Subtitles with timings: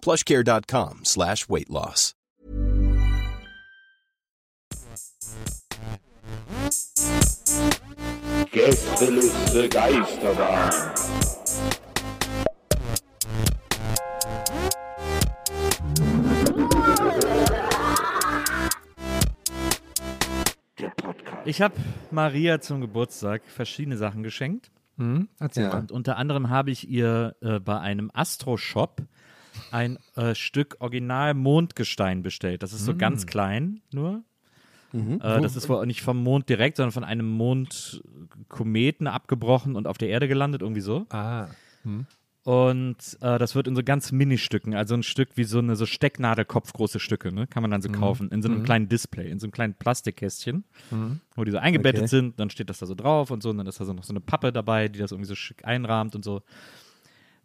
[0.00, 2.14] plushcare.com slash weight loss.
[8.52, 10.72] Gästeliste Geisterbahn.
[21.44, 21.74] Ich habe
[22.10, 24.70] Maria zum Geburtstag verschiedene Sachen geschenkt.
[24.98, 25.28] Hm?
[25.38, 25.70] Erzähl Ja.
[25.70, 25.78] mal.
[25.80, 29.02] Und unter anderem habe ich ihr äh, bei einem Astro-Shop
[29.70, 32.62] ein äh, Stück Original-Mondgestein bestellt.
[32.62, 34.22] Das ist so ganz klein nur.
[35.20, 39.98] Äh, das ist wohl nicht vom Mond direkt, sondern von einem Mondkometen abgebrochen und auf
[39.98, 41.06] der Erde gelandet, irgendwie so.
[41.10, 41.48] Ah.
[42.44, 45.84] Und äh, das wird in so ganz Mini-Stücken, also ein Stück wie so eine so
[45.84, 47.46] Stecknadelkopfgroße Stücke, ne?
[47.46, 50.64] kann man dann so kaufen, in so einem kleinen Display, in so einem kleinen Plastikkästchen,
[51.36, 52.08] wo die so eingebettet Okay.
[52.08, 54.04] sind, dann steht das da so drauf und so, und dann ist da so noch
[54.04, 56.40] so eine Pappe dabei, die das irgendwie so schick einrahmt und so.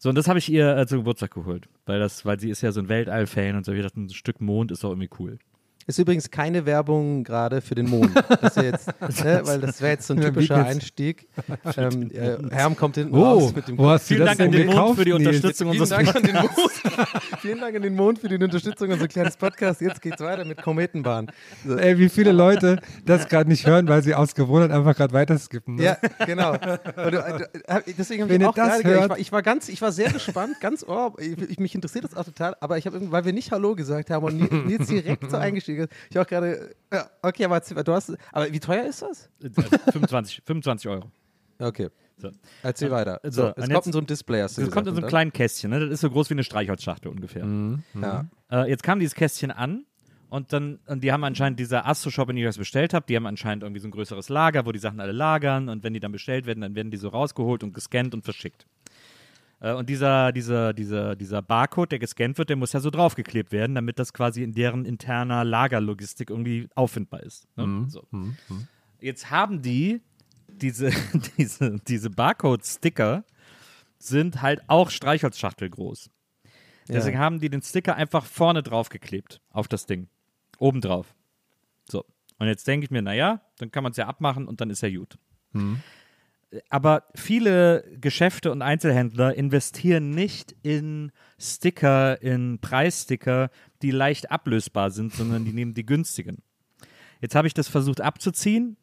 [0.04, 2.60] So, und das habe ich ihr äh, zum Geburtstag geholt, weil das, weil sie ist
[2.60, 5.40] ja so ein Weltall-Fan und so, ich dachte, ein Stück Mond ist doch irgendwie cool.
[5.88, 8.12] Ist übrigens keine Werbung gerade für den Mond.
[8.42, 8.88] Das jetzt,
[9.24, 10.64] ne, weil das wäre jetzt so ein typischer?
[10.66, 11.28] Einstieg.
[11.78, 14.98] Ähm, äh, Herm kommt hinten Oh, raus mit dem du Vielen Dank an den Mond
[14.98, 15.12] für die?
[15.12, 16.52] Unterstützung Vielen unseres Dank, an den Mond.
[17.42, 19.82] Vielen Dank an den Mond für die Unterstützung unseres kleines Podcasts.
[19.82, 21.28] Jetzt geht's weiter mit Kometenbahn.
[21.66, 21.76] So.
[21.78, 25.76] Ey, wie viele Leute das gerade nicht hören, weil sie aus Gewohnheit einfach gerade weiterskippen.
[25.76, 25.84] Ne?
[25.84, 26.54] Ja, genau.
[26.54, 27.24] Du, du,
[27.68, 29.70] hab- deswegen habe Wenn ich ihr auch das gerade, ich, hört- war, ich war ganz,
[29.70, 32.86] ich war sehr gespannt, ganz oh, ich, ich, mich interessiert das auch total, aber ich
[32.86, 35.90] habe irgendwie, weil wir nicht Hallo gesagt haben und Ni- Nils direkt so eingestiegen ist,
[36.10, 39.30] ich auch gerade, ja, okay, aber du hast, aber wie teuer ist das?
[39.44, 39.50] Äh,
[39.92, 41.12] 25, 25 Euro.
[41.60, 42.32] Okay, So.
[42.64, 43.20] erzähl weiter.
[43.24, 44.94] so, So, es kommt jetzt- in so ein Display, hast du Das gesagt, kommt in
[44.94, 45.10] so einem oder?
[45.10, 45.80] kleinen Kästchen, ne?
[45.80, 47.46] das ist so groß wie eine Streichholzschachtel ungefähr.
[48.02, 48.26] Ja.
[48.52, 49.86] Äh, jetzt kam dieses Kästchen an
[50.30, 53.16] und dann, und die haben anscheinend dieser Astro-Shop, in dem ich das bestellt habe, die
[53.16, 56.00] haben anscheinend irgendwie so ein größeres Lager, wo die Sachen alle lagern und wenn die
[56.00, 58.66] dann bestellt werden, dann werden die so rausgeholt und gescannt und verschickt.
[59.64, 63.52] Äh, und dieser, dieser, dieser, dieser Barcode, der gescannt wird, der muss ja so draufgeklebt
[63.52, 67.48] werden, damit das quasi in deren interner Lagerlogistik irgendwie auffindbar ist.
[67.56, 67.64] Ne?
[67.88, 68.06] So.
[69.00, 70.02] Jetzt haben die
[70.48, 70.92] diese,
[71.38, 73.24] diese, diese Barcode-Sticker
[73.98, 76.12] sind halt auch Streichholzschachtel groß.
[76.90, 80.10] Deswegen haben die den Sticker einfach vorne drauf geklebt auf das Ding.
[80.60, 81.16] Oben drauf.
[81.90, 82.04] So.
[82.40, 84.82] Und jetzt denke ich mir, naja, dann kann man es ja abmachen und dann ist
[84.82, 85.18] ja gut.
[86.70, 93.50] Aber viele Geschäfte und Einzelhändler investieren nicht in Sticker, in Preissticker,
[93.82, 96.44] die leicht ablösbar sind, sondern die nehmen die günstigen.
[97.22, 98.78] Jetzt habe ich das versucht abzuziehen.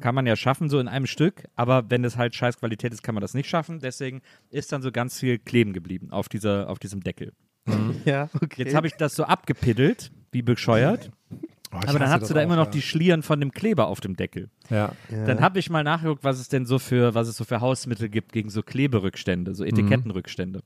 [0.00, 3.02] Kann man ja schaffen, so in einem Stück, aber wenn es halt scheiß Qualität ist,
[3.02, 3.78] kann man das nicht schaffen.
[3.78, 7.32] Deswegen ist dann so ganz viel kleben geblieben auf, dieser, auf diesem Deckel.
[8.04, 8.64] ja, okay.
[8.64, 11.10] Jetzt habe ich das so abgepiddelt, wie bescheuert.
[11.74, 12.70] Oh, aber dann hast du da auch, immer noch ja.
[12.70, 14.48] die Schlieren von dem Kleber auf dem Deckel.
[14.70, 14.92] Ja.
[15.10, 18.08] Dann habe ich mal nachgeguckt, was es denn so für, was es so für Hausmittel
[18.08, 20.62] gibt gegen so Kleberückstände, so Etikettenrückstände.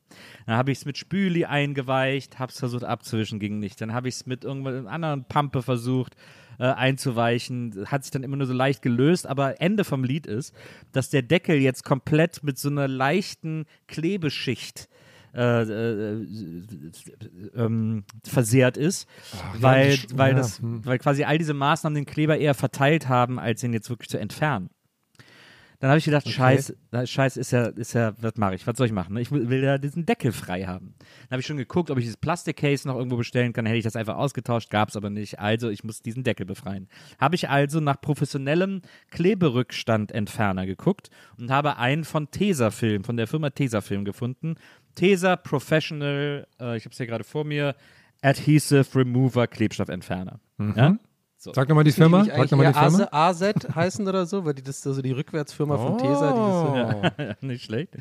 [0.46, 3.80] Dann habe ich es mit Spüli eingeweicht, habe es versucht abzuwischen, ging nicht.
[3.80, 6.14] Dann habe ich es mit irgendeiner anderen Pampe versucht
[6.58, 10.54] äh, einzuweichen, hat sich dann immer nur so leicht gelöst, aber Ende vom Lied ist,
[10.92, 14.88] dass der Deckel jetzt komplett mit so einer leichten Klebeschicht
[15.34, 16.26] äh, äh,
[17.54, 19.08] ähm, versehrt ist,
[19.58, 23.38] weil, Sch- weil, ja, das, weil quasi all diese Maßnahmen den Kleber eher verteilt haben,
[23.38, 24.70] als ihn jetzt wirklich zu entfernen.
[25.80, 28.66] Dann habe ich gedacht, Scheiß, na, Scheiß ist ja, ist ja, was mache ich?
[28.66, 29.16] Was soll ich machen?
[29.16, 30.96] Ich will, will ja diesen Deckel frei haben.
[30.98, 33.64] Dann habe ich schon geguckt, ob ich dieses Plastikcase noch irgendwo bestellen kann.
[33.64, 35.38] Hätte ich das einfach ausgetauscht, gab es aber nicht.
[35.38, 36.88] Also, ich muss diesen Deckel befreien.
[37.20, 38.82] Habe ich also nach professionellem
[39.12, 44.56] Kleberückstandentferner geguckt und habe einen von Tesafilm, von der Firma Tesafilm gefunden.
[44.98, 47.74] Tesa Professional, äh, ich habe es hier gerade vor mir,
[48.22, 50.40] Adhesive Remover Klebstoffentferner.
[50.76, 50.96] Ja?
[51.40, 51.52] So.
[51.54, 52.22] Sag nochmal die die Firma.
[52.22, 53.08] nicht Sag nochmal die Firma.
[53.12, 54.44] AZ, AZ heißen oder so?
[54.44, 57.20] Weil die das so die Rückwärtsfirma von Tesa, die das so.
[57.20, 57.22] Oh.
[57.22, 57.96] Ja, nicht schlecht.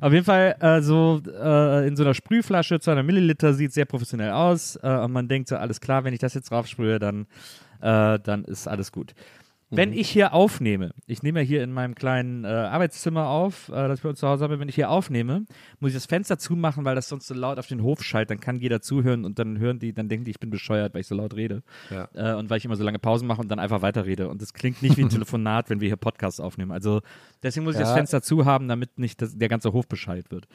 [0.00, 4.30] Auf jeden Fall äh, so äh, in so einer Sprühflasche, 200 Milliliter, sieht sehr professionell
[4.30, 4.76] aus.
[4.76, 7.26] Äh, und man denkt so, alles klar, wenn ich das jetzt drauf sprühe, dann,
[7.80, 9.14] äh, dann ist alles gut.
[9.68, 13.88] Wenn ich hier aufnehme, ich nehme ja hier in meinem kleinen äh, Arbeitszimmer auf, äh,
[13.88, 15.44] das bei uns zu Hause habe, wenn ich hier aufnehme,
[15.80, 18.38] muss ich das Fenster zumachen, weil das sonst so laut auf den Hof schallt, dann
[18.38, 21.08] kann jeder zuhören und dann hören die, dann denken die, ich bin bescheuert, weil ich
[21.08, 21.62] so laut rede.
[21.90, 22.08] Ja.
[22.14, 24.28] Äh, und weil ich immer so lange Pausen mache und dann einfach weiterrede.
[24.28, 26.70] Und das klingt nicht wie ein Telefonat, wenn wir hier Podcasts aufnehmen.
[26.70, 27.00] Also
[27.42, 27.96] deswegen muss ich das Ja.
[27.96, 30.46] Fenster zu haben, damit nicht das, der ganze Hof Bescheid wird.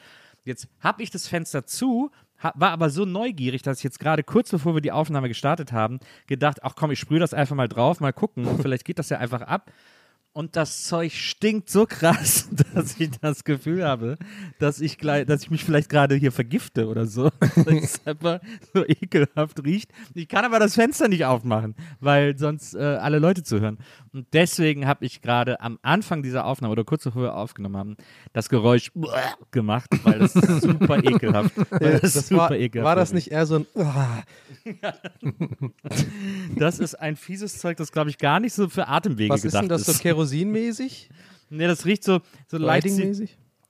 [0.44, 2.10] Jetzt habe ich das Fenster zu,
[2.42, 6.00] war aber so neugierig, dass ich jetzt gerade kurz bevor wir die Aufnahme gestartet haben,
[6.26, 9.18] gedacht, ach komm, ich sprühe das einfach mal drauf, mal gucken, vielleicht geht das ja
[9.18, 9.70] einfach ab.
[10.34, 14.16] Und das Zeug stinkt so krass, dass ich das Gefühl habe,
[14.58, 17.30] dass ich gleich, dass ich mich vielleicht gerade hier vergifte oder so.
[17.56, 18.40] Weil es einfach
[18.72, 19.90] so ekelhaft riecht.
[20.14, 23.78] Ich kann aber das Fenster nicht aufmachen, weil sonst äh, alle Leute zuhören.
[24.12, 27.96] Und deswegen habe ich gerade am Anfang dieser Aufnahme oder kurz bevor wir aufgenommen haben,
[28.32, 28.90] das Geräusch
[29.50, 31.52] gemacht, weil das ist super ekelhaft.
[31.70, 33.14] Das, Das super war, ekelhaft war das ist.
[33.14, 33.66] nicht eher so ein.
[36.56, 39.52] Das ist ein fieses Zeug, das glaube ich gar nicht so für Atemwege was ist
[39.52, 41.10] gedacht denn das so kerosinmäßig?
[41.50, 42.88] Nee, das riecht so, so leicht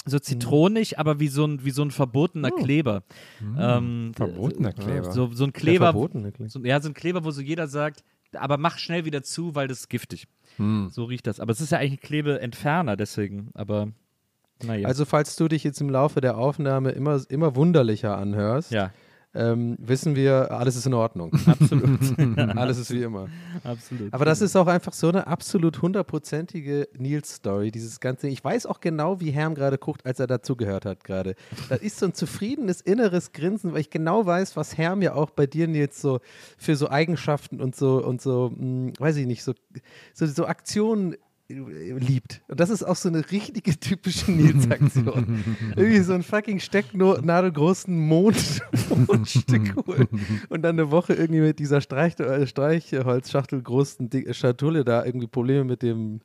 [0.04, 3.04] so zitronig, aber wie so ein, wie so ein verbotener Kleber.
[3.58, 5.12] Ähm, Verbotener Kleber.
[5.12, 5.86] So, so ein Kleber.
[5.86, 6.50] verbotene Kleber.
[6.50, 8.02] So, ja, so ein Kleber, wo so jeder sagt,
[8.32, 10.26] aber mach schnell wieder zu, weil das ist giftig.
[10.90, 11.40] So riecht das.
[11.40, 13.50] Aber es ist ja eigentlich ein Klebeentferner, deswegen.
[13.54, 13.88] Aber
[14.62, 14.86] naja.
[14.86, 18.92] Also, falls du dich jetzt im Laufe der Aufnahme immer, immer wunderlicher anhörst, ja,
[19.34, 21.32] ähm, wissen wir, alles ist in Ordnung.
[21.46, 22.00] absolut.
[22.56, 23.28] alles ist wie immer.
[23.64, 24.12] absolut.
[24.12, 28.28] Aber das ist auch einfach so eine absolut hundertprozentige Nils-Story, dieses ganze.
[28.28, 31.34] Ich weiß auch genau, wie Herm gerade guckt, als er dazugehört hat gerade.
[31.68, 35.30] Das ist so ein zufriedenes inneres Grinsen, weil ich genau weiß, was Herm ja auch
[35.30, 36.20] bei dir, Nils, so
[36.58, 39.54] für so Eigenschaften und so und so, mh, weiß ich nicht, so,
[40.14, 41.16] so, so Aktionen
[41.54, 42.40] liebt.
[42.48, 45.44] Und das ist auch so eine richtige typische Nils-Aktion.
[45.76, 48.60] Irgendwie so ein fucking stecknadelgroßen Mond
[49.06, 50.08] Mondstück holen
[50.48, 55.26] und dann eine Woche irgendwie mit dieser Streich, äh, Streichholzschachtel großen Di- Schatulle da irgendwie
[55.26, 56.20] Probleme mit dem,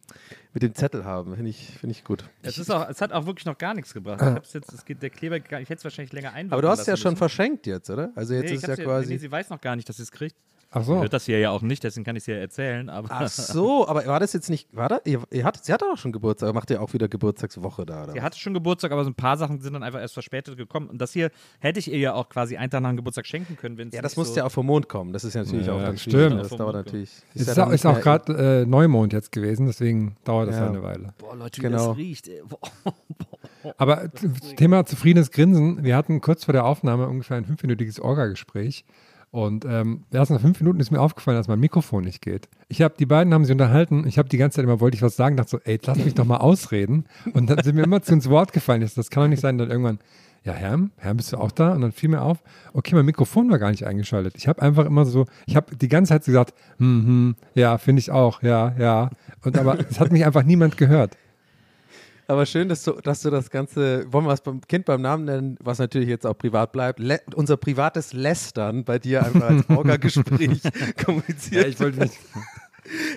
[0.53, 1.35] mit dem Zettel haben.
[1.35, 2.23] Finde ich, find ich gut.
[2.41, 4.21] es, ist auch, es hat auch wirklich noch gar nichts gebracht.
[4.21, 6.61] Ich hab's jetzt, es geht, der Kleber, gar- ich hätte es wahrscheinlich länger einwirken Aber
[6.61, 7.17] du hast es ja schon müssen.
[7.17, 8.11] verschenkt jetzt, oder?
[8.15, 9.13] Also jetzt Nee, ich ist ja quasi.
[9.13, 10.35] nee, sie weiß noch gar nicht, dass sie es kriegt.
[10.69, 10.99] Ach so.
[10.99, 12.89] hört das hier ja auch nicht, deswegen kann ich es ihr erzählen.
[12.89, 15.85] Aber Ach so, aber war das jetzt nicht, war das, ihr, ihr hattet, sie hatte
[15.85, 18.11] auch schon Geburtstag, macht ihr auch wieder Geburtstagswoche da, oder?
[18.13, 20.89] Sie hatte schon Geburtstag, aber so ein paar Sachen sind dann einfach erst verspätet gekommen.
[20.89, 23.55] Und das hier hätte ich ihr ja auch quasi einen Tag nach dem Geburtstag schenken
[23.55, 25.13] können, wenn ja, das muss ja auch vom Mond kommen.
[25.13, 26.41] Das ist ja natürlich Ja, auch ja, dann stimmt.
[26.41, 27.11] Das dauert natürlich.
[27.33, 30.63] Ist, ja auch, ist auch gerade äh, Neumond jetzt gewesen, deswegen dauert das Ja.
[30.63, 31.13] ja eine Weile.
[31.17, 31.87] Boah, Leute, wie Genau.
[31.89, 32.27] das riecht.
[32.27, 32.41] Ey.
[32.47, 32.59] Boah.
[33.77, 34.09] Aber
[34.55, 35.83] Thema zufriedenes Grinsen.
[35.83, 38.85] Wir hatten kurz vor der Aufnahme ungefähr ein fünfminütiges Orga-Gespräch.
[39.31, 42.47] Und ähm, erst nach fünf Minuten ist mir aufgefallen, dass mein Mikrofon nicht geht.
[42.69, 44.05] Ich habe, die beiden haben sich unterhalten.
[44.07, 46.15] Ich habe die ganze Zeit immer, wollte ich was sagen, dachte so, ey, lass mich
[46.15, 47.05] doch mal ausreden.
[47.33, 48.81] Und dann sind mir immer zu ins Wort gefallen.
[48.81, 49.57] Das, das kann doch nicht sein.
[49.57, 49.99] Dann irgendwann,
[50.43, 51.73] ja, Herm, Herm, bist du auch da?
[51.73, 52.37] Und dann fiel mir auf,
[52.73, 54.35] okay, mein Mikrofon war gar nicht eingeschaltet.
[54.37, 57.99] Ich habe einfach immer so, ich habe die ganze Zeit gesagt, hm, hm, ja, finde
[57.99, 59.09] ich auch, ja, ja.
[59.43, 61.17] Und aber es hat mich einfach niemand gehört.
[62.29, 65.25] Aber schön, dass du, dass du das Ganze, wollen wir es beim Kind beim Namen
[65.25, 69.69] nennen, was natürlich jetzt auch privat bleibt, Le unser privates Lästern bei dir einfach als
[69.69, 70.61] Orga-Gespräch
[71.05, 71.67] kommuniziert.
[71.67, 72.17] ich wollte nicht.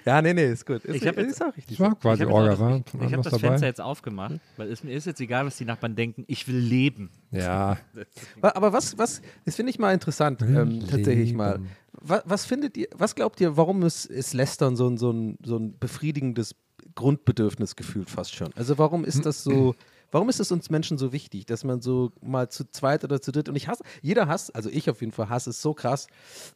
[0.04, 0.84] Ja, nee, nee, ist gut.
[0.84, 1.74] Ist, Ich hab jetzt- auch richtig.
[1.74, 3.32] Ich war quasi Ich habe Orga, das, war ich, von ich allem hab was das
[3.34, 3.48] dabei.
[3.50, 6.24] Fenster jetzt aufgemacht, weil es mir ist jetzt egal, was die Nachbarn denken.
[6.26, 7.08] Ich will leben.
[7.30, 7.76] Ja,
[8.42, 11.60] Aber was, was, das finde ich mal interessant, ähm, tatsächlich mal.
[11.92, 15.38] Was, was findet ihr, was glaubt ihr, warum ist, ist Lästern so ein, so, ein,
[15.44, 16.56] so ein befriedigendes
[17.00, 18.50] Grundbedürfnis gefühlt fast schon?
[18.54, 19.74] Also warum ist das so,
[20.12, 23.32] warum ist es uns Menschen so wichtig, dass man so mal zu zweit oder zu
[23.32, 26.06] dritt, und ich hasse, jeder hasst, also ich auf jeden Fall hasse es so krass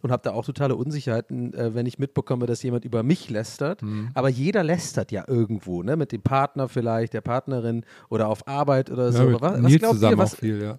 [0.03, 3.83] und habe da auch totale Unsicherheiten, äh, wenn ich mitbekomme, dass jemand über mich lästert,
[4.15, 8.91] aber jeder lästert ja irgendwo, ne, mit dem Partner vielleicht, der Partnerin oder auf Arbeit
[8.91, 9.19] oder so.
[9.19, 10.79] ja mit was, was glaubt zusammen ihr, was, viel, ja.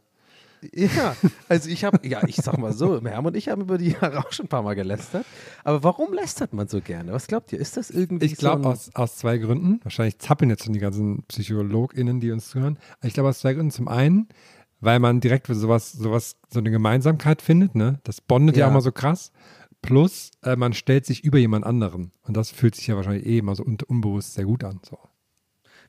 [0.73, 1.15] Ja,
[1.49, 4.19] also ich habe, ja, ich sag mal so, Herm und ich haben über die Jahre
[4.19, 5.25] auch schon ein paar Mal gelästert.
[5.63, 7.11] Aber warum lästert man so gerne?
[7.13, 7.59] Was glaubt ihr?
[7.59, 9.79] Ist das irgendwie Ich glaube so aus, aus zwei Gründen.
[9.83, 12.79] Wahrscheinlich zappeln jetzt schon die ganzen PsychologInnen, die uns zuhören.
[13.03, 13.71] Ich glaube aus zwei Gründen.
[13.71, 14.27] Zum einen,
[14.81, 17.99] weil man direkt sowas, sowas, so eine Gemeinsamkeit findet, ne?
[18.03, 18.69] Das bondet ja, Ja.
[18.69, 19.31] auch mal so krass.
[19.81, 22.11] Plus, äh, man stellt sich über jemand anderen.
[22.23, 24.79] Und das fühlt sich ja wahrscheinlich eh immer so un unbewusst sehr gut an.
[24.83, 24.97] So.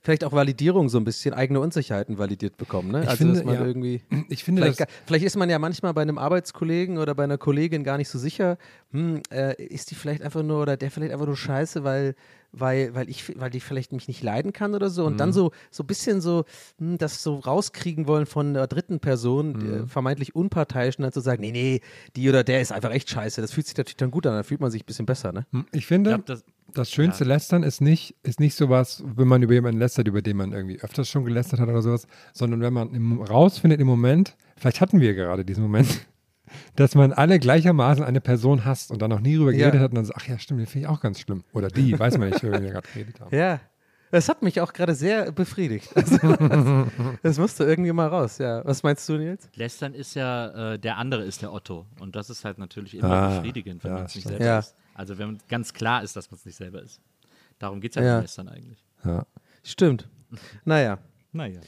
[0.06, 2.92] Vielleicht auch Validierung so ein bisschen, eigene Unsicherheiten validiert bekommen.
[2.92, 3.02] Ne?
[3.02, 3.64] Ich also, finde, dass man ja.
[3.66, 4.02] irgendwie.
[4.28, 4.86] Ich finde Vielleicht, das.
[4.86, 8.08] gar- vielleicht ist man ja manchmal bei einem Arbeitskollegen oder bei einer Kollegin gar nicht
[8.08, 8.56] so sicher,
[8.92, 12.14] hm, äh, ist die vielleicht einfach nur oder der vielleicht einfach nur scheiße, weil,
[12.52, 15.04] weil, weil ich, weil die vielleicht mich nicht leiden kann oder so.
[15.04, 15.18] Und Mhm.
[15.18, 16.44] dann so, so ein bisschen so
[16.78, 19.84] hm, das so rauskriegen wollen von der dritten Person, die, Mhm.
[19.84, 21.80] äh, vermeintlich unparteiisch, und dann zu sagen, nee, nee,
[22.14, 23.40] die oder der ist einfach echt scheiße.
[23.40, 25.46] Das fühlt sich natürlich dann gut an, dann fühlt man sich ein bisschen besser, ne?
[25.72, 26.44] Ich finde, Ich
[26.76, 30.36] das, schönste Lästern ist nicht, ist nicht sowas, wenn man über jemanden lästert, über den
[30.36, 34.36] man irgendwie öfters schon gelästert hat oder sowas, sondern wenn man im, rausfindet im Moment,
[34.56, 36.06] vielleicht hatten wir gerade diesen Moment,
[36.76, 39.58] dass man alle gleichermaßen eine Person hasst und dann noch nie drüber Ja.
[39.70, 41.42] geredet hat und dann sagt, ach ja, stimmt, den finde ich auch ganz schlimm.
[41.52, 43.30] Oder die, weiß man nicht, worüber wir gerade geredet haben.
[43.36, 43.60] Ja.
[44.12, 45.90] Das hat mich auch gerade sehr befriedigt.
[45.96, 46.86] Also, das,
[47.22, 48.64] das musste irgendwie mal raus, ja.
[48.64, 49.50] Was meinst du, Nils?
[49.56, 51.86] Lästern ist ja, äh, der andere ist der Otto.
[51.98, 54.58] Und das ist halt natürlich immer Ah, befriedigend, wenn ja, man es nicht selber Ja.
[54.60, 54.76] ist.
[54.96, 57.00] Also wenn ganz klar ist, dass man es nicht selber ist.
[57.58, 58.20] Darum geht es ja, Ja.
[58.20, 58.82] Lästern eigentlich.
[59.04, 59.26] Ja.
[59.62, 60.08] Stimmt.
[60.64, 60.98] Naja.
[61.32, 61.60] Naja.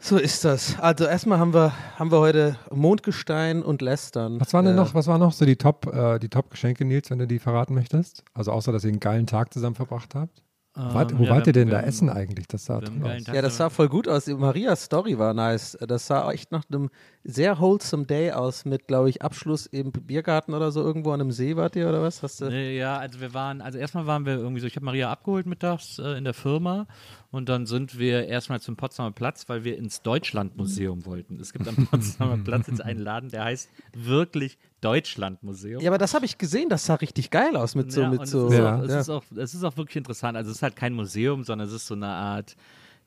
[0.00, 0.78] So ist das.
[0.78, 4.40] Also erstmal haben wir, haben wir heute Mondgestein und Lästern.
[4.40, 7.10] Was waren denn Äh, noch, was waren noch so die Top, äh, die Top-Geschenke, Nils,
[7.10, 8.22] wenn du die verraten möchtest?
[8.34, 10.42] Also außer, dass ihr einen geilen Tag zusammen verbracht habt?
[10.78, 12.46] Wart, Ähm, wo ja, wart ihr denn da essen eigentlich?
[12.46, 13.26] Das sah toll aus.
[13.26, 14.28] Ja, das sah voll gut aus.
[14.28, 15.76] Marias Story war nice.
[15.80, 16.88] Das sah echt nach einem
[17.24, 21.32] sehr wholesome Day aus mit, glaube ich, Abschluss im Biergarten oder so irgendwo an einem
[21.32, 22.22] See wart ihr oder was?
[22.22, 22.48] Hast du?
[22.48, 25.46] Nee, ja, also wir waren, also erstmal waren wir irgendwie so, ich habe Maria abgeholt
[25.46, 26.86] mittags äh, in der Firma
[27.30, 31.38] und dann sind wir erstmal zum Potsdamer Platz, weil wir ins Deutschlandmuseum wollten.
[31.40, 35.80] Es gibt am Potsdamer Platz jetzt einen Laden, der heißt wirklich Deutschlandmuseum.
[35.82, 36.68] Ja, aber das habe ich gesehen.
[36.68, 38.46] Das sah richtig geil aus mit so, Ja, mit so.
[38.48, 38.76] Es, ist Ja.
[38.76, 40.36] auch, es, ist auch, es ist auch wirklich interessant.
[40.36, 42.56] Also es ist halt kein Museum, sondern es ist so eine Art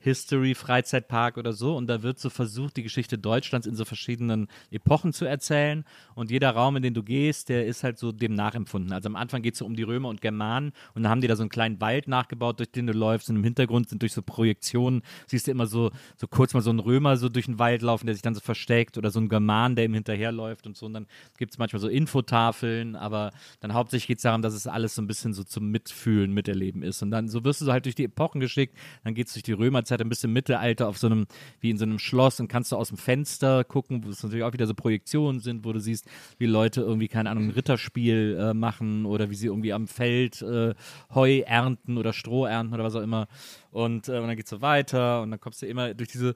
[0.02, 1.76] History-Freizeitpark oder so.
[1.76, 5.84] Und da wird so versucht, die Geschichte Deutschlands in so verschiedenen Epochen zu erzählen.
[6.14, 8.92] Und jeder Raum, in den du gehst, der ist halt so dem nachempfunden.
[8.92, 10.72] Also am Anfang geht es so um die Römer und Germanen.
[10.94, 13.30] Und dann haben die da so einen kleinen Wald nachgebaut, durch den du läufst.
[13.30, 16.70] Und im Hintergrund sind durch so Projektionen, siehst du immer so, so kurz mal so
[16.70, 18.98] einen Römer so durch den Wald laufen, der sich dann so versteckt.
[18.98, 20.86] Oder so einen German, der ihm hinterherläuft und so.
[20.86, 21.06] Und dann
[21.38, 22.96] gibt es manchmal so Infotafeln.
[22.96, 26.32] Aber dann hauptsächlich geht es darum, dass es alles so ein bisschen so zum Mitfühlen,
[26.32, 27.02] Miterleben ist.
[27.02, 28.76] Und dann so wirst du so halt durch die Epochen geschickt.
[29.04, 31.26] Dann geht es durch die Römerzeit ein bisschen Mittelalter auf so einem,
[31.60, 34.44] wie in so einem Schloss und kannst du aus dem Fenster gucken, wo es natürlich
[34.44, 36.08] auch wieder so Projektionen sind, wo du siehst,
[36.38, 40.42] wie Leute irgendwie, keine Ahnung, ein Ritterspiel äh, machen oder wie sie irgendwie am Feld
[40.42, 40.74] äh,
[41.14, 43.28] Heu ernten oder Stroh ernten oder was auch immer.
[43.70, 46.34] Und, äh, und dann geht es so weiter und dann kommst du immer durch diese,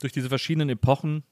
[0.00, 1.24] durch diese verschiedenen Epochen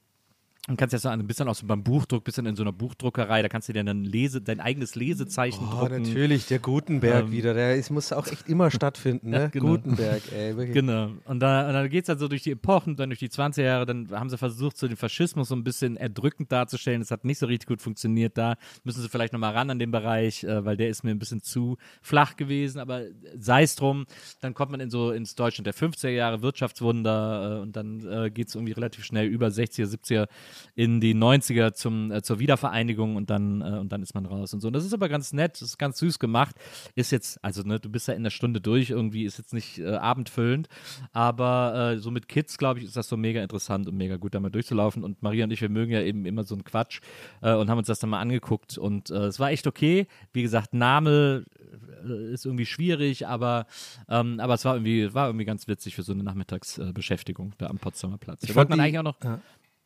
[0.69, 3.43] und kannst jetzt so ein bisschen aus so beim Buchdruck, bisschen in so einer Buchdruckerei,
[3.43, 6.03] da kannst du dir dann Lese, dein eigenes Lesezeichen Oh, drucken.
[6.03, 7.53] natürlich, der Gutenberg Ähm, wieder.
[7.53, 9.41] Der ist, muss auch echt immer stattfinden, ne?
[9.41, 9.67] Ja, genau.
[9.67, 10.57] Gutenberg, ey.
[10.57, 10.75] Wirklich.
[10.75, 11.11] Genau.
[11.25, 13.63] Und, da, und dann geht es dann so durch die Epochen, dann durch die 20er
[13.63, 17.01] Jahre, dann haben sie versucht, so den Faschismus so ein bisschen erdrückend darzustellen.
[17.01, 18.39] Das hat nicht so richtig gut funktioniert.
[18.39, 18.55] Da
[18.85, 21.43] müssen sie vielleicht nochmal ran an den Bereich, äh, weil der ist mir ein bisschen
[21.43, 22.79] zu flach gewesen.
[22.79, 23.03] Aber
[23.37, 24.07] sei es drum,
[24.41, 28.31] dann kommt man in so ins Deutschland der 50er Jahre, Wirtschaftswunder äh, und dann äh,
[28.31, 30.29] geht es irgendwie relativ schnell über 60er, 70er
[30.75, 34.53] in die 90er zum, äh, zur Wiedervereinigung und dann, äh, und dann ist man raus
[34.55, 34.69] und so.
[34.69, 36.57] Und das ist aber ganz nett, das ist ganz süß gemacht.
[36.95, 39.79] Ist jetzt, also ne, du bist ja in der Stunde durch, irgendwie ist jetzt nicht
[39.79, 40.69] äh, abendfüllend,
[41.13, 44.35] aber äh, so mit Kids, glaube ich, ist das so mega interessant und mega gut,
[44.35, 45.05] da mal durchzulaufen.
[45.05, 47.01] Und Maria und ich, wir mögen ja eben immer so einen Quatsch
[47.43, 50.07] äh, und haben uns das dann mal angeguckt und äh, es war echt okay.
[50.33, 51.45] Wie gesagt, Name
[52.33, 53.67] ist irgendwie schwierig, aber,
[54.09, 57.79] ähm, aber es war irgendwie, war irgendwie ganz witzig für so eine Nachmittagsbeschäftigung da am
[57.79, 58.43] Potsdamer Platz.
[58.43, 59.41] Ich dann die- eigentlich auch noch ja.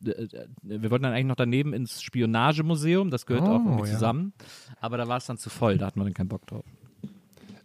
[0.05, 3.89] Äh, äh, wir wollten dann eigentlich noch daneben ins Spionagemuseum, das gehört auch Oh, irgendwie
[3.89, 3.95] ja.
[3.95, 4.33] zusammen,
[4.81, 6.65] aber da war es dann zu voll, da hatten wir dann keinen Bock drauf.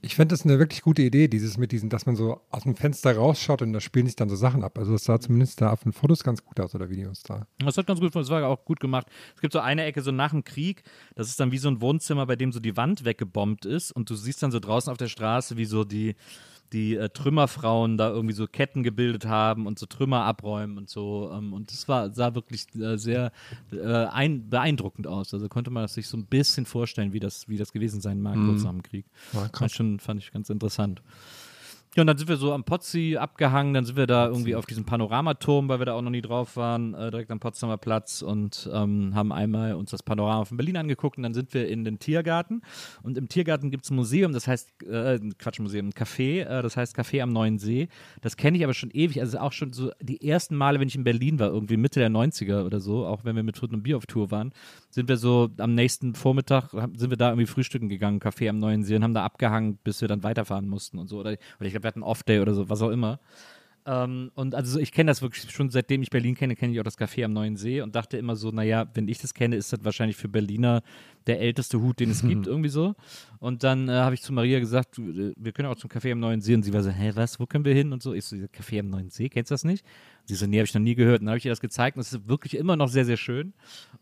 [0.04, 2.76] Ich fände das eine wirklich gute Idee, dieses mit diesen, dass man so aus dem
[2.76, 4.80] Fenster rausschaut und da spielen sich dann so Sachen ab.
[4.80, 7.46] Also es sah zumindest da auf den Fotos ganz gut aus oder Videos da.
[7.60, 9.06] Das hat ganz gut, das war auch gut gemacht.
[9.36, 10.82] Es gibt so eine Ecke so nach dem Krieg,
[11.14, 14.10] das ist dann wie so ein Wohnzimmer, bei dem so die Wand weggebombt ist und
[14.10, 16.16] du siehst dann so draußen auf der Straße, wie so die,
[16.74, 21.32] die äh, Trümmerfrauen da irgendwie so Ketten gebildet haben und so Trümmer abräumen und so.
[21.34, 23.32] Ähm, und das war, sah wirklich äh, sehr
[23.72, 25.34] äh, ein, beeindruckend aus.
[25.34, 28.36] Also konnte man sich so ein bisschen vorstellen, wie das, wie das gewesen sein mag
[28.36, 29.06] kurz nach dem Krieg.
[29.34, 31.02] Ja, Fand schon, fand ich ganz interessant.
[31.94, 34.66] Ja, und dann sind wir so am Potzi abgehangen, dann sind wir da irgendwie auf
[34.66, 38.22] diesem Panoramaturm, weil wir da auch noch nie drauf waren, äh, direkt am Potsdamer Platz
[38.22, 41.84] und ähm, haben einmal uns das Panorama von Berlin angeguckt und dann sind wir in
[41.84, 42.62] den Tiergarten
[43.04, 46.62] und im Tiergarten gibt es ein Museum, das heißt, äh, Quatsch, Museum, ein Café, äh,
[46.62, 47.90] das heißt Café am Neuen See.
[48.22, 50.96] Das kenne ich aber schon ewig, also auch schon so die ersten Male, wenn ich
[50.96, 53.84] in Berlin war, irgendwie Mitte der 90er oder so, auch wenn wir mit Food und
[53.84, 54.54] Bier auf Tour waren,
[54.92, 58.86] sind wir so am nächsten Vormittag, sind wir da irgendwie frühstücken gegangen, Café am Neuen
[58.86, 61.20] See und haben da abgehangen, bis wir dann weiterfahren mussten und so.
[61.20, 63.20] Oder, oder ich glaube, wir hatten Off-Day oder so, was auch immer.
[63.86, 66.84] Ähm, und also ich kenne das wirklich schon seitdem ich Berlin kenne, kenne ich auch
[66.84, 69.74] das Café am Neuen See und dachte immer so, naja, wenn ich das kenne, ist
[69.74, 70.84] das wahrscheinlich für Berliner
[71.28, 72.96] der älteste Hut, den es gibt, irgendwie so.
[73.40, 76.20] Und dann äh, habe ich zu Maria gesagt, äh, wir können auch zum Café am
[76.20, 76.54] Neuen See.
[76.54, 77.92] Und sie war so, hä, was, wo können wir hin?
[77.92, 79.84] Und so, ich so, Café am Neuen See, kennst du das nicht?
[80.22, 81.22] Und sie so, nee, habe ich noch nie gehört.
[81.22, 83.18] Und dann habe ich ihr das gezeigt und es ist wirklich immer noch sehr, sehr
[83.18, 83.54] schön.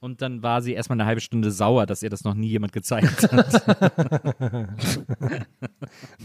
[0.02, 2.74] Und dann war sie erstmal eine halbe Stunde sauer, dass ihr das noch nie jemand
[2.74, 4.70] gezeigt hat.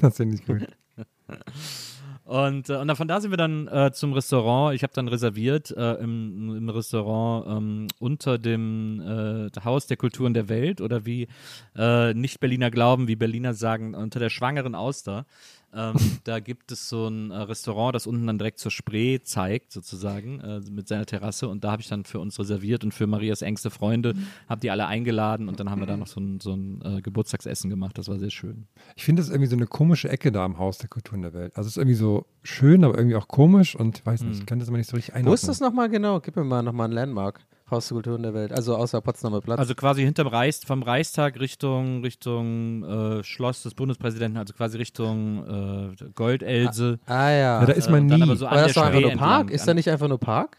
[0.01, 0.67] Das finde ich gut.
[2.25, 4.75] Und, äh, und dann von da sind wir dann äh, zum Restaurant.
[4.75, 10.33] Ich habe dann reserviert äh, im, im Restaurant ähm, unter dem äh, Haus der Kulturen
[10.33, 11.29] der Welt oder wie
[11.77, 15.27] äh, Nicht-Berliner glauben, wie Berliner sagen, unter der schwangeren Auster.
[15.75, 19.73] Ähm, da gibt es so ein äh, Restaurant, das unten dann direkt zur Spree zeigt,
[19.73, 21.49] sozusagen, äh, mit seiner Terrasse.
[21.49, 24.15] Und da habe ich dann für uns reserviert und für Marias engste Freunde,
[24.49, 27.03] habe die alle eingeladen und dann haben wir da noch so ein, so ein äh,
[27.03, 27.99] Geburtstagsessen gemacht.
[27.99, 28.67] Das war sehr schön.
[28.97, 31.35] Ich finde das ist irgendwie so eine komische Ecke da am Haus der Kulturen der
[31.35, 31.57] Welt.
[31.57, 34.47] Also es ist irgendwie so schön, aber irgendwie auch komisch und ich weiß nicht, ich
[34.47, 35.31] kann das immer nicht so richtig einordnen.
[35.31, 36.21] Wo ist das nochmal genau?
[36.21, 37.41] Gib mir mal nochmal ein Landmark.
[37.71, 38.53] Haus der Kulturen der Welt.
[38.53, 39.59] Also außer Potsdamer Platz.
[39.59, 45.93] Also quasi hinterm Reis, vom Reichstag Richtung, Richtung äh, Schloss des Bundespräsidenten, also quasi Richtung
[45.99, 46.99] äh, Goldelse.
[47.07, 47.61] ah ja.
[47.61, 48.25] Ja, da ist man dann nie.
[48.25, 49.41] aber so Aber das ist doch einfach nur Park?
[49.41, 49.49] entlang.
[49.49, 50.59] Ist da nicht einfach nur Park?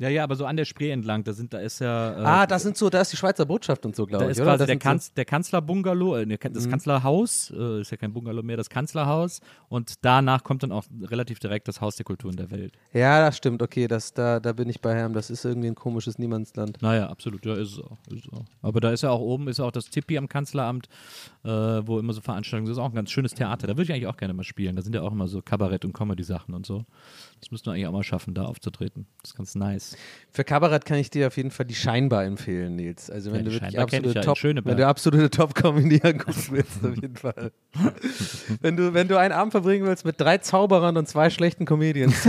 [0.00, 2.12] Ja, ja, aber so an der Spree entlang, da sind, da ist ja.
[2.20, 4.36] Äh, ah, das sind so, da ist die Schweizer Botschaft und so, glaube ich, ist
[4.40, 4.50] oder?
[4.52, 8.44] quasi der, sind so- Kanz, der Kanzlerbungalow, äh, das Kanzlerhaus, äh, ist ja kein Bungalow
[8.44, 9.40] mehr, das Kanzlerhaus.
[9.68, 12.74] Und danach kommt dann auch relativ direkt das Haus der Kulturen der Welt.
[12.92, 15.14] Ja, das stimmt, okay, das, da, da bin ich bei Herrn.
[15.14, 16.80] Das ist irgendwie ein komisches Niemandsland.
[16.80, 17.98] Naja, absolut, ja, ist es auch.
[18.12, 18.44] Ist es auch.
[18.62, 20.88] Aber da ist ja auch oben, ist ja auch das Tipi am Kanzleramt,
[21.44, 22.76] äh, wo immer so Veranstaltungen sind.
[22.76, 23.66] Das ist auch ein ganz schönes Theater.
[23.66, 24.76] Da würde ich eigentlich auch gerne mal spielen.
[24.76, 26.84] Da sind ja auch immer so Kabarett- und Comedy-Sachen und so.
[27.40, 29.06] Das müssten wir eigentlich auch mal schaffen, da aufzutreten.
[29.22, 29.96] Das ist ganz nice.
[30.32, 33.10] Für Kabarett kann ich dir auf jeden Fall die Scheinbar empfehlen, Nils.
[33.10, 34.72] Also wenn Ja, du wirklich absolute ja Top, Schöneberg.
[34.72, 37.52] wenn du absolute Top-Comedy angucken willst, auf jeden Fall.
[38.60, 42.28] wenn, du, wenn du einen Abend verbringen willst mit drei Zauberern und zwei schlechten Comedians.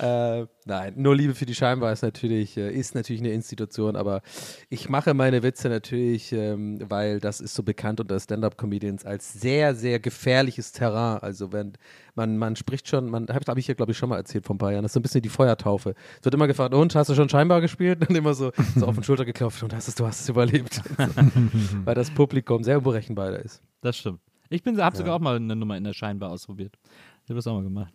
[0.00, 4.22] äh, nein, nur Liebe für die Scheinbar ist natürlich, äh, ist natürlich eine Institution, aber
[4.68, 9.74] ich mache meine Witze natürlich, ähm, weil das ist so bekannt unter Stand-Up-Comedians als sehr,
[9.74, 11.18] sehr gefährliches Terrain.
[11.18, 11.74] Also wenn
[12.14, 14.54] man, man spricht schon, man habe hab ich hier, glaube ich, schon mal erzählt vor
[14.54, 15.94] ein paar Jahren, das ist so ein bisschen die Feuertaufe.
[16.18, 18.08] Es wird immer gefragt, und hast du schon Scheinbar gespielt?
[18.08, 20.80] Und immer so, so auf den Schulter geklopft und hast es, du hast es überlebt.
[21.84, 23.62] weil das Publikum sehr unberechenbar ist.
[23.80, 24.20] Das stimmt.
[24.50, 26.76] Ich bin, habe sogar auch mal eine Nummer in der Scheinbar ausprobiert.
[27.24, 27.94] Ich habe das auch mal gemacht.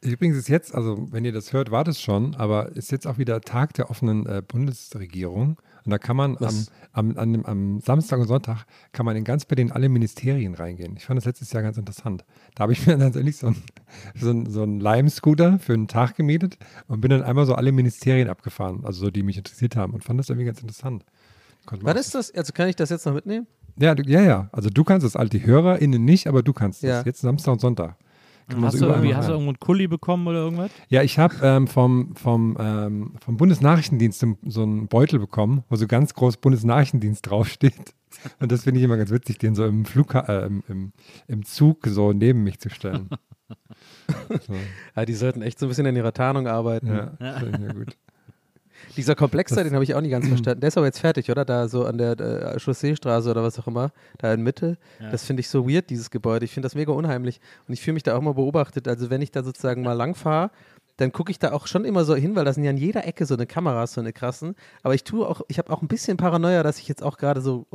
[0.00, 3.18] Übrigens ist jetzt, also wenn ihr das hört, war das schon, aber ist jetzt auch
[3.18, 5.58] wieder Tag der offenen äh, Bundesregierung.
[5.84, 9.44] Und da kann man am, am, an am Samstag und Sonntag kann man in ganz
[9.44, 10.96] Berlin alle Ministerien reingehen.
[10.96, 12.24] Ich fand das letztes Jahr ganz interessant.
[12.54, 13.62] Da habe ich mir tatsächlich so einen
[14.14, 17.72] so ein, so ein Lime-Scooter für einen Tag gemietet und bin dann einmal so alle
[17.72, 21.04] Ministerien abgefahren, also so die mich interessiert haben und fand das irgendwie ganz interessant.
[21.66, 22.32] Auch- ist das?
[22.34, 23.46] Also kann ich das jetzt noch mitnehmen?
[23.78, 24.48] Ja, du, ja, ja.
[24.52, 26.88] Also du kannst es, all die HörerInnen nicht, aber du kannst es.
[26.88, 27.02] Ja.
[27.04, 27.96] Jetzt Samstag und Sonntag.
[28.62, 30.70] Hast so du, irgendwie, hast du irgendwo einen Kulli bekommen oder irgendwas?
[30.88, 35.86] Ja, ich habe ähm, vom, vom, ähm, vom Bundesnachrichtendienst so- einen Beutel bekommen, wo so
[35.86, 37.94] ganz groß Bundesnachrichtendienst draufsteht.
[38.40, 40.92] Und das finde ich immer ganz witzig, den so im Flug, äh, im, im,
[41.26, 43.10] im Zug so neben mich zu stellen.
[44.46, 44.54] so,
[44.96, 46.86] Ja, die sollten echt so ein bisschen an ihrer Tarnung arbeiten.
[46.86, 47.96] ja, das finde ich ja gut.
[48.98, 50.60] Dieser Komplex da, den habe ich auch nicht ganz verstanden.
[50.60, 51.44] Der ist aber jetzt fertig, oder?
[51.44, 54.76] Da so an der äh, Chausseestraße oder was auch immer, da in Mitte.
[55.10, 56.44] Das finde ich so weird, dieses Gebäude.
[56.44, 57.40] Ich finde das mega unheimlich.
[57.66, 58.88] Und ich fühle mich da auch mal beobachtet.
[58.88, 60.50] Also wenn ich da sozusagen mal lang fahre,
[60.98, 63.06] dann gucke ich da auch schon immer so hin, weil da sind ja an jeder
[63.06, 64.56] Ecke so eine Kameras, so eine krassen.
[64.82, 67.40] Aber ich tue auch, ich habe auch ein bisschen Paranoia, dass ich jetzt auch gerade
[67.40, 67.66] so,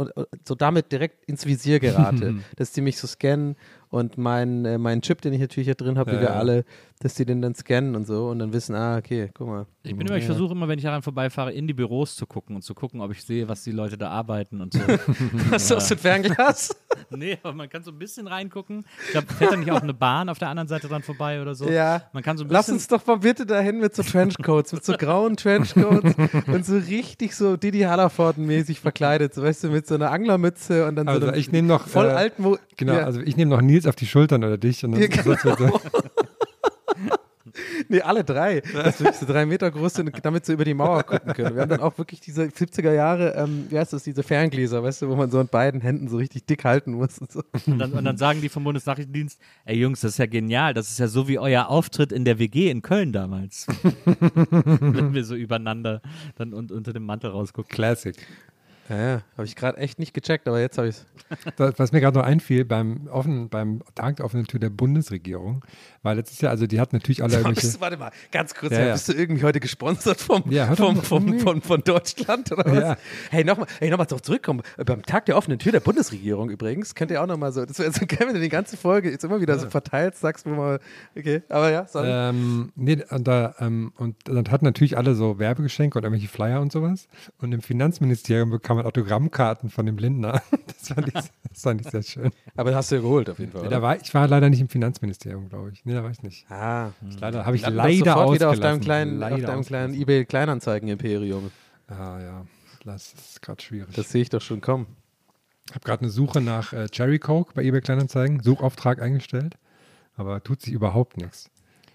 [0.46, 2.36] so damit direkt ins Visier gerate.
[2.58, 3.56] dass die mich so scannen
[3.94, 6.36] und mein, äh, mein Chip, den ich natürlich hier drin habe, wie Ja, wir ja.
[6.36, 6.66] alle,
[7.00, 9.66] dass die den dann scannen und so und dann wissen, ah, okay, guck mal.
[9.84, 12.56] Ich bin immer, ich versuche immer, wenn ich daran vorbeifahre, in die Büros zu gucken
[12.56, 14.80] und zu gucken, ob ich sehe, was die Leute da arbeiten und so.
[15.52, 16.76] Hast du aus dem Fernglas?
[17.12, 18.86] nee, aber man kann so ein bisschen reingucken.
[19.06, 21.54] Ich glaube, fährt da nicht auch eine Bahn auf der anderen Seite dran vorbei oder
[21.54, 21.70] so?
[21.70, 22.04] Ja.
[22.14, 22.76] Man kann so ein Lass bisschen.
[22.76, 26.16] uns doch mal bitte dahin mit so Trenchcoats, mit so grauen Trenchcoats
[26.48, 30.96] und so richtig so Didi Hallerforden-mäßig verkleidet, so weißt du, mit so einer Anglermütze und
[30.96, 33.04] dann Also so einem ich nehme noch, voll äh, alten Mo Genau, ja.
[33.04, 34.84] also ich nehme noch Nils auf die Schultern oder dich.
[34.84, 35.36] Und dann Ja, so,
[37.90, 38.62] Nee, alle drei.
[38.62, 41.56] Dass wir so drei Meter groß sind und damit so über die Mauer gucken können.
[41.56, 45.04] Wir haben dann auch wirklich diese 70er Jahre, ähm, wie heißt das, diese Ferngläser, weißt
[45.04, 47.44] du, wo man so an beiden Händen so richtig dick halten muss und so.
[47.68, 50.74] Und dann, und dann sagen die vom Bundesnachrichtendienst: Ey Jungs, das ist ja genial.
[50.74, 53.68] Das ist ja so wie euer Auftritt in der WG in Köln damals.
[54.06, 56.02] Wenn wir so übereinander
[56.36, 57.70] dann und unter dem Mantel rausgucken.
[57.70, 58.16] Classic.
[58.90, 59.22] Ja, ja.
[59.38, 61.08] habe ich gerade echt nicht gecheckt, aber jetzt habe ich es.
[61.80, 65.64] Was mir gerade noch einfiel, beim, offen, beim offenen Tür der Bundesregierung,
[66.04, 67.80] weil letztes Jahr, also die hat natürlich alle irgendwelche.
[67.82, 71.26] Warte mal, ganz kurz, Ja, ja, bist du irgendwie heute gesponsert vom, Ja, vom, vom,
[71.26, 71.40] nee.
[71.40, 72.80] von, von Deutschland oder was?
[72.80, 72.98] Ja.
[73.32, 74.62] Hey, nochmal hey, noch mal zurückkommen.
[74.86, 77.92] Beim Tag der offenen Tür der Bundesregierung übrigens, könnt ihr auch nochmal so, das wäre
[77.92, 80.80] so geil, wenn du die ganze Folge jetzt immer wieder so verteilst, sagst du mal,
[81.18, 82.08] okay, aber ja, sorry.
[82.12, 86.62] Ähm, nee, und, da, ähm, und dann hatten natürlich alle so Werbegeschenke und irgendwelche Flyer
[86.62, 87.08] und sowas.
[87.40, 90.42] Und im Finanzministerium bekam man Autogrammkarten von dem Lindner.
[90.84, 92.32] Das fand ich, das fand ich sehr schön.
[92.58, 94.60] aber hast du ja geholt auf jeden Fall, Nee, da war, ich war leider nicht
[94.60, 95.86] im Finanzministerium, glaube ich.
[95.86, 96.50] Nee, da war ich nicht.
[96.50, 99.94] ah, Das leider, habe ich leider sofort wieder auf deinem kleinen, leider auf deinem kleinen
[99.94, 101.52] eBay Kleinanzeigen-Imperium.
[101.88, 102.46] Ah ja,
[102.86, 103.94] das ist gerade schwierig.
[103.96, 104.88] Das sehe ich doch schon kommen.
[105.70, 109.56] Ich habe gerade eine Suche nach äh, Cherry Coke bei eBay Kleinanzeigen, Suchauftrag eingestellt,
[110.16, 111.50] aber tut sich überhaupt nichts.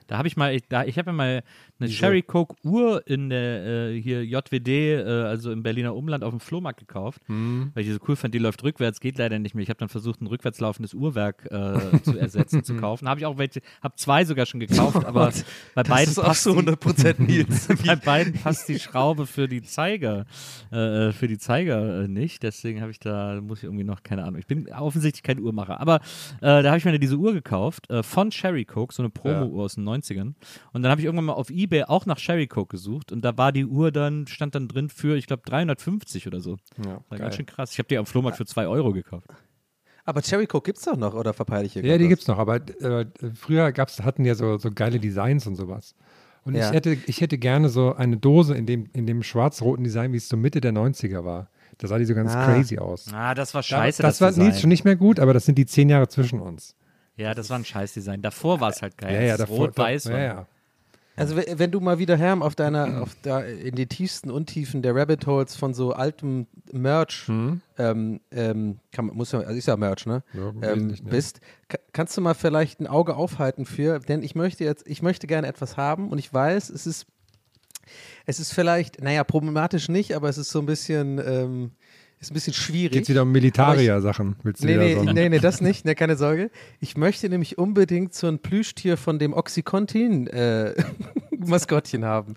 [0.06, 1.42] Da habe ich mal, ich, da, ich habe ja mal
[1.80, 6.30] eine Cherry Coke Uhr in der äh, hier JWD, äh, also im Berliner Umland auf
[6.30, 7.70] dem Flohmarkt gekauft, Hm.
[7.74, 8.34] weil ich die so cool fand.
[8.34, 9.62] Die läuft rückwärts, geht leider nicht mehr.
[9.62, 13.08] Ich habe dann versucht, ein rückwärts laufendes Uhrwerk äh, zu ersetzen, zu kaufen.
[13.08, 15.32] Habe ich auch welche, habe zwei sogar schon gekauft, aber
[15.74, 17.68] bei Das beiden ist auch passt so die, 100% Nils.
[17.86, 20.26] bei beiden passt die Schraube für die Zeiger,
[20.70, 22.42] äh, für die Zeiger äh, nicht.
[22.42, 24.40] Deswegen habe ich da, muss ich irgendwie noch, keine Ahnung.
[24.40, 25.80] Ich bin offensichtlich kein Uhrmacher.
[25.80, 25.96] Aber
[26.40, 29.64] äh, da habe ich mir diese Uhr gekauft, äh, von Cherry Coke, so eine Promo-Uhr
[29.64, 30.34] aus den 90ern.
[30.72, 33.36] Und dann habe ich irgendwann mal auf Ebay auch nach Cherry Coke gesucht und da
[33.36, 36.56] war die Uhr dann, stand dann drin für, ich glaube, 350 oder so.
[36.84, 37.72] Ja, War ganz schön krass.
[37.72, 39.26] Ich habe die am Flohmarkt für 2 Euro gekauft.
[40.04, 42.08] Aber Cherry Coke gibt's doch noch, oder verpeile ich hier Ja, die was?
[42.08, 45.94] gibt's noch, aber äh, früher gab's, hatten die ja so, so geile Designs und sowas.
[46.44, 46.68] Und Ja.
[46.68, 50.16] ich, hätte, ich hätte gerne so eine Dose in dem, in dem schwarz-roten Design, wie
[50.16, 51.50] es zur Mitte der 90er war.
[51.76, 52.46] Da sah die so ganz Ah.
[52.46, 53.06] crazy aus.
[53.12, 54.00] Ah, das war Da- scheiße.
[54.02, 54.46] das, war Design.
[54.46, 56.74] Nils schon nicht mehr gut, aber das sind die zehn Jahre zwischen uns.
[57.16, 58.22] Ja, das war ein Scheißdesign.
[58.22, 59.12] Davor war es halt geil.
[59.14, 59.66] ja, ja, es davor.
[59.66, 60.18] Rot-Weiß da, war.
[60.18, 60.46] ja, ja.
[61.18, 64.82] Also we- wenn du mal wieder Herm auf deiner, auf da, in die tiefsten Untiefen
[64.82, 67.60] der Rabbit Holes von so altem Merch, Mhm.
[67.78, 70.22] ähm, ähm, kann, man- muss ja, also ist ja Merch, ne?
[70.32, 71.10] Ja, ähm, wesentlich, ne?
[71.10, 75.02] bist, ka- kannst du mal vielleicht ein Auge aufhalten für, denn ich möchte jetzt, ich
[75.02, 77.06] möchte gerne etwas haben und ich weiß, es ist,
[78.26, 81.70] es ist vielleicht, naja, problematisch nicht, aber es ist so ein bisschen, ähm,
[82.20, 82.92] ist ein bisschen schwierig.
[82.92, 84.36] Geht's wieder um Militaria-Sachen?
[84.42, 86.50] Willst du Nee, nee, so nee, nee, das nicht, ne, keine Sorge.
[86.80, 92.34] Ich möchte nämlich unbedingt so ein Plüschtier von dem Oxycontin-Maskottchen haben.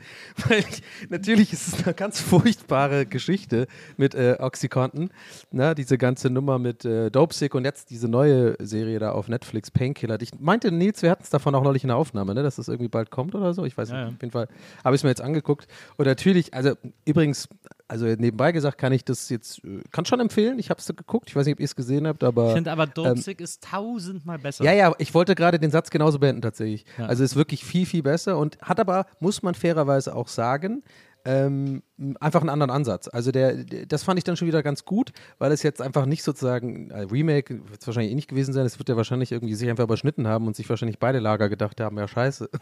[0.48, 3.68] Weil ich, natürlich ist es eine ganz furchtbare Geschichte
[3.98, 5.10] mit äh, Oxycontin.
[5.52, 9.72] Ne, diese ganze Nummer mit äh, Dopesick und jetzt diese neue Serie da auf Netflix,
[9.72, 10.22] Painkiller.
[10.22, 12.68] Ich meinte, Nils, wir hatten es davon auch neulich in der Aufnahme, ne, dass das
[12.68, 13.66] irgendwie bald kommt oder so.
[13.66, 14.08] Ich weiß Ja, nicht, ja.
[14.16, 14.48] auf jeden Fall
[14.84, 15.68] habe ich es mir jetzt angeguckt.
[15.98, 16.74] Und natürlich, also
[17.06, 17.48] übrigens,
[17.92, 20.58] also nebenbei gesagt, kann ich das jetzt, äh, kann schon empfehlen.
[20.60, 21.28] Ich habe es geguckt.
[21.28, 22.48] Ich weiß nicht, ob ihr es gesehen habt, aber.
[22.48, 24.64] Ich finde aber Dopesick ist tausendmal besser.
[24.64, 26.86] Ja, ja, ich wollte gerade den Satz genauso beenden tatsächlich.
[26.98, 27.08] Ja.
[27.08, 30.84] Also ist wirklich viel, viel besser und hat aber, muss man fairerweise auch sagen,
[31.26, 31.84] ähm,
[32.20, 33.08] einfach einen anderen Ansatz.
[33.08, 36.06] Also der, der, das fand ich dann schon wieder ganz gut, weil es jetzt einfach
[36.06, 39.32] nicht sozusagen, äh, Remake wird es wahrscheinlich eh nicht gewesen sein, es wird ja wahrscheinlich
[39.32, 42.50] irgendwie sich einfach überschnitten haben und sich wahrscheinlich beide Lager gedacht haben, ja scheiße.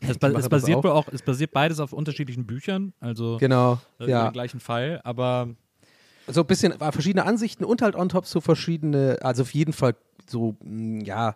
[0.00, 1.06] Es, ba es basiert auch.
[1.06, 4.30] auch, es basiert beides auf unterschiedlichen Büchern, also Genau, äh, ja.
[4.30, 5.50] gleichen Fall, aber
[6.26, 9.74] so ein bisschen äh, verschiedene Ansichten und halt on top so verschiedene, also auf jeden
[9.74, 9.94] Fall
[10.26, 11.34] so, mh, ja,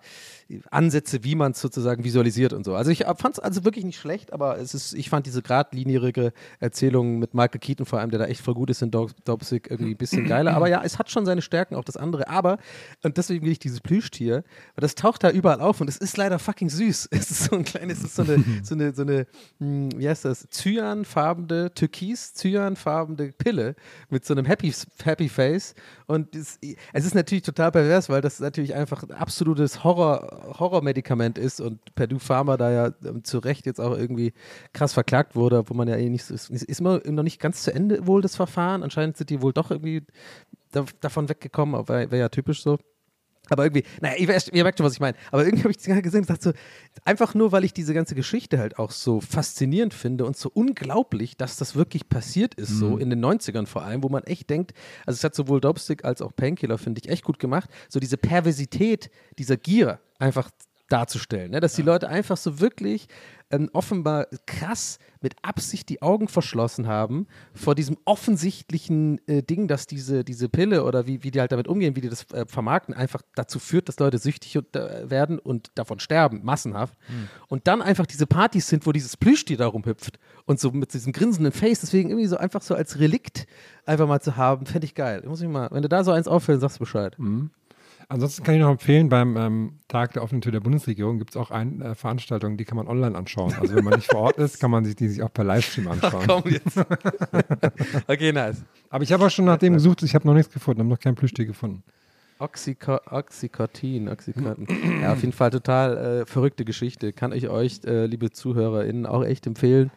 [0.71, 2.75] Ansätze, wie man es sozusagen visualisiert und so.
[2.75, 6.33] Also ich fand es also wirklich nicht schlecht, aber es ist, ich fand diese geradlinierige
[6.59, 9.93] Erzählung mit Michael Keaton vor allem, der da echt voll gut ist in Dopesick, irgendwie
[9.93, 10.55] ein bisschen geiler.
[10.55, 12.29] Aber ja, es hat schon seine Stärken, auch das andere.
[12.29, 12.59] Aber,
[13.03, 14.37] und deswegen will ich dieses Plüschtier,
[14.75, 17.09] weil das taucht da überall auf und es ist leider fucking süß.
[17.21, 19.27] Es ist so ein kleines, es ist so eine, so eine, so eine,
[19.59, 23.75] mh, wie heißt das, cyanfarbene, türkis, cyanfarbene Pille
[24.09, 24.73] mit so einem Happy,
[25.05, 25.75] Happy Face.
[26.11, 26.59] Und es,
[26.93, 31.79] es ist natürlich total pervers, weil das natürlich einfach ein absolutes Horror, Horrormedikament ist und
[31.95, 34.33] Purdue Pharma da ja ähm, zu Recht jetzt auch irgendwie
[34.73, 36.51] krass verklagt wurde, wo man ja eh nicht so ist.
[36.51, 38.83] Ist immer noch nicht ganz zu Ende wohl das Verfahren.
[38.83, 40.05] Anscheinend sind die wohl doch irgendwie
[40.73, 42.79] da, davon weggekommen, aber wäre ja typisch so.
[43.51, 45.17] Aber irgendwie, naja, ihr, ihr merkt schon, was ich meine.
[45.31, 46.53] Aber irgendwie habe ich das gerade gesehen und dachte so,
[47.05, 51.37] einfach nur, weil ich diese ganze Geschichte halt auch so faszinierend finde und so unglaublich,
[51.37, 54.73] dass das wirklich passiert ist, so in den 90ern vor allem, wo man echt denkt,
[55.05, 58.17] also es hat sowohl Dopestick als auch Painkiller, finde ich, echt gut gemacht, so diese
[58.17, 60.51] Perversität dieser Gier einfach
[60.91, 61.61] darzustellen, ne?
[61.61, 63.09] dass die Leute einfach so wirklich
[63.51, 69.87] ähm, offenbar krass mit Absicht die Augen verschlossen haben vor diesem offensichtlichen äh, Ding, dass
[69.87, 72.95] diese, diese Pille oder wie, wie die halt damit umgehen, wie die das äh, vermarkten,
[72.95, 76.97] einfach dazu führt, dass Leute süchtig und, äh, werden und davon sterben, massenhaft.
[77.49, 81.13] Und dann einfach diese Partys sind, wo dieses Plüschtier da rumhüpft und so mit diesem
[81.13, 83.47] grinsenden Face, deswegen irgendwie so einfach so als Relikt
[83.85, 85.23] einfach mal zu haben, fände ich geil.
[85.27, 87.17] Muss ich mal, wenn du da so eins auffällt, sagst du Bescheid.
[88.11, 91.37] Ansonsten kann ich noch empfehlen, beim ähm, Tag der offenen Tür der Bundesregierung gibt es
[91.37, 93.55] auch eine äh, Veranstaltung, die kann man online anschauen.
[93.61, 95.87] Also wenn man nicht vor Ort ist, kann man sich die sich auch per Livestream
[95.87, 96.25] anschauen.
[96.27, 96.77] Komm jetzt.
[98.09, 98.65] okay, nice.
[98.89, 100.99] Aber ich habe auch schon nach dem gesucht, ich habe noch nichts gefunden, habe noch
[100.99, 101.85] kein Plüschtier gefunden.
[102.41, 104.67] Oxyco Oxycontin, Oxycontin.
[105.03, 107.13] Ja, auf jeden Fall total äh, verrückte Geschichte.
[107.13, 109.91] Kann ich euch, äh, liebe ZuhörerInnen, auch echt empfehlen.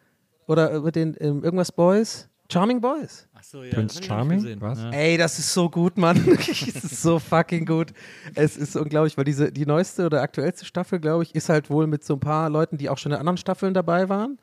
[0.47, 2.29] Oder äh, mit den ähm, irgendwas Boys?
[2.51, 3.27] Charming Boys?
[3.33, 3.73] Achso, ja.
[3.73, 4.61] Prince Charming?
[4.61, 4.77] Was?
[4.79, 4.91] Ja.
[4.91, 6.17] Ey, das ist so gut, Mann.
[6.37, 7.93] es ist so fucking gut.
[8.35, 11.87] Es ist unglaublich, weil diese, die neueste oder aktuellste Staffel, glaube ich, ist halt wohl
[11.87, 14.37] mit so ein paar Leuten, die auch schon in anderen Staffeln dabei waren.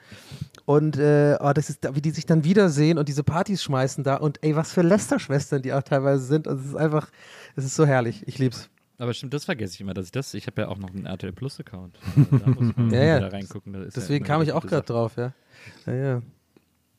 [0.70, 4.14] Und äh, oh, das ist, wie die sich dann wiedersehen und diese Partys schmeißen da.
[4.14, 6.46] Und ey, was für Lester-Schwestern die auch teilweise sind.
[6.46, 7.10] Und es ist einfach,
[7.56, 8.22] es ist so herrlich.
[8.28, 8.70] Ich lieb's.
[8.96, 11.06] Aber stimmt, das vergesse ich immer, dass ich das, ich habe ja auch noch einen
[11.06, 11.98] RTL Plus Account.
[12.30, 13.16] da muss man Ja, ja.
[13.16, 13.72] wieder reingucken.
[13.72, 15.32] da ist ja Deswegen immer kam ich auch gerade drauf, ja.
[15.86, 16.22] Ja, ja.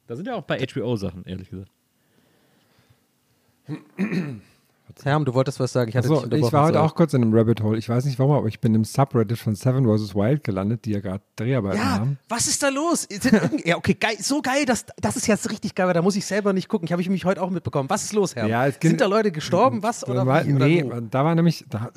[0.06, 1.72] Da sind ja auch bei HBO Sachen, ehrlich gesagt.
[5.04, 5.90] Herm, du wolltest was sagen.
[5.90, 6.44] Ich hatte unterbrochen.
[6.46, 6.88] ich war heute sorry.
[6.88, 7.78] auch kurz in einem Rabbit Hole.
[7.78, 10.16] Ich weiß nicht warum, aber ich bin im Subreddit von Seven vs.
[10.16, 12.18] Wild gelandet, die ja gerade Dreharbeiten Ja, haben.
[12.30, 13.08] was ist da los?
[13.66, 16.26] Ja, okay, geil, so geil, das, das ist jetzt richtig geil, weil da muss ich
[16.26, 16.86] selber nicht gucken.
[16.86, 17.90] Ich habe ich mich heute auch mitbekommen.
[17.90, 18.48] Was ist los, Herr?
[18.48, 19.84] Ja, es Sind da Leute gestorben?
[19.84, 20.04] Was?
[20.08, 21.00] Oder, Da war, wie, oder nee, wo?
[21.02, 21.90] da war nämlich, da,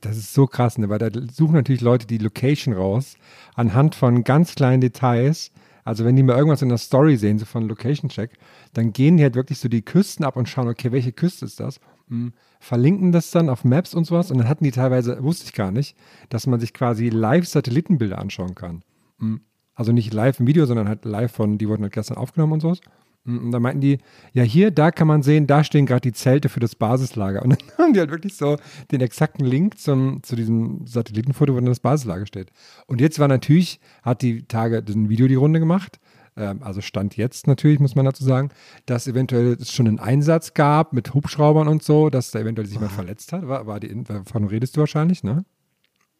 [0.00, 3.16] das ist so krass, ne, weil da suchen natürlich Leute die Location raus,
[3.54, 5.50] anhand von ganz kleinen Details.
[5.84, 8.32] Also wenn die mal irgendwas in der Story sehen, so von Location Check,
[8.72, 11.60] dann gehen die halt wirklich so die Küsten ab und schauen, okay, welche Küste ist
[11.60, 11.78] das?
[12.08, 15.52] Hm, verlinken das dann auf Maps und sowas und dann hatten die teilweise, wusste ich
[15.52, 15.96] gar nicht,
[16.28, 18.82] dass man sich quasi live Satellitenbilder anschauen kann.
[19.18, 19.40] Hm,
[19.74, 22.60] Also nicht live im Video, sondern halt live von, die wurden halt gestern aufgenommen und
[22.60, 22.80] sowas.
[23.26, 23.98] Und da meinten die,
[24.32, 27.42] ja, hier, da kann man sehen, da stehen gerade die Zelte für das Basislager.
[27.42, 28.56] Und dann haben die halt wirklich so
[28.92, 32.52] den exakten Link zum, zu diesem Satellitenfoto, wo dann das Basislager steht.
[32.86, 35.98] Und jetzt war natürlich, hat die Tage ein Video die Runde gemacht.
[36.36, 38.50] Ähm, also Stand jetzt natürlich, muss man dazu sagen,
[38.84, 42.76] dass eventuell es schon einen Einsatz gab mit Hubschraubern und so, dass da eventuell sich
[42.76, 43.46] jemand verletzt hat.
[43.48, 45.44] War, war die, davon redest du wahrscheinlich, ne?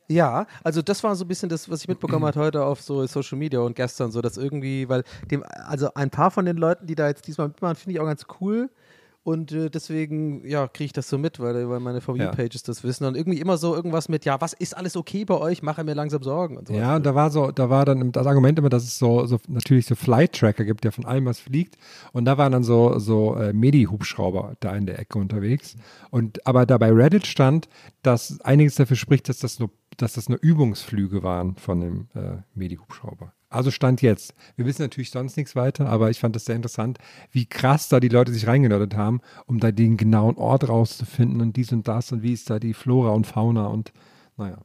[0.08, 3.04] Ja, also das war so ein bisschen das, was ich mitbekommen habe heute auf so
[3.06, 6.86] Social Media und gestern so, dass irgendwie, weil dem, also ein paar von den Leuten,
[6.86, 8.70] die da jetzt diesmal mitmachen, finde ich auch ganz cool.
[9.26, 12.26] Und äh, deswegen, ja, kriege ich das so mit, weil, weil meine For Ja.
[12.26, 13.06] You-Pages das wissen.
[13.06, 15.64] Und irgendwie immer so irgendwas mit, ja, was ist alles okay bei euch?
[15.64, 16.74] Mache mir langsam Sorgen und so.
[16.74, 19.38] Ja, und da war so, da war dann das Argument immer, dass es so, so
[19.48, 21.76] natürlich so Flight-Tracker gibt, der von allem was fliegt.
[22.12, 25.74] Und da waren dann so, so äh, Medi-Hubschrauber da in der Ecke unterwegs.
[26.10, 27.68] Und aber da bei Reddit stand,
[28.02, 32.36] dass einiges dafür spricht, dass das nur, dass das nur Übungsflüge waren von dem äh,
[32.54, 33.32] Medi-Hubschrauber.
[33.48, 34.34] Also stand jetzt.
[34.56, 36.98] Wir wissen natürlich sonst nichts weiter, aber ich fand das sehr interessant,
[37.30, 41.56] wie krass da die Leute sich reingenördet haben, um da den genauen Ort rauszufinden und
[41.56, 43.92] dies und das und wie ist da die Flora und Fauna und
[44.36, 44.58] naja.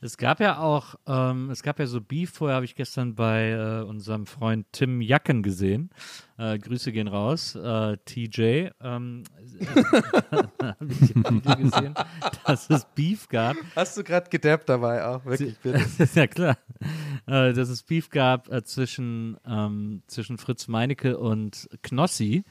[0.00, 3.50] Es gab ja auch, ähm, es gab ja so Beef vorher, habe ich gestern bei
[3.50, 5.90] äh, unserem Freund Tim Jacken gesehen.
[6.36, 8.68] Äh, Grüße gehen raus, äh, TJ.
[8.80, 9.24] Ähm,
[11.58, 11.94] gesehen,
[12.46, 13.56] dass es Beef gab.
[13.74, 15.84] Hast du gerade gedappt dabei auch, wirklich, bitte.
[16.14, 16.58] ja klar,
[17.26, 22.44] äh, dass es Beef gab äh, zwischen, ähm, zwischen Fritz Meinecke und Knossi.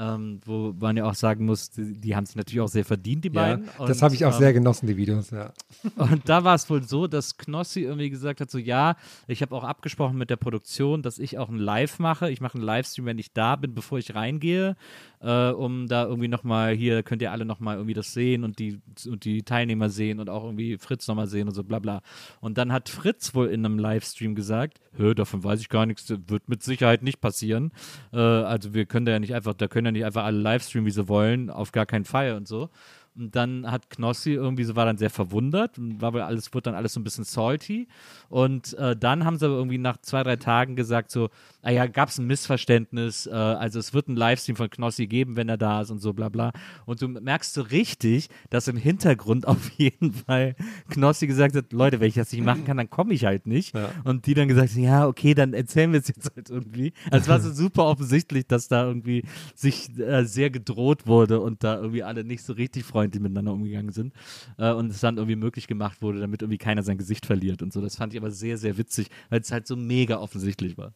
[0.00, 3.24] Ähm, wo man ja auch sagen muss, die, die haben es natürlich auch sehr verdient,
[3.24, 3.64] die Ja, beiden.
[3.78, 5.52] das Und, habe ich auch ähm, sehr genossen, die Videos, ja.
[5.96, 8.94] und da war es wohl so, dass Knossi irgendwie gesagt hat, so ja,
[9.26, 12.30] ich habe auch abgesprochen mit der Produktion, dass ich auch ein Live mache.
[12.30, 14.76] Ich mache einen Livestream, wenn ich da bin, bevor ich reingehe,
[15.20, 18.80] äh, um da irgendwie nochmal, hier könnt ihr alle nochmal irgendwie das sehen und die,
[19.04, 22.02] und die Teilnehmer sehen und auch irgendwie Fritz nochmal sehen und so bla bla.
[22.40, 24.80] Und dann hat Fritz wohl in einem Livestream gesagt,
[25.16, 27.72] davon weiß ich gar nichts, das wird mit Sicherheit nicht passieren.
[28.12, 30.86] Äh, also wir können da ja nicht einfach, da können ja nicht einfach alle Livestreamen,
[30.86, 32.70] wie sie wollen, auf gar keinen Fall und so.
[33.18, 36.64] Und dann hat Knossi irgendwie so, war dann sehr verwundert und war wohl alles, wurde
[36.64, 37.88] dann alles so ein bisschen salty.
[38.28, 41.28] Und äh, dann haben sie aber irgendwie nach zwei, drei Tagen gesagt, so,
[41.62, 45.36] ah ja, gab es ein Missverständnis, äh, also es wird einen Livestream von Knossi geben,
[45.36, 46.52] wenn er da ist und so, bla bla.
[46.86, 50.54] Und du merkst so richtig, dass im Hintergrund auf jeden Fall
[50.88, 53.74] Knossi gesagt hat, Leute, wenn ich das nicht machen kann, dann komme ich halt nicht.
[54.04, 56.92] Und die dann gesagt haben, ja, okay, dann erzählen wir es jetzt halt irgendwie.
[57.10, 61.64] Also es war so super offensichtlich, dass da irgendwie sich äh, sehr gedroht wurde und
[61.64, 64.12] da irgendwie alle nicht so richtig freundlich miteinander umgegangen sind
[64.58, 67.72] äh, und es dann irgendwie möglich gemacht wurde, damit irgendwie keiner sein Gesicht verliert und
[67.72, 67.80] so.
[67.80, 70.92] Das fand ich aber sehr, sehr witzig, weil es halt so mega offensichtlich war.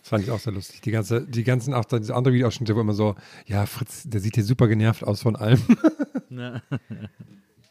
[0.00, 0.82] Das fand ich auch sehr lustig.
[0.82, 3.14] Die, ganze, die ganzen, auch diese andere Videoausschnitte, wo immer so,
[3.46, 5.60] ja, Fritz, der sieht hier super genervt aus von allem.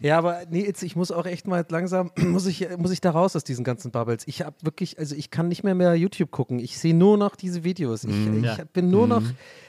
[0.03, 3.11] Ja, aber nee, jetzt, ich muss auch echt mal langsam, muss ich, muss ich da
[3.11, 4.27] raus aus diesen ganzen Bubbles.
[4.27, 6.59] Ich habe wirklich, also ich kann nicht mehr mehr YouTube gucken.
[6.59, 8.03] Ich sehe nur noch diese Videos.
[8.03, 8.57] Ich, ich Ja.
[8.73, 9.23] bin nur noch,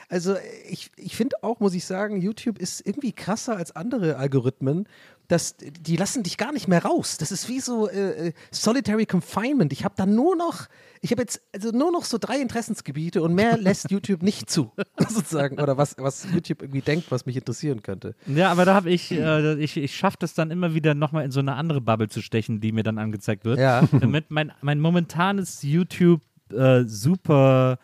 [0.09, 0.35] also
[0.69, 4.89] ich, ich finde auch, muss ich sagen, YouTube ist irgendwie krasser als andere Algorithmen.
[5.29, 7.17] Das, die lassen dich gar nicht mehr raus.
[7.17, 9.73] Das ist wie so äh, äh, Solitary Confinement.
[9.73, 10.67] Ich habe da nur noch,
[11.01, 14.73] ich habe jetzt also nur noch so drei Interessensgebiete und mehr lässt YouTube nicht zu,
[15.09, 15.61] sozusagen.
[15.61, 18.15] Oder was, was YouTube irgendwie denkt, was mich interessieren könnte.
[18.27, 21.31] Ja, aber da habe ich, äh, ich, ich schaffe das dann immer wieder nochmal in
[21.31, 23.59] so eine andere Bubble zu stechen, die mir dann angezeigt wird.
[23.59, 23.83] Ja.
[24.01, 26.21] Damit mein, mein momentanes YouTube
[26.53, 27.79] äh, super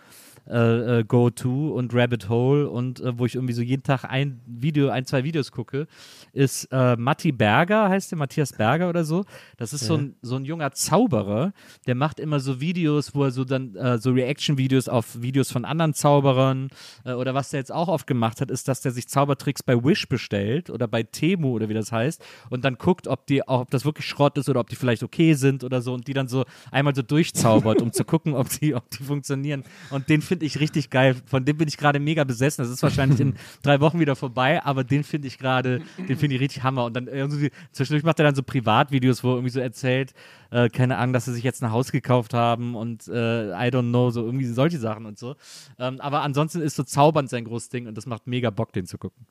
[0.51, 4.41] äh, äh, Go-To und Rabbit Hole und äh, wo ich irgendwie so jeden Tag ein
[4.47, 5.87] Video, ein, zwei Videos gucke,
[6.33, 9.25] ist äh, Matti Berger, heißt der, Matthias Berger oder so.
[9.57, 11.53] Das ist so, ein, so ein junger Zauberer,
[11.87, 15.65] der macht immer so Videos, wo er so dann äh, so Reaction-Videos auf Videos von
[15.65, 16.69] anderen Zauberern
[17.05, 19.83] äh, oder was der jetzt auch oft gemacht hat, ist, dass der sich Zaubertricks bei
[19.83, 23.71] Wish bestellt oder bei Temu oder wie das heißt und dann guckt, ob die, ob
[23.71, 26.29] das wirklich Schrott ist oder ob die vielleicht okay sind oder so und die dann
[26.29, 29.65] so einmal so durchzaubert, um zu gucken, ob die, ob die funktionieren.
[29.91, 31.17] Und den finde ich richtig geil.
[31.27, 32.63] Von dem bin ich gerade mega besessen.
[32.63, 36.37] Das ist wahrscheinlich in drei Wochen wieder vorbei, aber den finde ich gerade, den finde
[36.37, 36.85] ich richtig Hammer.
[36.85, 40.13] Und dann irgendwie, zwischendurch macht er dann so Privatvideos, wo er irgendwie so erzählt,
[40.51, 43.89] äh, keine Ahnung, dass sie sich jetzt ein Haus gekauft haben und äh, I don't
[43.91, 45.37] know, so irgendwie solche Sachen und so.
[45.79, 48.87] Ähm, aber ansonsten ist so zaubernd sein großes Ding und das macht mega Bock, den
[48.87, 49.27] zu gucken.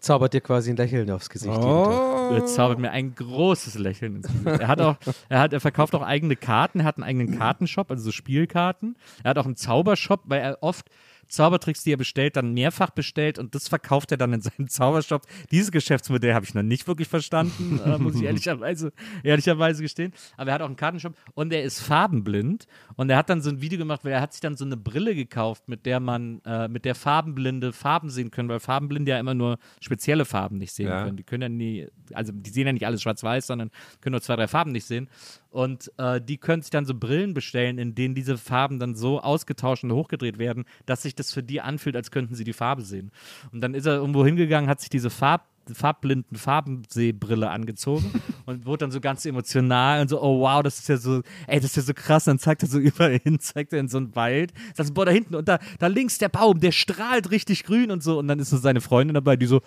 [0.00, 1.54] Zaubert dir quasi ein Lächeln aufs Gesicht.
[1.54, 2.32] Tag.
[2.32, 4.60] Er zaubert mir ein großes Lächeln ins Gesicht.
[4.60, 4.96] Er hat auch,
[5.28, 8.96] er hat, er verkauft auch eigene Karten, er hat einen eigenen Kartenshop, also so Spielkarten.
[9.22, 10.90] Er hat auch einen Zaubershop, weil er oft
[11.30, 15.22] Zaubertricks, die er bestellt, dann mehrfach bestellt und das verkauft er dann in seinem Zaubershop.
[15.50, 20.12] Dieses Geschäftsmodell habe ich noch nicht wirklich verstanden, äh, muss ich ehrlicherweise, ehrlicherweise gestehen.
[20.36, 22.66] Aber er hat auch einen Kartenshop und er ist farbenblind
[22.96, 24.76] und er hat dann so ein Video gemacht, weil er hat sich dann so eine
[24.76, 29.18] Brille gekauft, mit der man, äh, mit der Farbenblinde Farben sehen können, weil Farbenblinde ja
[29.20, 31.04] immer nur spezielle Farben nicht sehen Ja.
[31.04, 31.16] können.
[31.16, 34.36] Die können ja nie, also die sehen ja nicht alles schwarz-weiß, sondern können nur zwei,
[34.36, 35.08] drei Farben nicht sehen.
[35.50, 39.20] Und äh, die können sich dann so Brillen bestellen, in denen diese Farben dann so
[39.20, 42.82] ausgetauscht und hochgedreht werden, dass sich das für die anfühlt, als könnten sie die Farbe
[42.82, 43.10] sehen.
[43.52, 48.10] Und dann ist er irgendwo hingegangen, hat sich diese Farb farbblinden Farbensehbrille angezogen
[48.46, 51.60] und wurde dann so ganz emotional und so, oh wow, das ist ja so, ey,
[51.60, 52.24] das ist ja so krass.
[52.24, 55.06] Dann zeigt er so überall hin, zeigt er in so einen Wald, sagt so, boah,
[55.06, 58.18] da hinten und da, da links der Baum, der strahlt richtig grün und so.
[58.18, 59.60] Und dann ist so seine Freundin dabei, die so,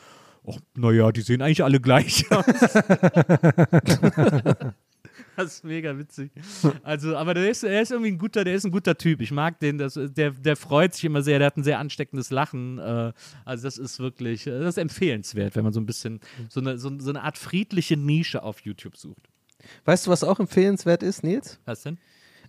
[0.44, 2.46] oh, naja, die sehen eigentlich alle gleich aus.
[5.38, 6.32] Das ist mega witzig.
[6.84, 9.22] Also, aber der ist, er ist irgendwie ein guter, der ist ein guter Typ.
[9.22, 12.30] Ich mag den, das, der, der freut sich immer sehr, der hat ein sehr ansteckendes
[12.30, 12.78] Lachen.
[12.78, 13.14] Äh,
[13.46, 16.20] also das ist wirklich, das ist empfehlenswert, wenn man so ein bisschen
[16.50, 19.30] so eine, so, so eine Art friedliche Nische auf YouTube sucht.
[19.86, 21.60] Weißt du, was auch empfehlenswert ist, Nils?
[21.66, 21.98] Was denn?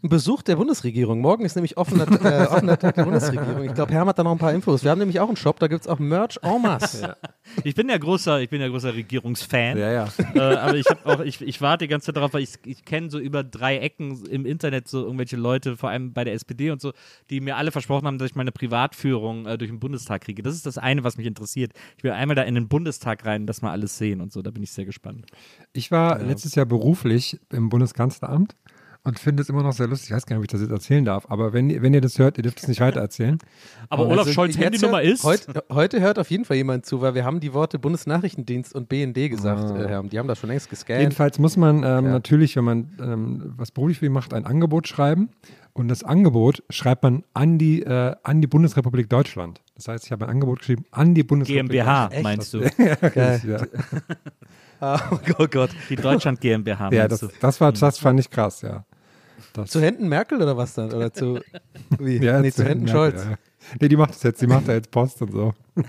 [0.04, 1.22] Ein Besuch der Bundesregierung.
[1.22, 3.64] Morgen ist nämlich offener, äh, offener Tag der Bundesregierung.
[3.64, 4.84] Ich glaube, Herm hat da noch ein paar Infos.
[4.84, 7.16] Wir haben nämlich auch einen Shop, da gibt es auch Merch en masse.
[7.62, 9.78] Ich bin ja großer, ich bin ja großer Regierungsfan.
[9.78, 10.08] Ja, ja.
[10.34, 13.10] äh, aber ich auch, ich, ich warte die ganze Zeit darauf, weil ich, ich kenne
[13.10, 16.82] so über drei Ecken im Internet so irgendwelche Leute, vor allem bei der SPD und
[16.82, 16.92] so,
[17.30, 20.42] die mir alle versprochen haben, dass ich meine Privatführung äh, durch den Bundestag kriege.
[20.42, 21.72] Das ist das eine, was mich interessiert.
[21.96, 24.42] Ich will einmal da in den Bundestag rein, das mal alles sehen und so.
[24.42, 25.24] Da bin ich sehr gespannt.
[25.72, 28.54] Ich war letztes Jahr beruflich im Bundeskanzleramt
[29.06, 30.10] und finde es immer noch sehr lustig.
[30.10, 32.00] Ich weiß gar nicht, ob ich das jetzt erzählen darf, aber wenn, ihr- wenn ihr
[32.00, 33.38] das hört, ihr dürft es nicht weiter erzählen.
[33.90, 35.24] Aber Olaf Also, Scholz Handynummer hört- ist.
[35.24, 38.88] Heute, heute hört auf jeden Fall jemand zu, weil wir haben die Worte Bundesnachrichtendienst und
[38.88, 40.00] BND gesagt, Ah.
[40.00, 40.08] äh.
[40.08, 41.00] Die haben das schon längst gescannt.
[41.00, 42.00] Jedenfalls muss man ähm, Ja.
[42.00, 45.28] natürlich, wenn man ähm, was beruflich macht, ein Angebot schreiben.
[45.74, 49.60] Und das Angebot schreibt man an die, äh, an die Bundesrepublik Deutschland.
[49.74, 52.22] Das heißt, ich habe ein Angebot geschrieben an die Bundesrepublik GmbH, Echt?
[52.22, 52.60] meinst du?
[52.78, 53.40] Geil.
[53.44, 53.68] Deutschland.
[54.80, 55.00] Ah,
[55.38, 55.70] oh Gott.
[55.90, 58.84] Die Deutschland GmbH, Ja, ja das, das, war, das fand ich krass, ja.
[59.54, 60.92] Das, Zu Händen Merkel oder was dann?
[60.92, 61.40] Oder zu,
[61.98, 62.18] wie?
[62.18, 63.24] ja, nee, zu Händen Merkel, Scholz.
[63.24, 63.38] Ja.
[63.80, 65.54] Nee, die macht das jetzt, die macht da jetzt Post und so.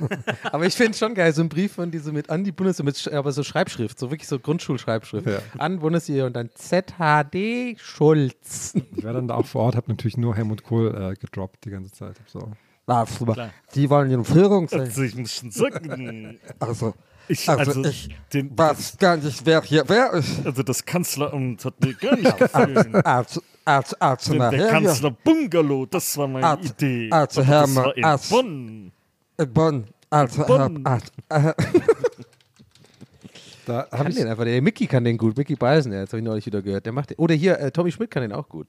[0.51, 2.51] Aber ich finde es schon geil, so ein Brief von die so mit an die
[2.54, 5.28] Bundes, mit, Sch- aber so Schreibschrift, so wirklich so Grundschulschreibschrift.
[5.28, 5.39] Ja.
[5.58, 8.73] An Bundesregierung und dann ZHD Schulz.
[8.95, 11.69] Ich war dann da auch vor Ort, habe natürlich nur Helmut Kohl äh, gedroppt die
[11.71, 12.15] ganze Zeit.
[12.28, 12.49] So.
[12.86, 13.49] Klar.
[13.73, 14.82] Die wollen in Führung sein.
[14.82, 16.93] Also ich muss schon sagen, Also,
[17.28, 20.45] ich, Also also, ich den, weiß gar nicht, wer hier wer ist.
[20.45, 22.95] also das Kanzleramt hat mir gar nicht gefallen.
[22.95, 27.10] Also, also, also Denn der Kanzler Bungalow, das war meine Also- Idee.
[27.12, 28.91] also Aber Herr das Ma- war in Bonn.
[29.39, 29.86] in Bonn.
[30.12, 30.84] Also, Bonn.
[30.86, 31.54] Herr, also, äh,
[33.65, 35.36] Da habe Kann ich den einfach, der Mickey kann den gut.
[35.38, 36.86] Mickey Beisen, das habe ich neulich wieder gehört.
[36.86, 37.17] Der macht den.
[37.17, 38.67] Oder hier, äh, Tommy Schmidt kann den auch gut.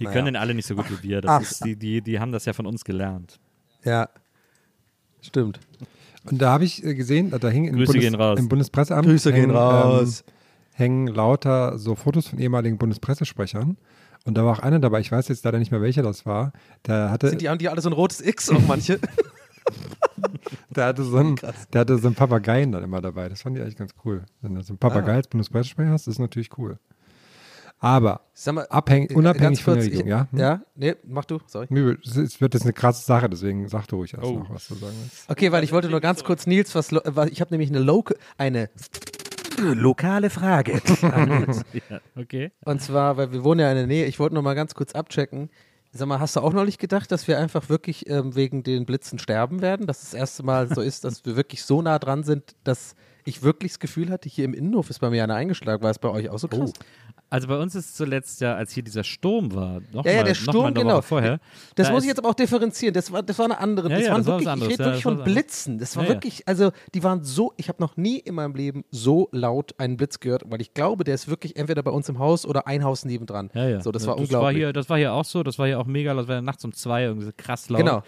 [0.00, 0.14] Die Naja.
[0.14, 1.20] können den alle nicht so gut wie wir.
[1.20, 1.40] Das Ach.
[1.42, 3.38] ist, die, die, die haben das ja von uns gelernt.
[3.84, 4.08] Ja.
[5.20, 5.60] Stimmt.
[6.24, 8.38] Und da habe ich äh, gesehen, da hing im, Grüße Bundes, gehen raus.
[8.38, 10.24] im Bundespresseamt Grüße gehen hängen, raus.
[10.26, 10.32] Ähm,
[10.78, 13.76] hängen lauter so Fotos von ehemaligen Bundespressesprechern.
[14.24, 16.52] Und da war auch einer dabei, ich weiß jetzt leider nicht mehr, welcher das war.
[16.86, 18.98] Der hatte, Sind die, haben die alle so ein rotes X, auch manche?
[20.70, 21.36] der hatte so einen,
[21.72, 23.28] der hatte so einen Papageien dann immer dabei.
[23.28, 24.24] Das fand ich eigentlich ganz cool.
[24.40, 25.16] Wenn du so einen Papagei Ah.
[25.16, 26.78] als Bundespressesprecher hast, ist natürlich cool.
[27.78, 30.28] Aber mal, abhängig, äh, unabhängig ganz von der kurz, Regierung, ich- ja?
[30.30, 30.38] Hm?
[30.38, 31.66] Ja, nee, mach du, sorry.
[32.04, 34.38] Es wird jetzt eine krasse Sache, deswegen sag du ruhig erst Oh.
[34.38, 35.28] noch, was du sagen willst.
[35.30, 38.70] Okay, weil ich wollte nur ganz kurz Nils was, ich habe nämlich eine Loca eine
[39.58, 40.80] lokale Frage.
[41.90, 42.52] Ja, okay.
[42.64, 44.92] Und zwar, weil wir wohnen ja in der Nähe, ich wollte noch mal ganz kurz
[44.92, 45.50] abchecken.
[45.92, 49.18] Sag mal, hast du auch neulich gedacht, dass wir einfach wirklich ähm, wegen den Blitzen
[49.18, 49.86] sterben werden?
[49.86, 53.42] Dass das erste Mal so ist, dass wir wirklich so nah dran sind, dass ich
[53.42, 55.82] wirklich das Gefühl hatte, hier im Innenhof ist bei mir einer eingeschlagen.
[55.82, 56.72] War es bei euch auch so krass?
[57.28, 60.24] Also bei uns ist zuletzt ja, als hier dieser Sturm war, noch Ja, ja, mal,
[60.24, 61.02] der noch Sturm, genau.
[61.02, 61.40] Vorher.
[61.74, 62.94] Das da muss ich jetzt aber auch differenzieren.
[62.94, 63.88] Das war, das war eine andere.
[63.90, 64.72] Ja, das ja, waren das war wirklich, anderes.
[64.72, 65.24] ich rede Ja, wirklich war von.
[65.24, 65.78] Blitzen.
[65.78, 66.14] Das war Ja, ja.
[66.14, 69.96] wirklich, also die waren so, ich habe noch nie in meinem Leben so laut einen
[69.96, 72.84] Blitz gehört, weil ich glaube, der ist wirklich entweder bei uns im Haus oder ein
[72.84, 73.50] Haus nebendran.
[73.54, 73.80] Ja, ja.
[73.80, 74.44] So, das Ja, war das unglaublich.
[74.44, 76.42] War hier, das war hier auch so, das war hier auch mega, das war ja
[76.42, 77.80] nachts um zwei irgendwie so krass laut.
[77.80, 78.02] Genau.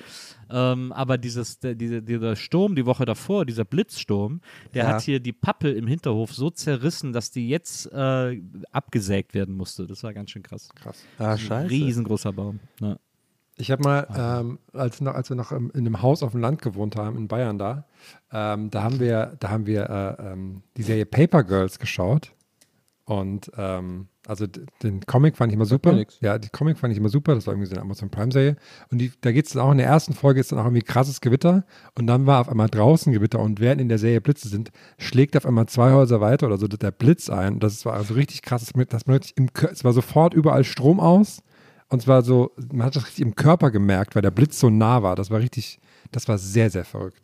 [0.51, 4.41] Ähm, aber dieses, der, diese, dieser Sturm die Woche davor, dieser Blitzsturm,
[4.75, 4.91] der Ja.
[4.95, 8.41] hat hier die Pappel im Hinterhof so zerrissen, dass die jetzt äh,
[8.73, 9.87] abgesägt werden musste.
[9.87, 10.69] Das war ganz schön krass.
[10.75, 11.05] Krass.
[11.19, 11.71] ah, Ein scheiße.
[11.71, 12.61] Riesengroßer Baum.
[12.81, 12.97] Ja.
[13.61, 16.63] Ich habe mal, ähm, als, noch, als wir noch in einem Haus auf dem Land
[16.63, 17.85] gewohnt haben, in Bayern da,
[18.33, 22.33] ähm, da haben wir, da haben wir äh, ähm, die Serie Paper Girls geschaut.
[23.05, 24.47] Und ähm, also
[24.83, 26.05] den Comic fand ich immer super.
[26.21, 27.35] Ja, die Comic fand ich immer super.
[27.35, 28.57] Das war irgendwie so eine Amazon Prime-Serie.
[28.91, 30.83] Und die, da geht es dann auch in der ersten Folge ist dann auch irgendwie
[30.83, 31.65] krasses Gewitter.
[31.95, 33.41] Und dann war auf einmal draußen Gewitter.
[33.41, 36.69] Und während in der Serie Blitze sind, schlägt auf einmal zwei Häuser weiter oder so
[36.69, 37.59] der Blitz ein.
[37.59, 38.71] Das war also richtig krass.
[38.91, 41.43] Das, man im, es war sofort überall Strom aus.
[41.89, 45.03] Und zwar so, man hat das richtig im Körper gemerkt, weil der Blitz so nah
[45.03, 45.17] war.
[45.17, 45.81] Das war richtig,
[46.13, 47.23] das war sehr, sehr verrückt.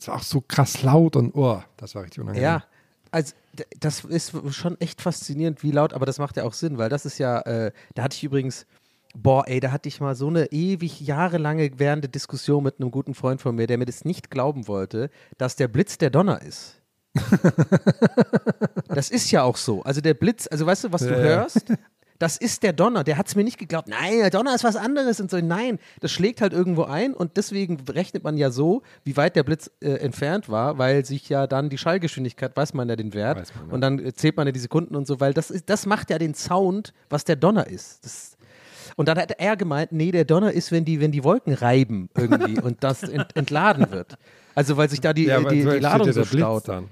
[0.00, 2.42] Es war auch so krass laut und oh, das war richtig unangenehm.
[2.42, 2.64] Ja,
[3.10, 3.34] also
[3.80, 7.04] das ist schon echt faszinierend, wie laut, aber das macht ja auch Sinn, weil das
[7.04, 8.66] ist ja, äh, da hatte ich übrigens,
[9.14, 13.14] boah, ey, da hatte ich mal so eine ewig jahrelange währende Diskussion mit einem guten
[13.14, 16.76] Freund von mir, der mir das nicht glauben wollte, dass der Blitz der Donner ist.
[18.88, 19.82] das ist ja auch so.
[19.82, 21.16] Also der Blitz, also weißt du, was du ja.
[21.16, 21.64] hörst?
[22.20, 23.02] Das ist der Donner.
[23.02, 23.88] Der hat es mir nicht geglaubt.
[23.88, 25.20] Nein, der Donner ist was anderes.
[25.22, 27.14] Und so, nein, das schlägt halt irgendwo ein.
[27.14, 31.30] Und deswegen rechnet man ja so, wie weit der Blitz äh, entfernt war, weil sich
[31.30, 33.38] ja dann die Schallgeschwindigkeit, weiß man ja den Wert.
[33.38, 33.74] Man, ja.
[33.74, 36.10] Und dann äh, zählt man ja die Sekunden und so, weil das, ist, das macht
[36.10, 38.04] ja den Sound, was der Donner ist.
[38.04, 38.36] Das,
[38.96, 42.10] und dann hat er gemeint, nee, der Donner ist, wenn die, wenn die Wolken reiben
[42.14, 44.18] irgendwie und das ent, entladen wird.
[44.54, 46.68] Also weil sich da die, Ja, äh, die, die entsteht Ladung so staut.
[46.68, 46.88] Dann.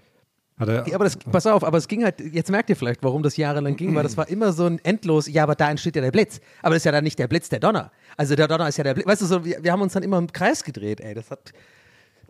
[0.61, 3.37] Er, aber das, pass auf, aber es ging halt, jetzt merkt ihr vielleicht, warum das
[3.37, 6.11] jahrelang ging, weil das war immer so ein endlos, ja, aber da entsteht ja der
[6.11, 6.41] Blitz.
[6.63, 7.93] Aber das ist ja dann nicht der Blitz, der Donner.
[8.17, 9.07] Also der Donner ist ja der Blitz.
[9.07, 11.15] Weißt du, so, wir, wir haben uns dann immer im Kreis gedreht, ey.
[11.15, 11.53] Das hat.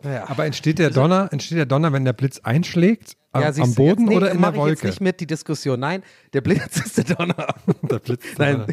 [0.03, 0.27] Naja.
[0.29, 3.17] aber entsteht der Donner, entsteht der Donner, wenn der Blitz einschlägt?
[3.33, 4.87] Am, ja, am Boden jetzt, nee, oder in der ich jetzt Wolke?
[4.87, 5.81] nicht mit die Diskussion.
[5.81, 6.03] Nein,
[6.33, 7.55] der Blitz ist der Donner.
[7.91, 8.23] Der Blitz.
[8.39, 8.65] Nein.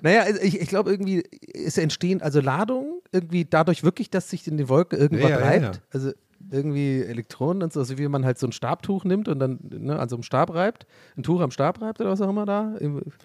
[0.00, 1.24] Naja, also ich, ich glaube irgendwie,
[1.54, 5.44] es entstehen also Ladungen irgendwie dadurch wirklich, dass sich in den Wolken irgendwas Ja, ja,
[5.44, 5.82] reibt.
[5.90, 6.12] Also
[6.50, 9.98] irgendwie Elektronen und so, also wie man halt so ein Stabtuch nimmt und dann ne,
[9.98, 10.86] an so einem Stab reibt,
[11.16, 12.74] ein Tuch am Stab reibt oder was auch immer da.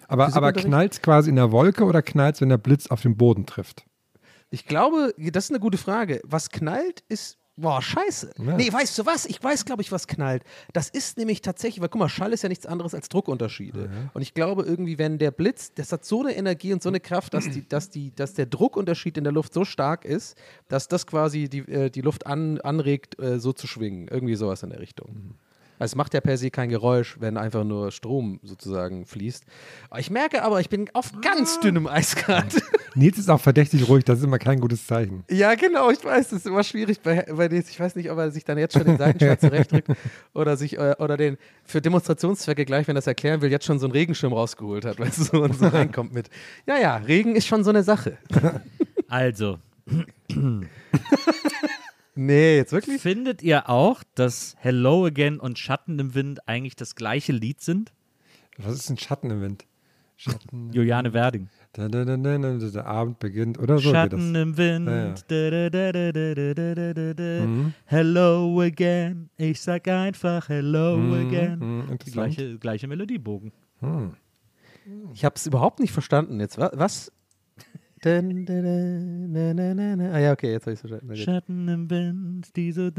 [0.08, 3.02] Aber, aber knallt es quasi in der Wolke oder knallt es, wenn der Blitz auf
[3.02, 3.84] den Boden trifft?
[4.50, 6.20] Ich glaube, das ist eine gute Frage.
[6.24, 7.38] Was knallt, ist.
[7.60, 8.32] Boah, scheiße.
[8.38, 8.56] Ja.
[8.56, 9.26] Nee, weißt du was?
[9.26, 10.42] Ich weiß, glaube ich, was knallt.
[10.72, 13.90] Das ist nämlich tatsächlich, weil guck mal, Schall ist ja nichts anderes als Druckunterschiede.
[14.14, 17.00] Und ich glaube irgendwie, wenn der Blitz, das hat so eine Energie und so eine
[17.00, 20.36] Kraft, dass, die, dass, die, dass der Druckunterschied in der Luft so stark ist,
[20.68, 24.08] dass das quasi die, äh, die Luft an, anregt, äh, so zu schwingen.
[24.08, 25.34] Irgendwie sowas in der Richtung.
[25.80, 29.44] Also es macht ja per se kein Geräusch, wenn einfach nur Strom sozusagen fließt.
[29.96, 32.54] Ich merke aber, ich bin auf ganz dünnem Eis gerade.
[32.94, 35.24] Nils ist auch verdächtig ruhig, das ist immer kein gutes Zeichen.
[35.30, 37.70] Ja, genau, ich weiß, das ist immer schwierig bei, bei Nils.
[37.70, 39.88] Ich weiß nicht, ob er sich dann jetzt schon den Seitenschal zurechtdrückt
[40.34, 43.78] oder sich äh, oder den für Demonstrationszwecke gleich, wenn er das erklären will, jetzt schon
[43.78, 46.28] so einen Regenschirm rausgeholt hat, weißt du, so, und so reinkommt mit.
[46.66, 48.18] Ja, ja, Regen ist schon so eine Sache.
[49.08, 49.58] Also,
[52.14, 53.00] Nee, jetzt wirklich?
[53.00, 57.92] Findet ihr auch, dass Hello Again und Schatten im Wind eigentlich das gleiche Lied sind?
[58.58, 59.66] Was ist ein Schatten im Wind?
[60.16, 61.48] Schatten Juliane Werding.
[61.72, 63.90] Da, da, da, der Abend beginnt oder so.
[63.90, 65.24] Schatten im Wind.
[67.86, 69.30] Hello again.
[69.36, 71.26] Ich sag einfach Hello mhm.
[71.26, 71.58] again.
[71.58, 71.98] Mhm.
[72.12, 73.52] Gleiche, gleiche Melodiebogen.
[75.14, 76.58] Ich habe es überhaupt nicht verstanden jetzt.
[76.58, 77.12] Was
[78.02, 78.22] Ah
[80.18, 81.16] ja, okay, jetzt habe ich es verstanden.
[81.16, 82.56] Schatten im Wind.
[82.56, 82.94] Die so Ich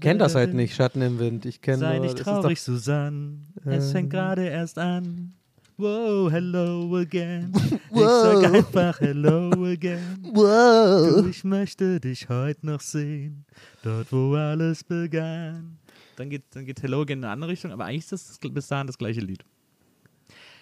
[0.00, 1.44] kenne da, das da, halt nicht, Schatten im Wind.
[1.44, 3.38] Ich kenne Sei nur, nicht traurig, Susanne.
[3.64, 3.92] Es Äh.
[3.92, 5.34] fängt gerade erst an.
[5.76, 7.52] Wow, hello again.
[7.92, 10.18] Ich sag einfach hello again.
[10.22, 13.44] Du, ich möchte dich heute noch sehen,
[13.82, 15.78] dort wo alles begann.
[16.16, 18.68] Dann geht, dann geht Hello again in eine andere Richtung, aber eigentlich ist das bis
[18.68, 19.44] dahin das gleiche Lied.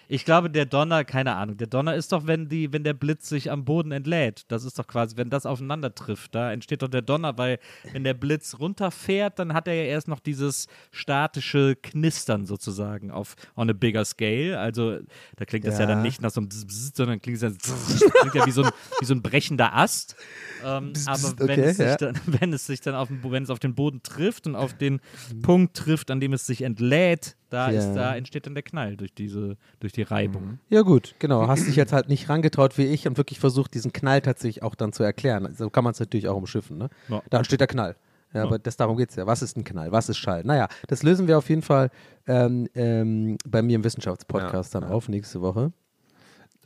[0.07, 3.29] Ich glaube, der Donner, keine Ahnung, der Donner ist doch, wenn die, wenn der Blitz
[3.29, 4.43] sich am Boden entlädt.
[4.49, 7.59] Das ist doch quasi, wenn das aufeinander trifft, da entsteht doch der Donner, weil
[7.91, 13.35] wenn der Blitz runterfährt, dann hat er ja erst noch dieses statische Knistern sozusagen auf
[13.55, 14.59] on a bigger scale.
[14.59, 14.99] Also
[15.37, 15.87] da klingt das ja, Ja.
[15.87, 18.71] dann nicht nach so einem Bzz, Bzz, sondern klingt, das klingt ja wie so ein,
[18.99, 20.15] wie so ein brechender Ast.
[20.63, 21.97] Ähm, aber wenn, okay, es sich ja.
[21.97, 24.73] dann, wenn es sich dann auf den, wenn es auf den Boden trifft und auf
[24.73, 24.99] den
[25.41, 27.79] Punkt trifft, an dem es sich entlädt, da, Ja.
[27.79, 30.59] ist, da entsteht dann der Knall durch diese, durch die Reibung.
[30.69, 31.47] Ja, gut, genau.
[31.47, 34.75] Hast dich jetzt halt nicht rangetraut wie ich und wirklich versucht, diesen Knall tatsächlich auch
[34.75, 35.53] dann zu erklären.
[35.55, 36.89] So kann man es natürlich auch umschiffen, ne?
[37.09, 37.21] Ja.
[37.29, 37.95] Da steht der Knall.
[38.33, 39.25] Ja, aber das, darum geht es ja.
[39.27, 39.93] Was ist ein Knall?
[39.93, 40.43] Was ist Schall?
[40.43, 41.89] Naja, das lösen wir auf jeden Fall
[42.27, 45.71] ähm, ähm, bei mir im Wissenschaftspodcast dann auf nächste Woche.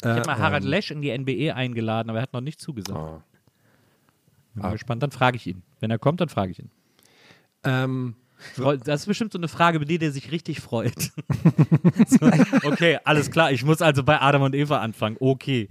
[0.02, 2.60] Ich habe mal Harald ähm, Lesch in die NBE eingeladen, aber er hat noch nicht
[2.60, 2.98] zugesagt.
[2.98, 3.22] Oh.
[4.56, 4.68] Bin Ah.
[4.68, 5.62] mal gespannt, dann frage ich ihn.
[5.80, 6.72] Wenn er kommt, dann frage ich ihn.
[7.64, 8.16] Ähm,
[8.58, 10.94] Das ist bestimmt so eine Frage, über die der sich richtig freut.
[12.08, 12.26] so,
[12.64, 15.18] okay, alles klar, ich muss also bei Adam und Eva anfangen.
[15.20, 15.68] Okay.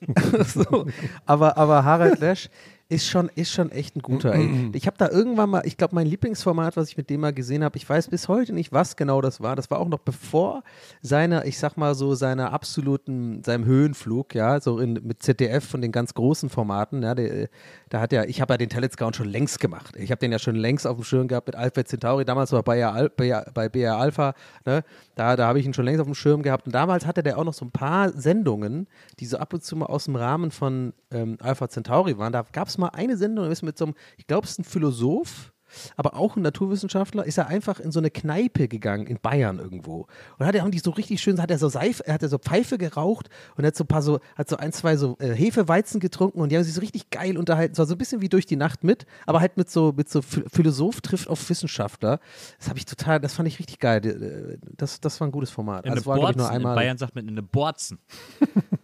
[0.46, 0.86] so.
[1.26, 2.48] aber, aber Harald Lesch
[2.90, 4.34] ist schon, ist schon echt ein guter.
[4.34, 4.70] Ey.
[4.72, 7.62] Ich habe da irgendwann mal, ich glaube, mein Lieblingsformat, was ich mit dem mal gesehen
[7.62, 9.54] habe, ich weiß bis heute nicht, was genau das war.
[9.54, 10.64] Das war auch noch bevor
[11.00, 15.80] seiner, ich sag mal so, seiner absoluten, seinem Höhenflug, ja, so in, mit ZDF von
[15.80, 17.04] den ganz großen Formaten.
[17.04, 17.48] Ja, der,
[17.90, 19.96] da hat ja, ich habe ja den Talent-Scout schon längst gemacht.
[19.96, 22.62] Ich habe den ja schon längst auf dem Schirm gehabt mit Alfred Centauri, damals war
[22.62, 24.34] bei, Al, bei, BR Alpha,
[24.64, 24.84] ne?
[25.16, 26.66] da, da habe ich ihn schon längst auf dem Schirm gehabt.
[26.66, 28.86] Und damals hatte der auch noch so ein paar Sendungen,
[29.18, 32.32] die so ab und zu mal aus dem Rahmen von ähm, Alpha Centauri waren.
[32.32, 34.64] Da gab es mal eine Sendung, ist mit so einem, ich glaube, es ist ein
[34.64, 35.52] Philosoph,
[35.96, 40.06] aber auch ein Naturwissenschaftler, ist er einfach in so eine Kneipe gegangen in Bayern irgendwo.
[40.38, 42.38] Und hat er haben die so richtig schön, hat er so Seife, hat er so
[42.38, 46.00] Pfeife geraucht und hat so ein paar so, hat so ein, zwei so äh, Hefeweizen
[46.00, 47.72] getrunken und die haben sich so richtig geil unterhalten.
[47.72, 50.08] Es war so ein bisschen wie durch die Nacht mit, aber halt mit so, mit
[50.08, 52.20] so Ph- Philosoph trifft auf Wissenschaftler.
[52.58, 54.04] Das habe ich total, das fand ich richtig geil.
[54.06, 55.84] Äh, Das, das war ein gutes Format.
[55.86, 56.60] In Also war, glaube ich, nur Borzen.
[56.60, 56.74] In einmal.
[56.76, 57.98] Bayern sagt man in eine Borzen.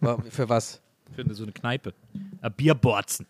[0.29, 0.81] Für was?
[1.15, 1.93] Für so eine Kneipe.
[2.41, 3.25] Ein Bierborzen.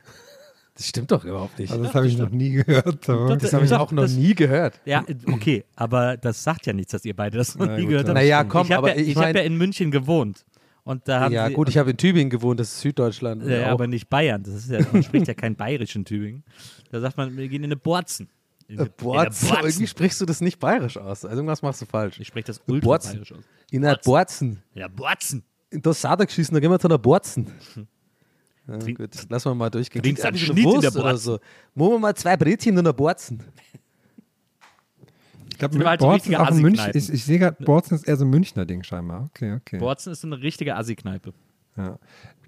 [0.78, 1.72] Das stimmt doch überhaupt nicht.
[1.72, 3.10] also das habe ich noch nie gehört.
[3.10, 4.80] aber- Das habe ich auch noch das- nie gehört.
[4.86, 7.90] Ja, okay, aber das sagt ja nichts, dass ihr beide das noch Na nie gut,
[7.90, 8.14] gehört habt.
[8.16, 10.46] Naja, komm, ich habe aber ja, ich mein- ja in München gewohnt.
[10.84, 13.44] Und da haben Ja, sie, gut, ich habe in Tübingen gewohnt, das ist Süddeutschland.
[13.46, 13.72] Ja, Auch.
[13.72, 14.44] aber nicht Bayern.
[14.44, 16.44] Das ist ja, man spricht ja kein Bayerisch in Tübingen.
[16.92, 18.30] Da sagt man, wir gehen in eine Borzen.
[18.70, 19.52] In Äh, eine- in Borzen.
[19.52, 21.26] eine Irgendwie sprichst du das nicht bayerisch aus.
[21.26, 22.20] Also irgendwas machst du falsch.
[22.22, 23.12] Ich spreche das ultra Borzen.
[23.14, 23.44] bayerisch aus.
[23.72, 24.62] In einer Borzen.
[24.76, 25.44] Ja, Borzen.
[25.72, 27.48] Da Sada geschissen, da gehen wir zu einer Borzen.
[28.68, 30.02] Ja, Trink- gut, lassen wir mal durchgehen.
[30.02, 31.18] Trinkst Klingt einen eine Schnitt in Wurst der oder Borzen.
[31.26, 31.40] so.
[31.76, 33.44] Machen wir mal zwei Brötchen in einer Borzen.
[35.52, 36.92] Ich glaube, halt Borzen ist auch in München.
[36.94, 39.26] Ich, ich sehe gerade, Borzen ist eher so ein Münchner Ding scheinbar.
[39.34, 39.78] Okay, okay.
[39.80, 41.34] Borzen ist so eine richtige Assi-Kneipe.
[41.78, 41.98] Ja.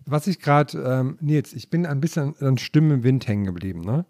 [0.06, 3.82] Was ich gerade, ähm, Nils, ich bin ein bisschen an Stimmen im Wind hängen geblieben,
[3.82, 4.06] ne?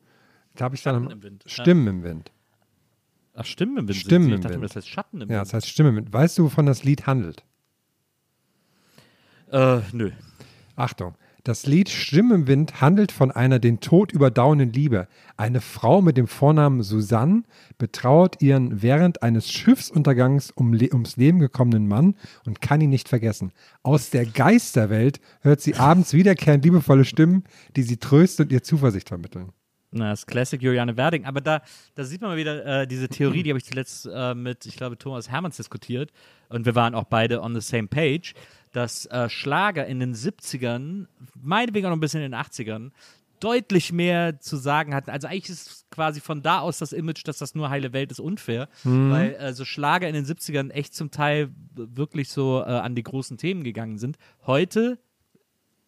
[0.56, 1.44] Da habe ich dann Schatten im Wind.
[1.46, 2.32] Stimmen im Wind.
[3.36, 3.98] Ach, Stimmen im Wind.
[3.98, 4.64] Stimmen im Ich dachte, Wind.
[4.66, 5.42] das heißt Schatten im Ja, Wind.
[5.48, 6.12] das heißt Stimmen im Wind.
[6.14, 7.44] Weißt du, wovon das Lied handelt?
[9.52, 10.12] Äh, nö.
[10.76, 11.16] Achtung.
[11.44, 15.08] Das Lied Stimmen im Wind handelt von einer den Tod überdauernden Liebe.
[15.38, 17.44] Eine Frau mit dem Vornamen Susanne
[17.78, 22.16] betrauert ihren während eines Schiffsuntergangs um Le ums Leben gekommenen Mann
[22.46, 23.54] und kann ihn nicht vergessen.
[23.84, 27.46] Aus der Geisterwelt hört sie abends wiederkehrend liebevolle Stimmen,
[27.78, 29.54] die sie trösten und ihr Zuversicht vermitteln.
[29.92, 31.26] Na, das ist Classic Juliane Werding.
[31.26, 31.62] Aber da,
[31.96, 34.76] da sieht man mal wieder äh, diese Theorie, die habe ich zuletzt äh, mit, ich
[34.76, 36.12] glaube, Thomas Hermanns diskutiert.
[36.50, 38.34] Und wir waren auch beide on the same page,
[38.72, 41.08] dass äh, Schlager in den 70ern,
[41.42, 42.92] meinetwegen auch noch ein bisschen in den 80ern,
[43.40, 45.10] deutlich mehr zu sagen hatten.
[45.10, 48.20] Also eigentlich ist quasi von da aus das Image, dass das nur heile Welt ist,
[48.20, 48.68] unfair.
[49.12, 53.04] Weil äh, so Schlager in den 70ern echt zum Teil wirklich so äh, an die
[53.04, 54.18] großen Themen gegangen sind.
[54.46, 55.00] Heute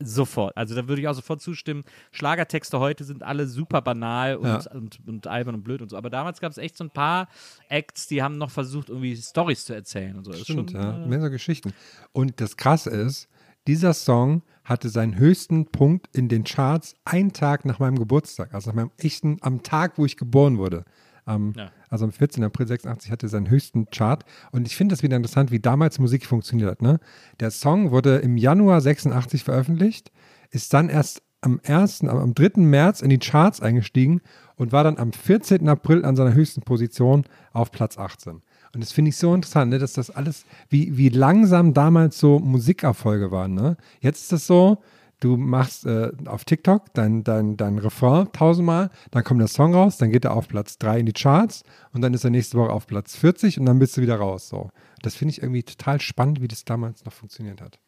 [0.05, 0.55] Sofort.
[0.57, 1.83] Also da würde ich auch sofort zustimmen.
[2.11, 4.71] Schlagertexte heute sind alle super banal und, Ja.
[4.71, 5.97] und, und albern und blöd und so.
[5.97, 7.27] Aber damals gab es echt so ein paar
[7.69, 10.31] Acts, die haben noch versucht, irgendwie Stories zu erzählen und so.
[10.31, 11.03] Das Stimmt, schon, ja.
[11.03, 11.73] äh, Mehr so Geschichten.
[12.11, 13.27] Und das Krasse ist,
[13.67, 18.69] dieser Song hatte seinen höchsten Punkt in den Charts einen Tag nach meinem Geburtstag, also
[18.69, 20.83] nach meinem echten, am Tag, wo ich geboren wurde.
[21.25, 21.71] Am, Ja.
[21.89, 22.43] Also am 14.
[22.43, 24.23] April 86 hatte er seinen höchsten Chart.
[24.51, 26.81] Und ich finde das wieder interessant, wie damals Musik funktioniert hat.
[26.81, 26.99] Ne?
[27.39, 30.11] Der Song wurde im Januar 86 veröffentlicht,
[30.51, 32.61] ist dann erst am 1., am, am 3.
[32.61, 34.21] März in die Charts eingestiegen
[34.55, 35.67] und war dann am 14.
[35.67, 38.41] April an seiner höchsten Position auf Platz 18.
[38.73, 42.39] Und das finde ich so interessant, ne, dass das alles, wie, wie langsam damals so
[42.39, 43.53] Musikerfolge waren.
[43.53, 43.75] Ne?
[43.99, 44.77] Jetzt ist das so,
[45.21, 49.97] du machst äh, auf TikTok dein, dein, dein Refrain tausendmal, dann kommt der Song raus,
[49.97, 51.63] dann geht er auf Platz 3 in die Charts
[51.93, 54.49] und dann ist er nächste Woche auf Platz 40 und dann bist du wieder raus.
[54.49, 54.69] So.
[55.01, 57.79] Das finde ich irgendwie total spannend, wie das damals noch funktioniert hat.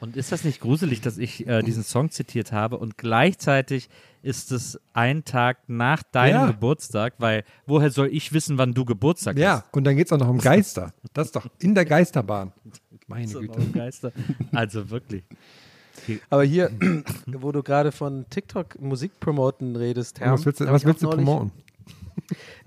[0.00, 3.88] Und ist das nicht gruselig, dass ich äh, diesen Song zitiert habe und gleichzeitig
[4.22, 6.46] ist es ein Tag nach deinem Ja.
[6.48, 9.72] Geburtstag, weil woher soll ich wissen, wann du Geburtstag Ja, hast?
[9.74, 10.92] und dann geht es auch noch um Geister.
[11.14, 12.52] Das ist doch in der Geisterbahn.
[13.06, 13.48] Meine Güte.
[13.48, 14.12] warum Geister?
[14.52, 15.24] Also wirklich.
[16.30, 16.70] Aber hier,
[17.26, 20.32] wo du gerade von TikTok Musik promoten redest, Herr.
[20.32, 21.52] was willst du, was willst du promoten?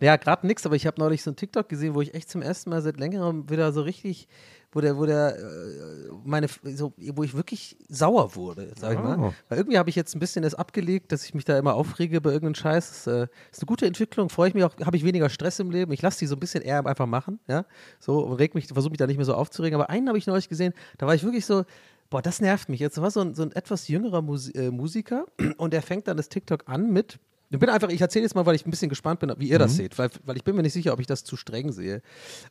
[0.02, 2.42] Ja, gerade nix, aber ich habe neulich so ein TikTok gesehen, wo ich echt zum
[2.44, 4.28] ersten Mal seit längerem wieder so richtig,
[4.72, 9.04] wo der, wo der, äh, meine, so, wo ich wirklich sauer wurde, sag ich Oh.
[9.04, 9.34] mal.
[9.50, 12.22] Weil irgendwie habe ich jetzt ein bisschen das abgelegt, dass ich mich da immer aufrege
[12.22, 12.90] bei irgendeinem Scheiß.
[12.90, 15.72] Das äh, ist eine gute Entwicklung, freue ich mich auch, habe ich weniger Stress im
[15.72, 15.92] Leben.
[15.94, 17.66] Ich lasse die so ein bisschen eher einfach machen, ja.
[18.00, 19.80] So und reg mich, versuche mich da nicht mehr so aufzuregen.
[19.80, 21.64] Aber einen habe ich neulich gesehen, da war ich wirklich so,
[22.10, 22.80] boah, das nervt mich.
[22.80, 25.26] Jetzt war so ein, so ein etwas jüngerer Musi äh, Musiker
[25.58, 27.20] und der fängt dann das TikTok an mit.
[27.50, 29.58] Ich bin einfach, ich erzähle jetzt mal, weil ich ein bisschen gespannt bin, wie ihr
[29.58, 32.02] das seht, weil, weil ich bin mir nicht sicher, ob ich das zu streng sehe.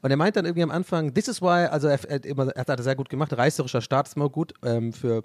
[0.00, 2.68] Und er meint dann irgendwie am Anfang, this is why, also er, er, er hat
[2.70, 5.22] das sehr gut gemacht, reißerischer Start ist immer gut ähm, für,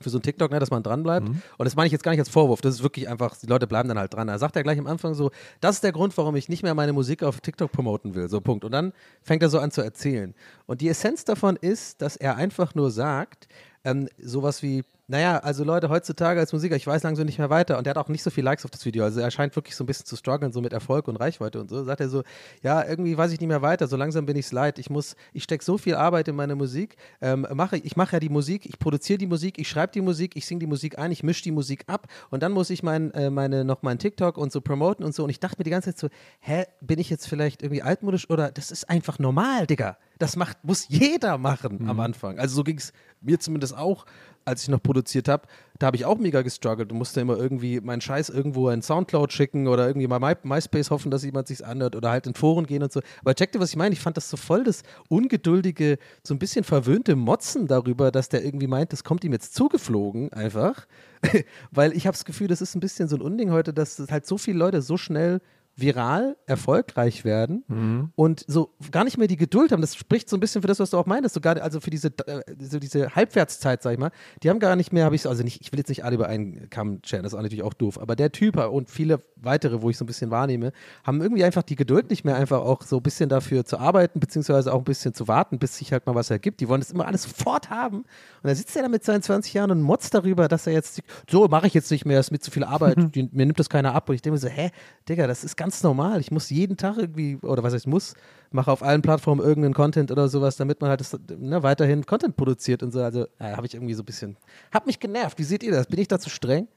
[0.00, 1.28] für so ein TikTok, ne, dass man dran bleibt.
[1.28, 3.66] Und das meine ich jetzt gar nicht als Vorwurf, das ist wirklich einfach, die Leute
[3.66, 4.26] bleiben dann halt dran.
[4.26, 5.30] Da sagt er gleich am Anfang so,
[5.60, 8.40] das ist der Grund, warum ich nicht mehr meine Musik auf TikTok promoten will, so
[8.40, 8.64] Punkt.
[8.64, 8.92] Und dann
[9.22, 10.34] fängt er so an zu erzählen.
[10.66, 13.48] Und die Essenz davon ist, dass er einfach nur sagt,
[13.84, 17.76] ähm, sowas wie, naja, also Leute, heutzutage als Musiker, ich weiß langsam nicht mehr weiter
[17.76, 19.76] und der hat auch nicht so viel Likes auf das Video, also er scheint wirklich
[19.76, 22.22] so ein bisschen zu strugglen, so mit Erfolg und Reichweite und so, sagt er so,
[22.62, 25.42] ja, irgendwie weiß ich nicht mehr weiter, so langsam bin ich's leid, ich muss, ich
[25.42, 28.78] stecke so viel Arbeit in meine Musik, ähm, mache, ich mache ja die Musik, ich
[28.78, 31.52] produziere die Musik, ich schreibe die Musik, ich singe die Musik ein, ich mische die
[31.52, 35.04] Musik ab und dann muss ich mein, äh, meine, noch meinen TikTok und so promoten
[35.04, 35.24] und so.
[35.24, 36.08] Und ich dachte mir die ganze Zeit so,
[36.40, 40.64] hä, bin ich jetzt vielleicht irgendwie altmodisch oder das ist einfach normal, Digga, das macht,
[40.64, 44.04] muss jeder machen am Anfang, also so ging es mir zumindest auch,
[44.44, 45.46] als ich noch produziert habe,
[45.78, 49.32] da habe ich auch mega gestruggelt und musste immer irgendwie meinen Scheiß irgendwo in Soundcloud
[49.32, 52.66] schicken oder irgendwie mal My MySpace hoffen, dass jemand sich's anhört oder halt in Foren
[52.66, 53.00] gehen und so.
[53.20, 53.94] Aber checkt ihr, was ich meine?
[53.94, 58.44] Ich fand das so voll das ungeduldige, so ein bisschen verwöhnte Motzen darüber, dass der
[58.44, 60.86] irgendwie meint, das kommt ihm jetzt zugeflogen einfach.
[61.70, 64.26] Weil ich habe das Gefühl, das ist ein bisschen so ein Unding heute, dass halt
[64.26, 65.40] so viele Leute so schnell
[65.76, 67.64] viral erfolgreich werden
[68.16, 69.80] und so gar nicht mehr die Geduld haben.
[69.80, 71.34] Das spricht so ein bisschen für das, was du auch meinst.
[71.34, 74.10] So gar, also für diese, äh, so diese Halbwertszeit, sag ich mal.
[74.42, 76.28] Die haben gar nicht mehr, habe ich also nicht, ich will jetzt nicht alle über
[76.28, 78.00] einen Kamm scheren, das ist auch natürlich auch doof.
[78.00, 80.72] Aber der Typ und viele weitere, wo ich so ein bisschen wahrnehme,
[81.04, 84.20] haben irgendwie einfach die Geduld nicht mehr, einfach auch so ein bisschen dafür zu arbeiten,
[84.20, 86.60] beziehungsweise auch ein bisschen zu warten, bis sich halt mal was ergibt.
[86.60, 87.98] Die wollen das immer alles sofort haben.
[87.98, 88.06] Und
[88.42, 91.48] da sitzt er da mit seinen 20 Jahren und motzt darüber, dass er jetzt, so
[91.48, 93.94] mache ich jetzt nicht mehr, ist mir zu viel Arbeit, die, mir nimmt das keiner
[93.94, 94.08] ab.
[94.08, 94.70] Und ich denke mir so, hä,
[95.08, 96.20] Digga, das ist ganz normal.
[96.20, 98.12] Ich muss jeden Tag irgendwie, oder was heißt muss,
[98.50, 102.36] mache auf allen Plattformen irgendeinen Content oder sowas, damit man halt das, ne, weiterhin Content
[102.36, 103.00] produziert und so.
[103.00, 104.36] Also ja, habe ich irgendwie so ein bisschen,
[104.72, 105.38] hab mich genervt.
[105.38, 105.86] Wie seht ihr das?
[105.86, 106.68] Bin ich da zu streng?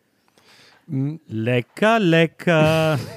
[0.88, 2.97] Lecker, lecker.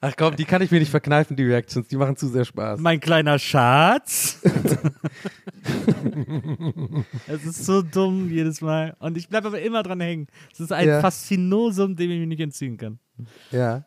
[0.00, 1.88] Ach komm, die kann ich mir nicht verkneifen, die Reactions.
[1.88, 2.80] Die machen zu sehr Spaß.
[2.80, 4.40] mein kleiner Schatz.
[7.26, 8.96] Es ist so dumm jedes Mal.
[9.00, 10.26] Und ich bleibe aber immer dran hängen.
[10.52, 11.00] Es ist ein Ja.
[11.00, 12.98] Faszinosum, dem ich mich nicht entziehen kann.
[13.50, 13.84] Ja.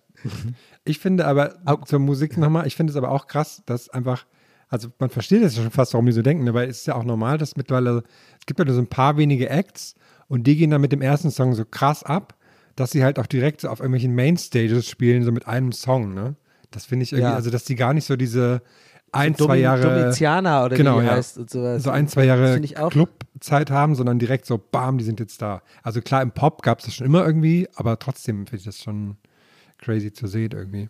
[0.83, 1.55] Ich finde aber,
[1.85, 4.25] zur Musik nochmal, ich finde es aber auch krass, dass einfach,
[4.67, 6.95] also man versteht es ja schon fast, warum die so denken, aber es ist ja
[6.95, 8.03] auch normal, dass mittlerweile,
[8.39, 9.95] es gibt ja nur so ein paar wenige Acts
[10.27, 12.35] und die gehen dann mit dem ersten Song so krass ab,
[12.79, 16.35] dass sie halt auch direkt so auf irgendwelchen Mainstages spielen, so mit einem Song, ne?
[16.71, 17.35] Das finde ich irgendwie, Ja.
[17.35, 18.61] also dass die gar nicht so diese
[19.11, 21.13] ein, Domi- zwei Jahre Domitianer oder genau, wie die ja.
[21.13, 21.81] heißt und sowas.
[21.81, 22.61] so ein, zwei Jahre.
[22.91, 25.61] Clubzeit haben, sondern direkt so, bam, die sind jetzt da.
[25.81, 28.77] Also klar, im Pop gab es das schon immer irgendwie, aber trotzdem finde ich das
[28.83, 29.17] schon
[29.79, 30.89] crazy zu sehen irgendwie.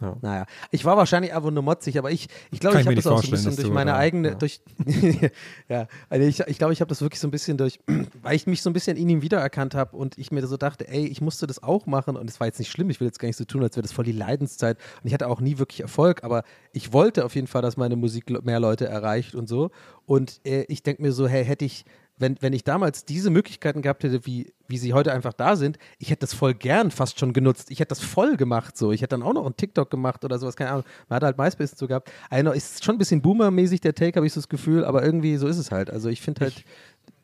[0.00, 3.06] Naja, ich war wahrscheinlich einfach nur motzig, aber ich, ich glaube, ich ich habe das
[3.06, 4.34] auch so ein bisschen durch du meine eigene, ja.
[4.34, 4.60] durch,
[5.68, 7.80] ja, also ich, ich glaube, ich habe das wirklich so ein bisschen durch,
[8.22, 10.86] weil ich mich so ein bisschen in ihm wiedererkannt habe und ich mir so dachte,
[10.86, 13.18] ey, ich musste das auch machen und es war jetzt nicht schlimm, ich will jetzt
[13.18, 15.58] gar nicht so tun, als wäre das voll die Leidenszeit und ich hatte auch nie
[15.58, 19.48] wirklich Erfolg, aber ich wollte auf jeden Fall, dass meine Musik mehr Leute erreicht und
[19.48, 19.70] so
[20.04, 21.86] und äh, ich denke mir so, hey, hätte ich
[22.18, 25.78] wenn, wenn ich damals diese Möglichkeiten gehabt hätte, wie, wie sie heute einfach da sind,
[25.98, 27.70] ich hätte das voll gern fast schon genutzt.
[27.70, 28.92] Ich hätte das voll gemacht so.
[28.92, 30.84] Ich hätte dann auch noch einen TikTok gemacht oder sowas, keine Ahnung.
[31.08, 32.10] Man hat halt MySpace dazu gehabt.
[32.30, 35.36] Also ist schon ein bisschen Boomer-mäßig der Take, habe ich so das Gefühl, aber irgendwie
[35.36, 35.90] so ist es halt.
[35.90, 36.64] Also ich finde halt,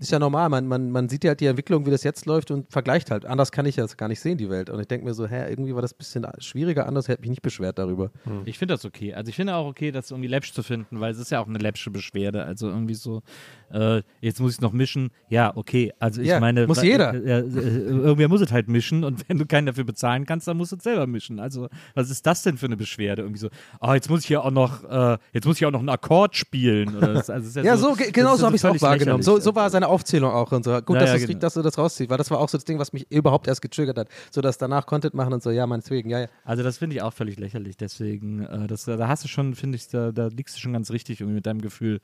[0.03, 0.48] ist ja normal.
[0.48, 3.24] Man, man, man sieht ja halt die Entwicklung, wie das jetzt läuft und vergleicht halt.
[3.24, 4.68] Anders kann ich das gar nicht sehen, die Welt.
[4.70, 7.30] Und ich denke mir so, hä, irgendwie war das ein bisschen schwieriger, anders hätte mich
[7.30, 8.11] nicht beschwert darüber.
[8.44, 9.14] Ich finde das okay.
[9.14, 11.46] Also ich finde auch okay, das irgendwie läppsch zu finden, weil es ist ja auch
[11.46, 12.44] eine läppsche Beschwerde.
[12.44, 13.22] Also irgendwie so,
[13.72, 15.11] äh, jetzt muss ich noch mischen.
[15.28, 15.92] Ja, okay.
[15.98, 17.14] Also ich Ja, meine, muss jeder.
[17.14, 20.57] Äh, äh, irgendwer muss es halt mischen und wenn du keinen dafür bezahlen kannst, dann
[20.57, 21.38] musst du es selber mischen.
[21.40, 23.22] Also was ist das denn für eine Beschwerde?
[23.22, 23.48] Irgendwie so,
[23.80, 26.36] oh, jetzt muss ich ja auch noch, äh, jetzt muss ich auch noch einen Akkord
[26.36, 26.96] spielen.
[26.96, 29.22] Oder das, also ist Ja, so, das genau so habe ich es auch wahrgenommen.
[29.22, 30.72] So, so war seine Aufzählung auch und so.
[30.80, 31.38] Gut, Ja, dass, ja, das, genau.
[31.38, 33.62] dass du das rausziehst, weil das war auch so das Ding, was mich überhaupt erst
[33.62, 34.09] getriggert hat.
[34.30, 36.26] So, dass danach Content machen und so, ja, meinetwegen, ja, ja.
[36.45, 37.76] Also das finde ich auch völlig lächerlich.
[37.76, 40.90] Deswegen, äh, das, da hast du schon, finde ich, da, da liegst du schon ganz
[40.90, 42.01] richtig irgendwie mit deinem Gefühl,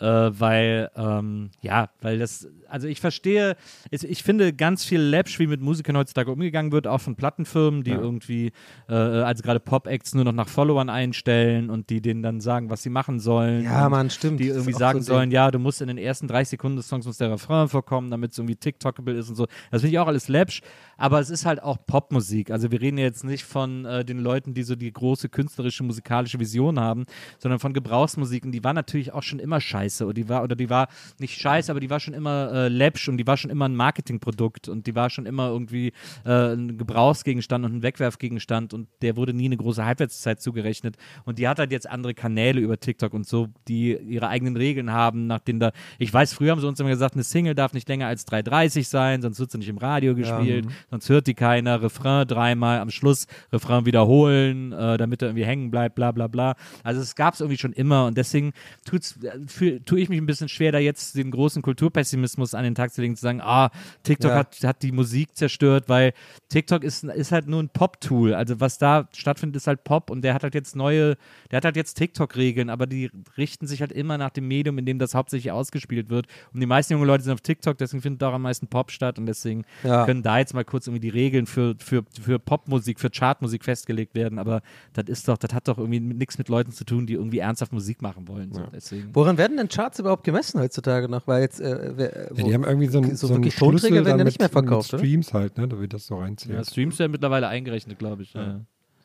[0.00, 3.56] äh, weil ähm, ja, weil das, also ich verstehe,
[3.90, 7.82] es, ich finde ganz viel Läppsch, wie mit Musikern heutzutage umgegangen wird, auch von Plattenfirmen,
[7.82, 8.52] die irgendwie,
[8.88, 12.82] äh, also gerade Pop-Acts nur noch nach Followern einstellen und die denen dann sagen, was
[12.82, 13.64] sie machen sollen.
[13.64, 14.40] Ja, Mann, stimmt.
[14.40, 17.06] Die irgendwie sagen so sollen, ja, du musst in den ersten 30 Sekunden des Songs
[17.06, 19.46] muss der Refrain vorkommen, damit es irgendwie TikTokable ist und so.
[19.70, 20.62] Das finde ich auch alles läppsch,
[21.02, 22.52] aber es ist halt auch Popmusik.
[22.52, 25.82] Also wir reden ja jetzt nicht von äh, den Leuten, die so die große künstlerische,
[25.82, 27.06] musikalische Vision haben,
[27.40, 28.44] sondern von Gebrauchsmusik.
[28.44, 30.04] Und die war natürlich auch schon immer scheiße.
[30.04, 30.86] Oder die war, oder die war
[31.18, 33.74] nicht scheiße, aber die war schon immer äh, läppsch und die war schon immer ein
[33.74, 35.88] Marketingprodukt und die war schon immer irgendwie
[36.24, 40.98] äh, ein Gebrauchsgegenstand und ein Wegwerfgegenstand und der wurde nie eine große Halbwertszeit zugerechnet.
[41.24, 44.92] Und die hat halt jetzt andere Kanäle über TikTok und so, die ihre eigenen Regeln
[44.92, 47.72] haben, nach denen da, ich weiß, früher haben sie uns immer gesagt, eine Single darf
[47.72, 51.34] nicht länger als 3,30 sein, sonst wird sie nicht im Radio gespielt, sonst hört die
[51.34, 56.28] keiner, Refrain dreimal, am Schluss Refrain wiederholen, äh, damit er irgendwie hängen bleibt, bla bla
[56.28, 56.54] bla.
[56.84, 58.52] Also es gab es irgendwie schon immer und deswegen
[58.84, 62.64] tut's, äh, für, tue ich mich ein bisschen schwer, da jetzt den großen Kulturpessimismus an
[62.64, 63.70] den Tag zu legen, zu sagen, ah,
[64.02, 64.36] TikTok Ja.
[64.36, 66.12] hat, hat die Musik zerstört, weil
[66.50, 68.34] TikTok ist, ist halt nur ein Pop-Tool.
[68.34, 71.16] Also was da stattfindet, ist halt Pop und der hat halt jetzt neue,
[71.50, 74.84] der hat halt jetzt TikTok-Regeln, aber die richten sich halt immer nach dem Medium, in
[74.86, 76.26] dem das hauptsächlich ausgespielt wird.
[76.52, 78.90] Und die meisten junge Leute sind auf TikTok, deswegen findet da auch am meisten Pop
[78.90, 80.04] statt und deswegen Ja.
[80.04, 84.14] können da jetzt mal kurz irgendwie die Regeln für, für, für Popmusik, für Chartmusik festgelegt
[84.14, 84.38] werden.
[84.38, 84.62] Aber
[84.92, 87.72] das ist doch, das hat doch irgendwie nichts mit Leuten zu tun, die irgendwie ernsthaft
[87.72, 88.52] Musik machen wollen.
[88.52, 88.62] So.
[88.72, 89.10] Deswegen.
[89.14, 91.26] Woran werden denn Charts überhaupt gemessen heutzutage noch?
[91.26, 93.88] Weil jetzt, äh, wer, Ja, die haben irgendwie so, ein, so so einen wirklich Tonträger
[93.88, 95.08] Schlüssel werden ja nicht mehr verkauft, mit oder?
[95.08, 96.54] Streams halt, ne, da wird das so reinzählt.
[96.54, 98.34] Ja, Streams werden mittlerweile eingerechnet, glaube ich.
[98.34, 98.60] Ja.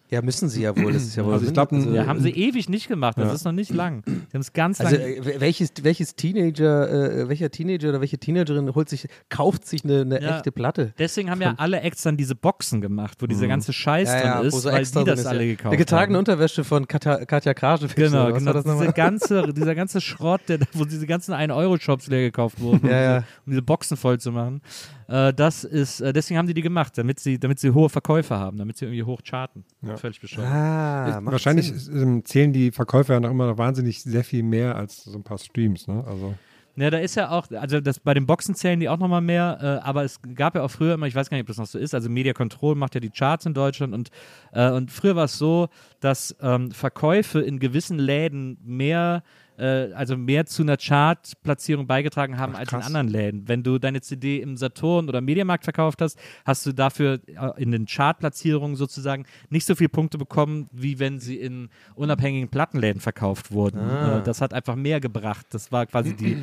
[0.09, 0.93] Ja, müssen sie ja wohl.
[0.93, 3.17] Das ist ja wohl Also ich glaub, ein- Ja, haben sie ewig nicht gemacht.
[3.17, 4.03] Das ist noch nicht lang.
[4.05, 5.05] Die haben es ganz Also lang.
[5.05, 10.01] äh, welches, welches Teenager, äh, welcher Teenager oder welche Teenagerin holt sich, kauft sich eine,
[10.01, 10.37] eine Ja.
[10.37, 10.93] echte Platte?
[10.97, 14.41] Deswegen haben ja alle Acts dann diese Boxen gemacht, wo dieser ganze Scheiß drin wo
[14.43, 15.51] ist, so weil die das ist, alle ja.
[15.51, 16.19] gekauft Eine getragene haben.
[16.21, 17.95] Unterwäsche von Katja, Katja Krasowitsch.
[17.95, 18.45] Genau, genau.
[18.45, 18.93] war das Diese nochmal?
[18.93, 23.17] ganze, dieser ganze Schrott, der, wo diese ganzen 1-Euro-Shops leer gekauft wurden, Ja, ja.
[23.17, 24.61] um, diese, um diese Boxen voll zu machen.
[25.09, 28.35] Äh, das ist, äh, deswegen haben die die gemacht, damit sie, damit sie hohe Verkäufe
[28.37, 29.63] haben, damit sie irgendwie hoch charten.
[29.99, 30.47] Völlig bescheuert.
[30.49, 32.01] Ah, Wahrscheinlich Sinn.
[32.01, 35.23] ähm, zählen die Verkäufer ja noch immer noch wahnsinnig sehr viel mehr als so ein
[35.23, 36.03] paar Streams, ne?
[36.07, 36.35] Also
[36.75, 39.57] Ja, da ist ja auch, also das, bei den Boxen zählen die auch nochmal mehr,
[39.83, 41.65] äh, aber es gab ja auch früher immer, ich weiß gar nicht, ob das noch
[41.65, 44.09] so ist, also Media Control macht ja die Charts in Deutschland und,
[44.53, 45.69] äh, und früher war es so,
[46.01, 49.23] dass ähm, Verkäufe in gewissen Läden mehr
[49.57, 53.47] äh, also mehr zu einer Chartplatzierung beigetragen haben als in anderen Läden.
[53.47, 57.71] Wenn du deine CD im Saturn oder Mediamarkt verkauft hast, hast du dafür äh, in
[57.71, 63.51] den Chartplatzierungen sozusagen nicht so viele Punkte bekommen, wie wenn sie in unabhängigen Plattenläden verkauft
[63.51, 63.79] wurden.
[63.79, 65.47] Äh, das hat einfach mehr gebracht.
[65.51, 66.37] Das war quasi die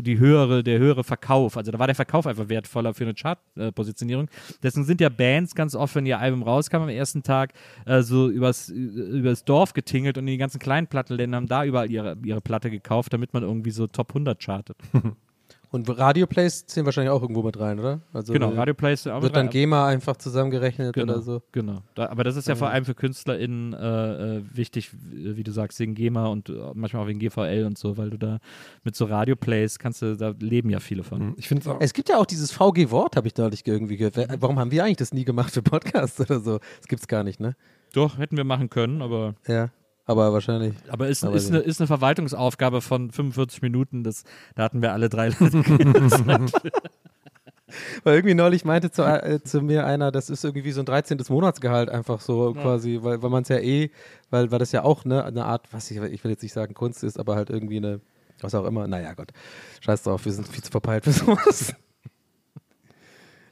[0.00, 1.56] die höhere, der höhere Verkauf.
[1.56, 4.28] Also da war der Verkauf einfach wertvoller für eine Chart-Positionierung.
[4.62, 7.52] Deswegen sind ja Bands ganz oft, wenn ihr Album rauskam am ersten Tag,
[7.84, 11.90] äh, so übers, übers Dorf getingelt und in die ganzen kleinen Plattenländer haben da überall
[11.90, 14.76] ihre, ihre Platte gekauft, damit man irgendwie so Top 100 chartet.
[15.72, 18.00] Und Radioplays zählen wahrscheinlich auch irgendwo mit rein, oder?
[18.12, 19.48] Also genau, äh, Radioplays auch Wird dann.
[19.48, 21.42] GEMA einfach zusammengerechnet Genau, oder so?
[21.50, 21.78] genau.
[21.94, 25.50] Da, aber das ist ja vor allem für KünstlerInnen äh, äh, wichtig, wie wie du
[25.50, 28.38] sagst, wegen GEMA und äh, manchmal auch wegen GVL und so, weil du da
[28.84, 31.32] mit so Radioplays kannst du, da leben ja viele von.
[31.38, 31.80] ich finde es auch.
[31.80, 34.16] Es gibt ja auch dieses VG-Wort, habe ich neulich irgendwie gehört.
[34.40, 36.58] Warum haben wir eigentlich das nie gemacht für Podcasts oder so?
[36.78, 37.56] Das gibt's gar nicht, ne?
[37.94, 39.70] Doch, hätten wir machen können, aber Ja.
[40.04, 40.74] Aber wahrscheinlich.
[40.88, 41.56] Aber ist, Aber ist, ja.
[41.56, 44.02] eine, ist eine Verwaltungsaufgabe von 45 Minuten.
[44.02, 44.24] Das,
[44.54, 45.62] da hatten wir alle drei Leute.
[48.04, 51.20] Weil irgendwie neulich meinte zu, äh, zu mir einer, das ist irgendwie so ein 13.
[51.28, 53.90] Monatsgehalt einfach so quasi, weil, weil man es ja eh,
[54.30, 56.74] weil, weil das ja auch ne, eine Art, was ich, ich will jetzt nicht sagen
[56.74, 58.00] Kunst ist, aber halt irgendwie eine,
[58.40, 59.32] was auch immer, naja Gott,
[59.80, 61.74] scheiß drauf, wir sind viel zu verpeilt für sowas.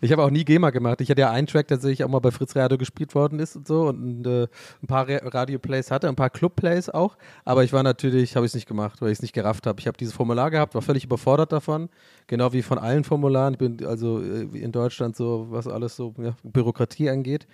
[0.01, 1.01] Ich habe auch nie GEMA gemacht.
[1.01, 3.57] Ich hatte ja einen Track, der tatsächlich auch mal bei Fritz Radio gespielt worden ist
[3.57, 4.49] und so und äh,
[4.83, 7.17] ein paar Ra- Radio-Plays hatte, ein paar Club-Plays auch.
[7.45, 9.79] Aber ich war natürlich, habe ich es nicht gemacht, weil ich es nicht gerafft habe.
[9.81, 11.89] Ich habe dieses Formular gehabt, war völlig überfordert davon.
[12.27, 13.55] Genau wie von allen Formularen.
[13.55, 17.47] Ich bin also äh, in Deutschland so, was alles so ja, Bürokratie angeht.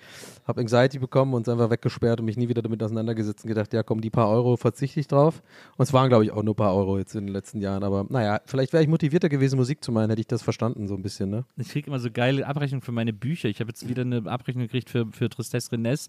[0.47, 3.73] Habe Anxiety bekommen und es einfach weggesperrt und mich nie wieder damit auseinandergesetzt und gedacht,
[3.73, 5.43] ja komm, die paar Euro verzichte ich drauf.
[5.77, 7.83] Und es waren, glaube ich, auch nur ein paar Euro jetzt in den letzten Jahren.
[7.83, 10.95] Aber naja, vielleicht wäre ich motivierter gewesen, Musik zu machen, hätte ich das verstanden, so
[10.95, 11.45] ein bisschen, ne?
[11.57, 13.49] Ich kriege immer so geile Abrechnungen für meine Bücher.
[13.49, 16.09] Ich habe jetzt wieder eine Abrechnung gekriegt für, für Tristesse Rennes,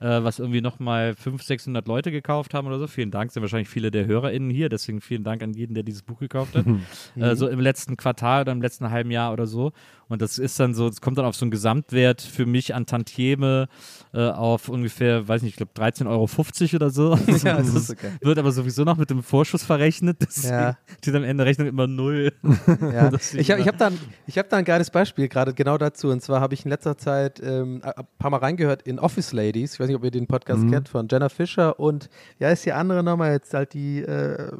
[0.00, 2.86] äh, was irgendwie nochmal 500, 600 Leute gekauft haben oder so.
[2.86, 6.02] Vielen Dank, sind wahrscheinlich viele der HörerInnen hier, deswegen vielen Dank an jeden, der dieses
[6.02, 6.64] Buch gekauft hat.
[7.16, 9.72] äh, so im letzten Quartal oder im letzten halben Jahr oder so.
[10.08, 12.86] Und das ist dann so, es kommt dann auf so einen Gesamtwert für mich an
[12.86, 13.68] Tantieme
[14.14, 16.28] äh, auf ungefähr, weiß nicht, ich glaube 13,50 Euro
[16.76, 17.18] oder so.
[17.44, 18.12] Ja, das ist okay.
[18.22, 20.16] Wird aber sowieso noch mit dem Vorschuss verrechnet.
[20.22, 20.78] Deswegen Ja.
[21.02, 22.32] steht am Ende Rechnung immer null.
[22.80, 23.10] Ja.
[23.34, 26.08] Ich habe ich hab da, ein- ich hab da ein geiles Beispiel gerade genau dazu.
[26.08, 29.74] Und zwar habe ich in letzter Zeit ähm, ein paar Mal reingehört in Office Ladies.
[29.74, 32.08] Ich weiß nicht, ob ihr den Podcast kennt von Jenna Fischer und
[32.38, 34.52] ja, ist die andere nochmal jetzt halt die äh,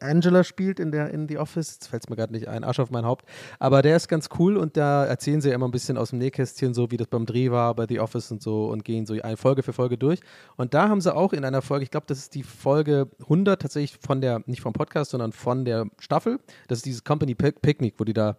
[0.00, 1.74] Angela spielt in der in The Office.
[1.74, 3.24] Jetzt fällt es mir gerade nicht ein, Arsch auf mein Haupt.
[3.58, 6.74] Aber der ist ganz cool und da erzählen sie immer ein bisschen aus dem Nähkästchen,
[6.74, 9.36] so wie das beim Dreh war bei The Office und so und gehen so eine
[9.36, 10.20] Folge für Folge durch.
[10.56, 13.62] Und da haben sie auch in einer Folge, ich glaube, das ist die Folge 100
[13.62, 16.38] tatsächlich von der, nicht vom Podcast, sondern von der Staffel.
[16.68, 18.36] Das ist dieses Company Pic- Picnic, wo die da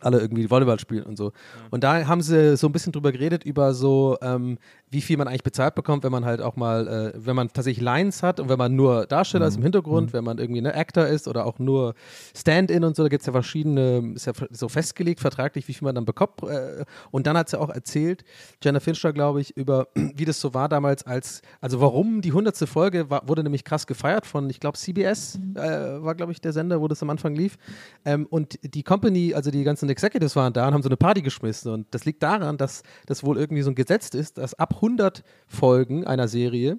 [0.00, 1.32] alle irgendwie Volleyball spielen und so.
[1.70, 4.58] Und da haben sie so ein bisschen drüber geredet, über so, ähm,
[4.90, 7.82] wie viel man eigentlich bezahlt bekommt, wenn man halt auch mal, äh, wenn man tatsächlich
[7.82, 11.06] Lines hat und wenn man nur Darsteller ist im Hintergrund, wenn man irgendwie eine Actor
[11.06, 11.94] ist oder auch nur
[12.36, 15.84] Stand-in und so, da gibt es ja verschiedene, ist ja so festgelegt vertraglich, wie viel
[15.84, 16.42] man dann bekommt.
[16.42, 18.24] Äh, und dann hat sie auch erzählt,
[18.62, 22.66] Jenna Fincher, glaube ich, über wie das so war damals als, also warum die hundertste
[22.66, 25.60] Folge war, wurde nämlich krass gefeiert von, ich glaube, CBS äh,
[26.02, 27.58] war, glaube ich, der Sender, wo das am Anfang lief.
[28.04, 31.22] Ähm, und die Company, also die ganzen Executives waren da und haben so eine Party
[31.22, 31.72] geschmissen.
[31.72, 35.22] Und das liegt daran, dass das wohl irgendwie so ein Gesetz ist, dass ab 100
[35.46, 36.78] Folgen einer Serie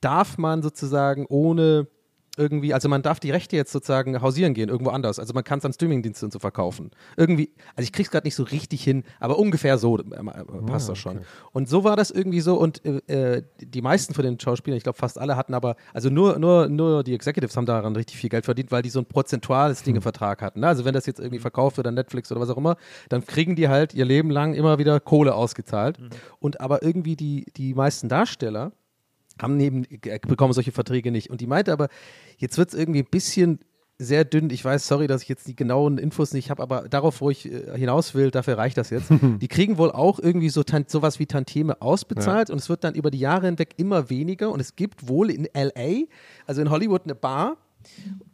[0.00, 1.88] darf man sozusagen ohne
[2.36, 5.18] irgendwie, also man darf die Rechte jetzt sozusagen hausieren gehen, irgendwo anders.
[5.18, 6.90] Also man kann es an Streamingdienste und so verkaufen.
[7.16, 10.88] Irgendwie, also ich krieg's gerade nicht so richtig hin, aber ungefähr so äh, äh, passt
[10.88, 11.20] das schon.
[11.52, 14.82] Und so war das irgendwie so und äh, äh, die meisten von den Schauspielern, ich
[14.82, 18.30] glaube fast alle hatten aber, also nur, nur, nur die Executives haben daran richtig viel
[18.30, 20.60] Geld verdient, weil die so ein prozentuales Ding im Vertrag hatten.
[20.60, 20.68] Ne?
[20.68, 22.76] Also wenn das jetzt irgendwie verkauft wird an Netflix oder was auch immer,
[23.10, 25.98] dann kriegen die halt ihr Leben lang immer wieder Kohle ausgezahlt.
[26.38, 28.72] Und aber irgendwie die, die meisten Darsteller,
[29.40, 31.30] haben neben, äh, bekommen solche Verträge nicht.
[31.30, 31.88] Und die meinte aber,
[32.38, 33.60] jetzt wird es irgendwie ein bisschen
[33.98, 34.50] sehr dünn.
[34.50, 37.50] Ich weiß, sorry, dass ich jetzt die genauen Infos nicht habe, aber darauf, wo ich
[37.50, 39.10] äh, hinaus will, dafür reicht das jetzt.
[39.40, 43.10] die kriegen wohl auch irgendwie so sowas wie Tantieme ausbezahlt und es wird dann über
[43.10, 44.50] die Jahre hinweg immer weniger.
[44.50, 46.06] Und es gibt wohl in LA,
[46.46, 47.56] also in Hollywood, eine Bar,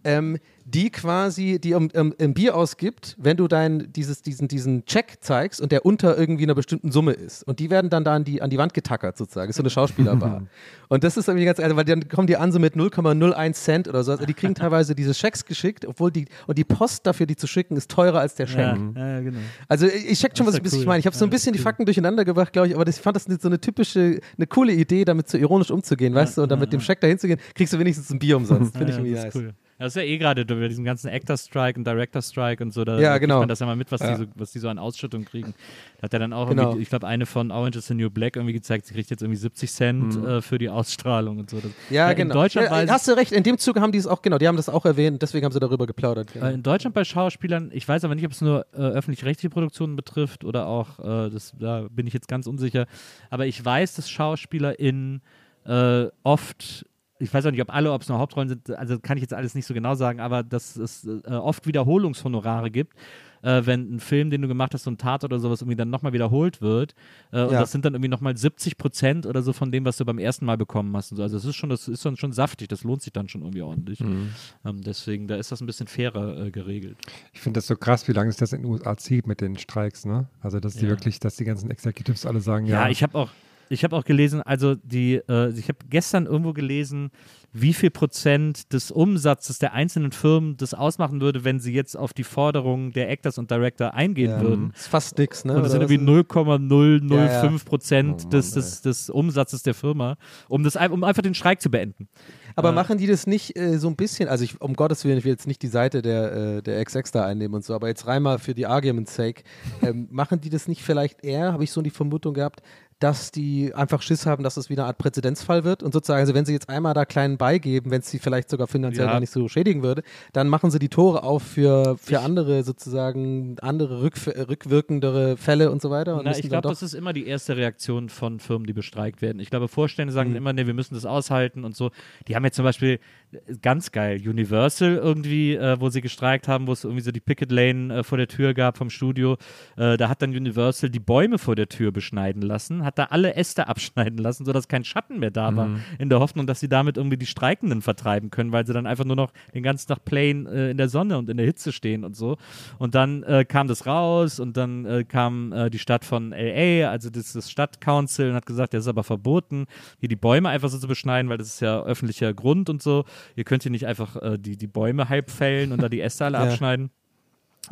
[0.05, 0.39] ähm,
[0.75, 5.17] die quasi, die um, um, ein Bier ausgibt, wenn du dein, dieses, diesen, diesen Check
[5.21, 7.43] zeigst und der unter irgendwie einer bestimmten Summe ist.
[7.43, 9.49] Und die werden dann da an die, an die Wand getackert sozusagen.
[9.49, 10.43] ist so eine Schauspielerbar.
[10.89, 14.05] und das ist irgendwie ganz, weil dann kommen die an so mit 0,01 Cent oder
[14.05, 14.13] so.
[14.13, 17.47] Also die kriegen teilweise diese Schecks geschickt, obwohl die, und die Post dafür, die zu
[17.47, 18.77] schicken, ist teurer als der Scheck.
[18.95, 19.39] Ja, ja, genau.
[19.69, 20.85] Also ich check schon, was ich, ja ich cool.
[20.85, 21.01] meine.
[21.01, 21.65] Ich habe so ein bisschen die cool.
[21.65, 24.75] Fakten durcheinander gebracht, glaube ich, aber das, ich fand das so eine typische, eine coole
[24.75, 27.41] Idee, damit so ironisch umzugehen, weißt du, und dann mit dem Scheck dahin zu gehen,
[27.55, 28.73] kriegst du wenigstens ein Bier umsonst.
[28.77, 29.35] Finde ich irgendwie das nice.
[29.35, 29.55] cool.
[29.79, 32.99] Ja, das ist ja eh gerade über diesen ganzen Actor-Strike und Director-Strike und so, da
[32.99, 33.39] Ja, genau.
[33.39, 34.11] man das ja mal mit, was, Ja.
[34.17, 35.55] die so, was die so an Ausschüttung kriegen.
[35.99, 36.77] Da hat er dann auch Genau.
[36.77, 39.39] ich glaube, eine von Orange is the New Black irgendwie gezeigt, sie kriegt jetzt irgendwie
[39.39, 41.61] 70 Cent äh, für die Ausstrahlung und so.
[41.61, 42.35] Das, Ja, in genau.
[42.35, 44.57] Deutschland ja, hast du recht, in dem Zug haben die es auch, genau, die haben
[44.57, 46.33] das auch erwähnt, deswegen haben sie darüber geplaudert.
[46.33, 46.47] Genau.
[46.47, 49.95] Äh, In Deutschland bei Schauspielern, ich weiß aber nicht, ob es nur äh, öffentlich-rechtliche Produktionen
[49.95, 52.87] betrifft oder auch, äh, das, da bin ich jetzt ganz unsicher,
[53.31, 55.23] aber ich weiß, dass SchauspielerInnen
[55.67, 56.85] äh, oft,
[57.19, 59.35] ich weiß auch nicht, ob alle, ob es nur Hauptrollen sind, also kann ich jetzt
[59.35, 62.95] alles nicht so genau sagen, aber dass es äh, oft Wiederholungshonorare gibt.
[63.41, 65.91] Äh, wenn ein Film, den du gemacht hast, so ein Tat oder sowas, irgendwie dann
[65.91, 66.95] nochmal wiederholt wird.
[67.31, 67.61] Äh, Und Ja.
[67.61, 70.45] das sind dann irgendwie nochmal 70 Prozent oder so von dem, was du beim ersten
[70.45, 71.11] Mal bekommen hast.
[71.11, 71.23] So.
[71.23, 73.63] Also das ist schon, das ist dann schon saftig, das lohnt sich dann schon irgendwie
[73.63, 74.01] ordentlich.
[74.01, 74.31] Mhm.
[74.65, 76.99] Ähm, deswegen, da ist das ein bisschen fairer äh, geregelt.
[77.33, 79.57] Ich finde das so krass, wie lange es das in den USA zieht mit den
[79.57, 80.27] Streiks, ne?
[80.41, 80.91] Also, dass die Ja.
[80.91, 82.91] wirklich, dass die ganzen Executives alle sagen, Ja, ja.
[82.91, 83.31] ich habe auch,
[83.71, 87.11] ich habe auch gelesen, also die, äh, ich habe gestern irgendwo gelesen,
[87.53, 92.13] wie viel Prozent des Umsatzes der einzelnen Firmen das ausmachen würde, wenn sie jetzt auf
[92.13, 94.41] die Forderungen der Actors und Director eingehen Ja.
[94.41, 94.69] würden.
[94.73, 95.55] Das ist fast nix, ne?
[95.57, 96.59] Und das sind irgendwie was?
[96.59, 100.17] 0,005 Prozent Oh des, des, des Umsatzes der Firma,
[100.49, 102.09] um, das, um einfach den Streik zu beenden.
[102.57, 105.19] Aber Äh, machen die das nicht äh, so ein bisschen, also ich, um Gottes Willen,
[105.19, 107.89] ich will jetzt nicht die Seite der, äh, der XX da einnehmen und so, aber
[107.89, 109.43] jetzt rein mal für die Argument's sake,
[109.83, 112.61] ähm, machen die das nicht vielleicht eher, habe ich so die Vermutung gehabt,
[113.01, 116.35] dass die einfach Schiss haben, dass es wieder eine Art Präzedenzfall wird und sozusagen, also
[116.35, 119.13] wenn sie jetzt einmal da kleinen beigeben, wenn es sie vielleicht sogar finanziell Ja.
[119.13, 123.57] gar nicht so schädigen würde, dann machen sie die Tore auf für, für andere sozusagen,
[123.61, 126.17] andere rück, rückwirkendere Fälle und so weiter.
[126.17, 129.39] Und Na, ich glaube, das ist immer die erste Reaktion von Firmen, die bestreikt werden.
[129.41, 131.91] Ich glaube, Vorstände sagen immer, nee, wir müssen das aushalten und so.
[132.27, 133.28] Die haben jetzt zum Beispiel, äh,
[133.61, 137.53] ganz geil, Universal irgendwie, äh, wo sie gestreikt haben, wo es irgendwie so die Picket
[137.53, 139.37] Lane äh, vor der Tür gab vom Studio.
[139.77, 143.35] Äh, da hat dann Universal die Bäume vor der Tür beschneiden lassen, hat da alle
[143.35, 146.97] Äste abschneiden lassen, sodass kein Schatten mehr da war, in der Hoffnung, dass sie damit
[146.97, 150.47] irgendwie die Streikenden vertreiben können, weil sie dann einfach nur noch den ganzen Tag plain
[150.47, 152.37] äh, in der Sonne und in der Hitze stehen und so.
[152.79, 157.11] Und dann äh, kam das raus und dann äh, kam die Stadt von LA, also
[157.11, 159.67] das, das Stadtcouncil, und hat gesagt, das ist aber verboten,
[159.99, 163.05] hier die Bäume einfach so zu beschneiden, weil das ist ja öffentlicher Grund und so.
[163.37, 166.25] Ihr könnt hier nicht einfach äh, die, die Bäume halb fällen und da die Äste
[166.25, 166.45] alle Ja.
[166.45, 166.91] abschneiden.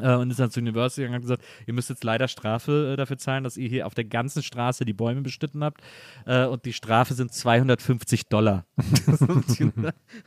[0.01, 2.97] Äh, und ist dann zu University gegangen und gesagt, ihr müsst jetzt leider Strafe äh,
[2.97, 5.81] dafür zahlen, dass ihr hier auf der ganzen Straße die Bäume beschnitten habt.
[6.27, 8.67] Äh, und die Strafe sind 250 Dollar.
[9.21, 9.73] und Uni-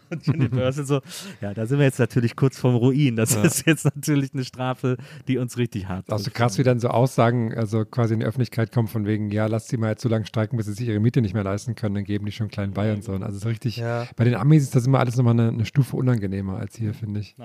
[0.10, 1.02] und Universal so,
[1.42, 3.16] ja, da sind wir jetzt natürlich kurz vorm Ruin.
[3.16, 4.98] Das ist jetzt natürlich eine Strafe,
[5.28, 6.36] die uns richtig hart ist so trifft.
[6.36, 9.70] krass, wie dann so Aussagen, also quasi in die Öffentlichkeit kommen von wegen, ja, lasst
[9.70, 11.96] sie mal jetzt so lange streiken, bis sie sich ihre Miete nicht mehr leisten können,
[11.96, 13.14] dann geben die schon klein bei und so.
[13.14, 14.08] Also so richtig, Ja.
[14.16, 17.20] bei den Amis ist das immer alles nochmal eine, eine Stufe unangenehmer als hier, finde
[17.22, 17.36] ich.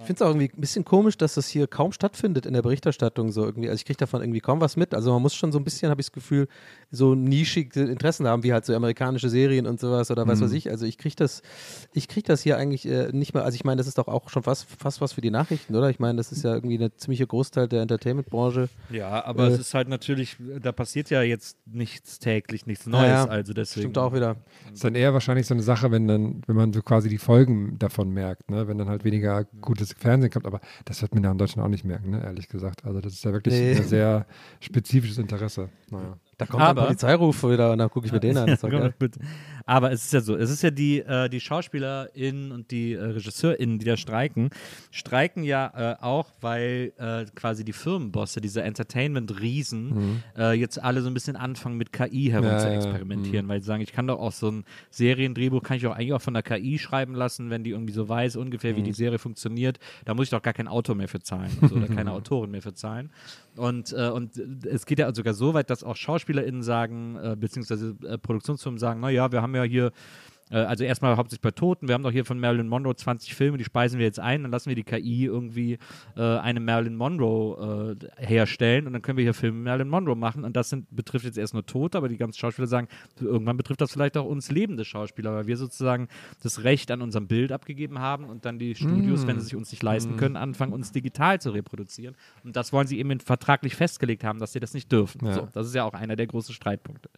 [0.00, 2.62] Ich finde es auch irgendwie ein bisschen komisch, dass das hier kaum stattfindet in der
[2.62, 3.68] Berichterstattung so irgendwie.
[3.68, 4.94] Also ich kriege davon irgendwie kaum was mit.
[4.94, 6.46] Also man muss schon so ein bisschen, habe ich das Gefühl,
[6.90, 10.70] so nischige Interessen haben, wie halt so amerikanische Serien und sowas oder was weiß ich.
[10.70, 11.42] Also ich kriege das,
[11.92, 13.44] ich kriege das hier eigentlich äh, nicht mehr.
[13.44, 15.90] Also ich meine, das ist doch auch schon fast, fast was für die Nachrichten, oder?
[15.90, 18.68] Ich meine, das ist ja irgendwie eine ziemliche Großteil der Entertainment-Branche.
[18.90, 23.02] Ja, aber Äh, es ist halt natürlich, da passiert ja jetzt nichts täglich, nichts Neues.
[23.02, 23.28] Ja, ja.
[23.28, 23.82] Also deswegen.
[23.82, 24.36] Stimmt auch wieder.
[24.72, 27.78] ist dann eher wahrscheinlich so eine Sache, wenn dann, wenn man so quasi die Folgen
[27.78, 28.68] davon merkt, ne?
[28.68, 31.70] wenn dann halt weniger gutes Fernsehen kommt, aber das wird man ja in Deutschland auch
[31.70, 32.22] nicht merken, ne?
[32.22, 32.84] ehrlich gesagt.
[32.84, 33.76] Also das ist ja wirklich Nee.
[33.76, 34.26] ein sehr
[34.60, 35.68] spezifisches Interesse.
[35.90, 36.16] Naja.
[36.38, 38.48] Da kommt Aber- ein Polizeiruf wieder und dann gucke ich mir den an.
[38.70, 38.90] Ja.
[39.66, 43.02] Aber es ist ja so, es ist ja die, äh, die SchauspielerInnen und die äh,
[43.04, 44.48] RegisseurInnen, die da streiken,
[44.90, 51.08] streiken ja äh, auch, weil äh, quasi die Firmenbosse, diese Entertainment-Riesen, äh, jetzt alle so
[51.08, 52.52] ein bisschen anfangen mit KI herum Mhm.
[52.52, 55.76] Ja, zu ja, experimentieren, weil sie sagen, ich kann doch auch so ein Seriendrehbuch, kann
[55.76, 58.72] ich auch eigentlich auch von der KI schreiben lassen, wenn die irgendwie so weiß ungefähr,
[58.72, 58.76] Mhm.
[58.78, 61.74] wie die Serie funktioniert, da muss ich doch gar kein Autor mehr für zahlen so,
[61.76, 63.10] oder keine Autorin mehr für zahlen.
[63.56, 64.36] Und, äh, und
[64.66, 65.96] es geht ja sogar so weit, dass auch
[66.28, 69.92] SchauspielerInnen sagen, äh, beziehungsweise äh, Produktionsfirmen sagen, naja, wir haben ja hier
[70.56, 71.88] also erstmal hauptsächlich bei Toten.
[71.88, 74.52] Wir haben doch hier von Marilyn Monroe 20 Filme, die speisen wir jetzt ein, dann
[74.52, 75.78] lassen wir die KI irgendwie
[76.16, 80.44] äh, eine Marilyn Monroe äh, herstellen und dann können wir hier Filme Marilyn Monroe machen
[80.44, 82.88] und das sind, betrifft jetzt erst nur Tote, aber die ganzen Schauspieler sagen,
[83.20, 86.08] irgendwann betrifft das vielleicht auch uns lebende Schauspieler, weil wir sozusagen
[86.42, 89.70] das Recht an unserem Bild abgegeben haben und dann die Studios, wenn sie sich uns
[89.70, 92.16] nicht leisten können, anfangen, uns digital zu reproduzieren.
[92.44, 95.26] Und das wollen sie eben vertraglich festgelegt haben, dass sie das nicht dürfen.
[95.26, 95.32] Ja.
[95.32, 97.10] So, das ist ja auch einer der großen Streitpunkte.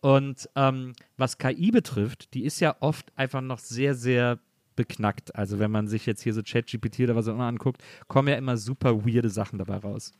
[0.00, 4.38] Und ähm, was KI betrifft, die ist ja oft einfach noch sehr, sehr
[4.76, 5.34] beknackt.
[5.34, 8.36] Also wenn man sich jetzt hier so ChatGPT oder was auch immer anguckt, kommen ja
[8.36, 10.12] immer super weirde Sachen dabei raus.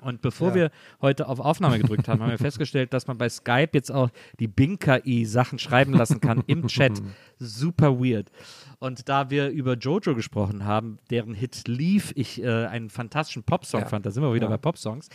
[0.00, 0.54] Und bevor Ja.
[0.54, 0.70] wir
[1.02, 4.46] heute auf Aufnahme gedrückt haben, haben wir festgestellt, dass man bei Skype jetzt auch die
[4.48, 7.02] Bing-KI Sachen schreiben lassen kann im Chat.
[7.38, 8.30] Super weird.
[8.80, 13.80] Und da wir über Jojo gesprochen haben, deren Hit Leave ich äh, einen fantastischen Popsong
[13.80, 13.86] Ja.
[13.88, 14.50] fand, da sind wir wieder Ja.
[14.50, 15.08] bei Popsongs,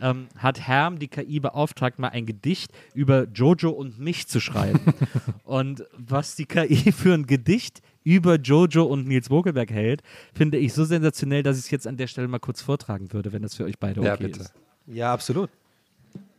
[0.00, 4.80] ähm, hat Herm die KI beauftragt, mal ein Gedicht über Jojo und mich zu schreiben.
[5.44, 10.02] und was die KI für ein Gedicht über Jojo und Nils Bokelberg hält,
[10.32, 13.32] finde ich so sensationell, dass ich es jetzt an der Stelle mal kurz vortragen würde,
[13.32, 14.40] wenn das für euch beide okay Ja, bitte.
[14.40, 14.54] ist.
[14.86, 15.50] Ja, absolut.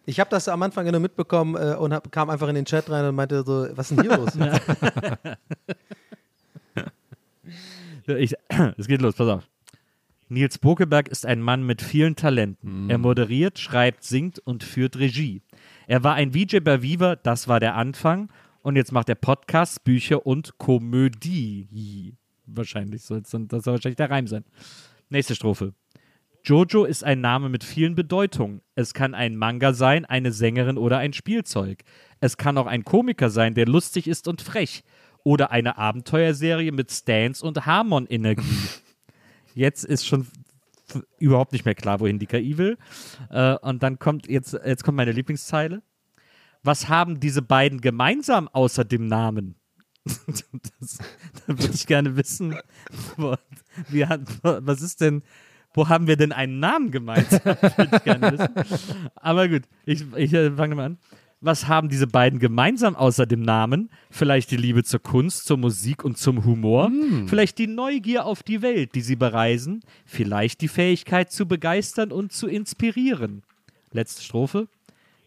[0.07, 2.89] Ich habe das am Anfang nur mitbekommen äh, und hab, kam einfach in den Chat
[2.89, 4.31] rein und meinte so, was ist denn hier los?
[8.17, 8.33] Ich,
[8.77, 9.47] es geht los, pass auf.
[10.29, 12.89] Nils Bokelberg ist ein Mann mit vielen Talenten.
[12.89, 15.41] Er moderiert, schreibt, singt und führt Regie.
[15.87, 18.29] Er war ein VJ bei Viva, das war der Anfang.
[18.61, 22.15] Und jetzt macht er Podcasts, Bücher und Komödie.
[22.45, 24.43] Wahrscheinlich soll es dann- das soll wahrscheinlich der Reim sein.
[25.09, 25.73] Nächste Strophe.
[26.43, 28.61] Jojo ist ein Name mit vielen Bedeutungen.
[28.75, 31.83] Es kann ein Manga sein, eine Sängerin oder ein Spielzeug.
[32.21, 34.83] Es kann auch ein Komiker sein, der lustig ist und frech.
[35.23, 38.41] Oder eine Abenteuerserie mit Stans und Harmon-Energie.
[39.53, 40.27] Jetzt ist schon
[41.19, 42.77] überhaupt nicht mehr klar, wohin die KI will.
[43.29, 45.83] Äh, und dann kommt jetzt, jetzt kommt meine Lieblingszeile.
[46.63, 49.55] Was haben diese beiden gemeinsam außer dem Namen?
[50.05, 50.97] das,
[51.45, 52.55] da würde ich gerne wissen,
[53.17, 53.35] wo,
[53.89, 54.05] wie
[54.41, 55.23] was ist denn,
[55.73, 57.41] wo haben wir denn einen Namen gemeinsam?
[57.45, 58.89] Würde ich gerne wissen.
[59.15, 60.97] Aber gut, ich, ich äh, fange mal an.
[61.41, 63.89] Was haben diese beiden gemeinsam außer dem Namen?
[64.09, 66.91] Vielleicht die Liebe zur Kunst, zur Musik und zum Humor?
[67.27, 69.81] Vielleicht die Neugier auf die Welt, die sie bereisen?
[70.05, 73.43] Vielleicht die Fähigkeit zu begeistern und zu inspirieren?
[73.91, 74.67] Letzte Strophe.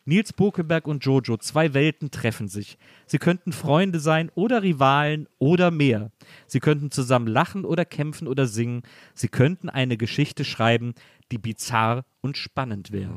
[0.04, 2.76] Nils Bokeberg und Jojo, zwei Welten treffen sich.
[3.06, 6.10] Sie könnten Freunde sein oder Rivalen oder mehr.
[6.46, 8.82] Sie könnten zusammen lachen oder kämpfen oder singen.
[9.14, 10.94] Sie könnten eine Geschichte schreiben,
[11.30, 13.14] die bizarr und spannend wäre.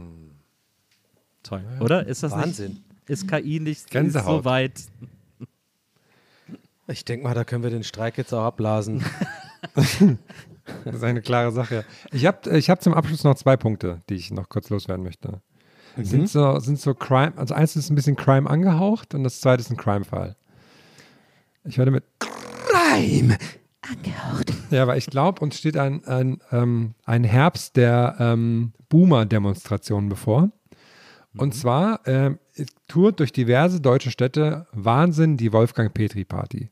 [1.43, 2.05] Toll, oder?
[2.05, 2.73] Ist das Wahnsinn.
[2.73, 2.83] nicht?
[3.07, 4.43] Ist KI nicht Gänsehaut.
[4.43, 4.83] so weit?
[6.87, 9.03] Ich denke mal, da können wir den Streik jetzt auch abblasen.
[10.83, 11.85] Das ist eine klare Sache.
[12.11, 15.41] Ich habe ich hab zum Abschluss noch zwei Punkte, die ich noch kurz loswerden möchte.
[15.97, 19.61] Sind, so, sind so Crime, also eins ist ein bisschen Crime angehaucht und das zweite
[19.61, 20.35] ist ein Crime-Fall.
[21.63, 23.37] Ich werde mit Crime
[23.81, 24.53] angehaucht.
[24.71, 30.51] Ja, aber ich glaube, uns steht ein, ein, ähm, ein Herbst der ähm, Boomer-Demonstrationen bevor.
[31.37, 32.39] Und zwar ähm,
[32.87, 36.69] tourt durch diverse deutsche Städte Wahnsinn die Wolfgang Petri-Party.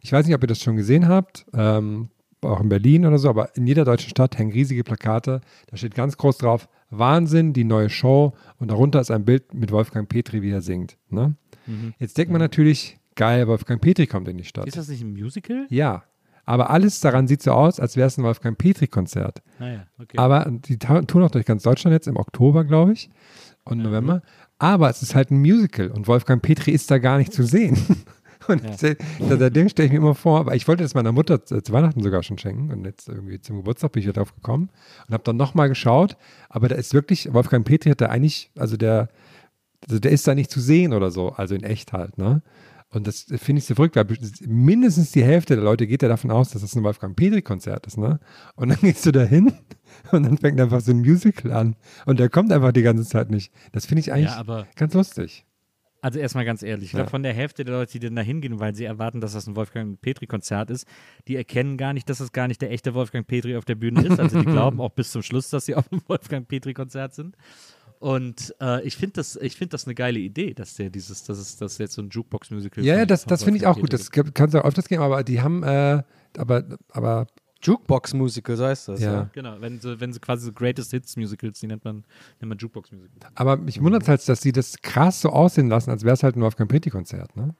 [0.00, 2.10] Ich weiß nicht, ob ihr das schon gesehen habt, ähm,
[2.40, 5.40] auch in Berlin oder so, aber in jeder deutschen Stadt hängen riesige Plakate.
[5.66, 8.32] Da steht ganz groß drauf: Wahnsinn, die neue Show.
[8.58, 10.96] Und darunter ist ein Bild mit Wolfgang Petri, wie er singt.
[11.10, 11.34] Ne?
[11.98, 14.66] Jetzt denkt man natürlich, geil, Wolfgang Petri kommt in die Stadt.
[14.66, 15.66] Ist das nicht ein Musical?
[15.68, 16.04] Ja,
[16.48, 19.42] aber alles daran sieht so aus, als wäre es ein Wolfgang Petri-Konzert.
[19.58, 20.16] Naja, okay.
[20.16, 23.10] Aber die touren auch durch ganz Deutschland jetzt im Oktober, glaube ich,
[23.64, 24.22] und November.
[24.58, 27.76] Aber es ist halt ein Musical und Wolfgang Petri ist da gar nicht zu sehen.
[28.48, 29.36] Und ja.
[29.38, 32.22] seitdem stelle ich mir immer vor, aber ich wollte das meiner Mutter zu Weihnachten sogar
[32.22, 34.70] schon schenken und jetzt irgendwie zum Geburtstag bin ich wieder drauf gekommen
[35.06, 36.16] und habe dann nochmal geschaut,
[36.48, 39.08] aber da ist wirklich, Wolfgang Petri hat da eigentlich, also der,
[39.86, 42.42] also der ist da nicht zu sehen oder so, also in echt halt, ne?
[42.90, 44.06] Und das finde ich so verrückt, weil
[44.46, 47.98] mindestens die Hälfte der Leute geht ja davon aus, dass das ein Wolfgang Petri-Konzert ist,
[47.98, 48.18] ne?
[48.56, 49.52] Und dann gehst du da hin
[50.10, 51.76] und dann fängt einfach so ein Musical an
[52.06, 53.52] und der kommt einfach die ganze Zeit nicht.
[53.72, 55.44] Das finde ich eigentlich Ja, aber- ganz lustig.
[56.00, 57.10] Also erstmal ganz ehrlich, ich glaube, Ja.
[57.10, 59.56] von der Hälfte der Leute, die dann da hingehen, weil sie erwarten, dass das ein
[59.56, 60.86] Wolfgang Petri-Konzert ist,
[61.26, 64.06] die erkennen gar nicht, dass das gar nicht der echte Wolfgang Petri auf der Bühne
[64.06, 64.20] ist.
[64.20, 67.36] Also die glauben auch bis zum Schluss, dass sie auf einem Wolfgang Petri-Konzert sind.
[67.98, 71.38] Und äh, ich finde das, ich find das eine geile Idee, dass der dieses, dass
[71.38, 73.92] es dass jetzt so ein Jukebox-Musical Ja, ja, das, das finde ich auch gut.
[73.92, 76.02] Das kannst du auch öfters geben, aber die haben, äh,
[76.36, 77.26] aber, aber,
[77.62, 79.00] Jukebox-Musical, so heißt das.
[79.00, 79.28] ja.
[79.32, 82.04] Genau, wenn sie, wenn sie quasi so Greatest Hits Musicals, die nennt man,
[82.40, 83.32] nennt man Jukebox-Musicals.
[83.34, 86.22] Aber mich wundert es halt, dass sie das krass so aussehen lassen, als wäre es
[86.22, 87.54] halt ein Wolfgang Petri-Konzert, ne?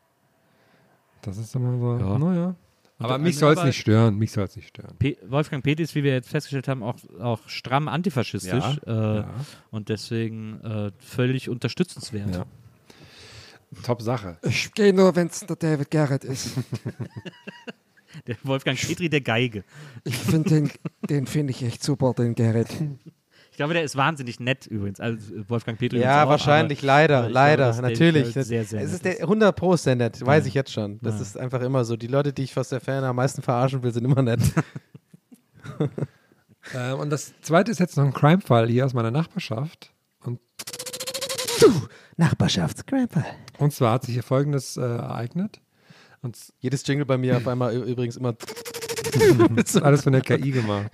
[1.22, 2.18] Das ist immer so, Ja.
[2.18, 2.54] naja.
[3.00, 4.96] Aber Und- mich soll es nicht stören, mich soll es nicht stören.
[4.98, 9.16] Pe Wolfgang Petri ist, wie wir jetzt festgestellt haben, auch, auch stramm antifaschistisch Ja, äh,
[9.18, 9.30] ja.
[9.70, 12.34] und deswegen äh, völlig unterstützenswert.
[12.34, 12.44] Ja.
[13.84, 14.38] Top Sache.
[14.42, 16.52] Ich gehe nur, wenn es der David Garrett ist.
[18.26, 19.64] Der Wolfgang Petri der Geige.
[20.04, 20.70] Ich finde den,
[21.08, 22.68] den finde ich echt super, den Garrett.
[23.50, 25.00] Ich glaube, der ist wahnsinnig nett übrigens.
[25.00, 28.32] Also Wolfgang Petri Ja, auch, wahrscheinlich, aber- leider, leider, glaube, natürlich.
[28.32, 30.48] Das, sehr, sehr es ist der 100 Pro der nett, weiß Ja.
[30.48, 30.98] ich jetzt schon.
[31.02, 31.22] Das Ja.
[31.22, 31.96] ist einfach immer so.
[31.96, 34.40] Die Leute, die ich fast der Fan am meisten verarschen will, sind immer nett.
[36.74, 39.90] Äh, und das zweite ist jetzt noch ein Crime-Fall hier aus meiner Nachbarschaft.
[40.24, 40.38] Und,
[42.16, 43.24] Nachbarschaftscramper.
[43.58, 45.60] und zwar hat sich hier folgendes äh, ereignet.
[46.22, 48.34] Und Jedes Jingle bei mir auf einmal übrigens immer.
[49.82, 50.90] alles von der KI gemacht.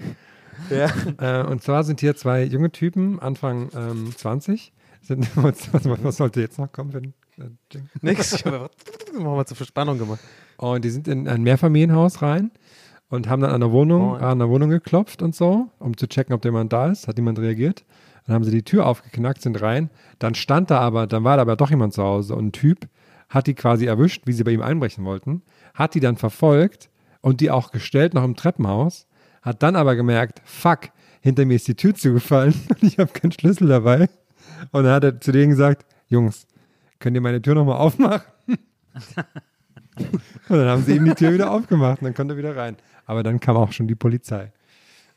[0.70, 0.90] Ja.
[1.18, 4.72] Äh, und zwar sind hier zwei junge Typen, Anfang ähm, 20.
[5.02, 7.14] Sind, was, was, sollte jetzt noch kommen ein
[7.44, 7.90] äh, Jingle?
[8.00, 8.32] Nix.
[8.32, 8.70] Ich habe einfach
[9.12, 10.20] machen wir zur Verspannung gemacht.
[10.56, 12.52] Und die sind in ein Mehrfamilienhaus rein
[13.08, 16.34] und haben dann an der Wohnung, an der Wohnung geklopft und so, um zu checken,
[16.34, 17.08] ob jemand da ist.
[17.08, 17.84] Hat niemand reagiert.
[18.26, 19.90] Dann haben sie die Tür aufgeknackt, sind rein.
[20.18, 22.88] Dann stand da aber, dann war da aber doch jemand zu Hause und ein Typ
[23.34, 25.42] hat die quasi erwischt, wie sie bei ihm einbrechen wollten,
[25.74, 26.88] hat die dann verfolgt
[27.20, 29.06] und die auch gestellt noch im Treppenhaus,
[29.42, 33.32] hat dann aber gemerkt, fuck, hinter mir ist die Tür zugefallen und ich habe keinen
[33.32, 34.08] Schlüssel dabei.
[34.70, 36.46] Und dann hat er zu denen gesagt, Jungs,
[37.00, 38.22] könnt ihr meine Tür nochmal aufmachen?
[39.96, 42.76] Und dann haben sie ihm die Tür wieder aufgemacht und dann konnte er wieder rein.
[43.06, 44.52] Aber dann kam auch schon die Polizei.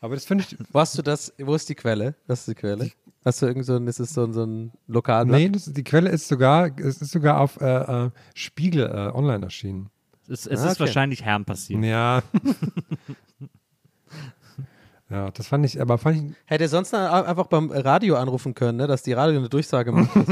[0.01, 0.55] Aber das finde ich.
[0.71, 1.33] Wo hast du das?
[1.39, 2.13] Wo ist die Quelle?
[2.27, 2.91] Was ist die Quelle?
[3.27, 5.37] Hast du irgend so ein, ist es so ein, so ein Lokalblatt?
[5.39, 9.43] Nee, das, die Quelle ist sogar, es ist sogar auf äh, äh, Spiegel äh, online
[9.43, 9.89] erschienen.
[10.29, 10.79] Es, es Ah, ist okay.
[10.81, 11.83] wahrscheinlich Herrn passiert.
[11.83, 12.21] Ja.
[15.09, 16.23] ja, das fand ich, aber fand ich.
[16.45, 20.09] Hätte er sonst einfach beim Radio anrufen können, ne, dass die Radio eine Durchsage macht.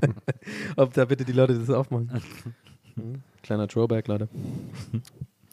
[0.76, 2.10] Ob da bitte die Leute das aufmachen.
[3.42, 4.28] Kleiner Throwback, Leute.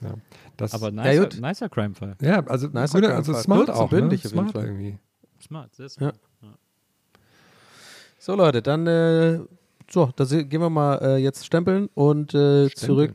[0.01, 0.13] Ja,
[0.57, 1.39] das, Aber Ja, nicer, gut.
[1.41, 2.15] nicer Crime-Fall.
[2.21, 3.43] ja also, Nicer gute, also Crime-Fall.
[3.43, 3.89] smart auch.
[3.91, 3.99] Ne?
[4.01, 4.65] bündig auf jeden Smart Fall.
[4.65, 4.97] irgendwie.
[5.41, 6.19] Smart, sehr smart.
[8.19, 9.39] So, Leute, dann äh,
[9.89, 13.13] so, da gehen wir mal äh, jetzt stempeln und äh, zurück.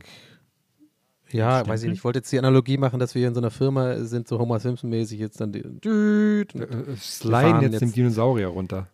[1.29, 1.89] Ja, weiß ich Stempeln?
[1.91, 1.97] nicht.
[1.99, 4.39] Ich wollte jetzt die Analogie machen, dass wir hier in so einer Firma sind, so
[4.39, 5.61] Homer Simpson-mäßig jetzt dann die.
[5.63, 8.87] Düt, Äh, und- äh, Sliden jetzt, jetzt- den Dinosaurier runter.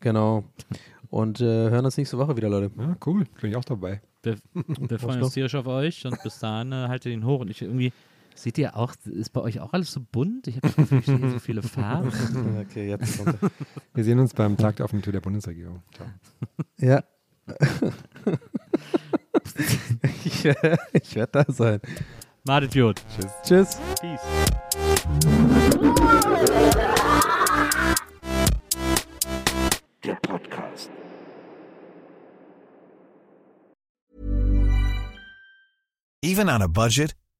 [0.00, 0.44] Genau.
[1.10, 2.70] Und äh, hören uns nächste Woche wieder, Leute.
[2.76, 3.24] Ja, cool.
[3.40, 4.02] Bin ich auch dabei.
[4.22, 7.40] Wir, wir freuen uns tierisch auf euch und bis dahin äh, haltet den hoch.
[7.40, 7.92] Und ich irgendwie,
[8.34, 10.48] Seht ihr auch, ist bei euch auch alles so bunt?
[10.48, 12.12] Ich habe das Gefühl, ich sehe hier so viele Farben.
[12.60, 13.50] Okay, jetzt kommt er.
[13.94, 15.82] Wir sehen uns beim Tag der offenen Tür der Bundesregierung.
[15.94, 16.08] Ciao.
[16.78, 17.04] Ja.
[20.24, 21.80] ich werde ich werd da sein.
[22.44, 23.02] Madet Jod.
[23.14, 23.32] Tschüss.
[23.44, 23.78] Tschüss.
[24.00, 24.20] Peace.
[30.04, 30.90] Der Podcast.
[36.22, 37.14] Even on a budget,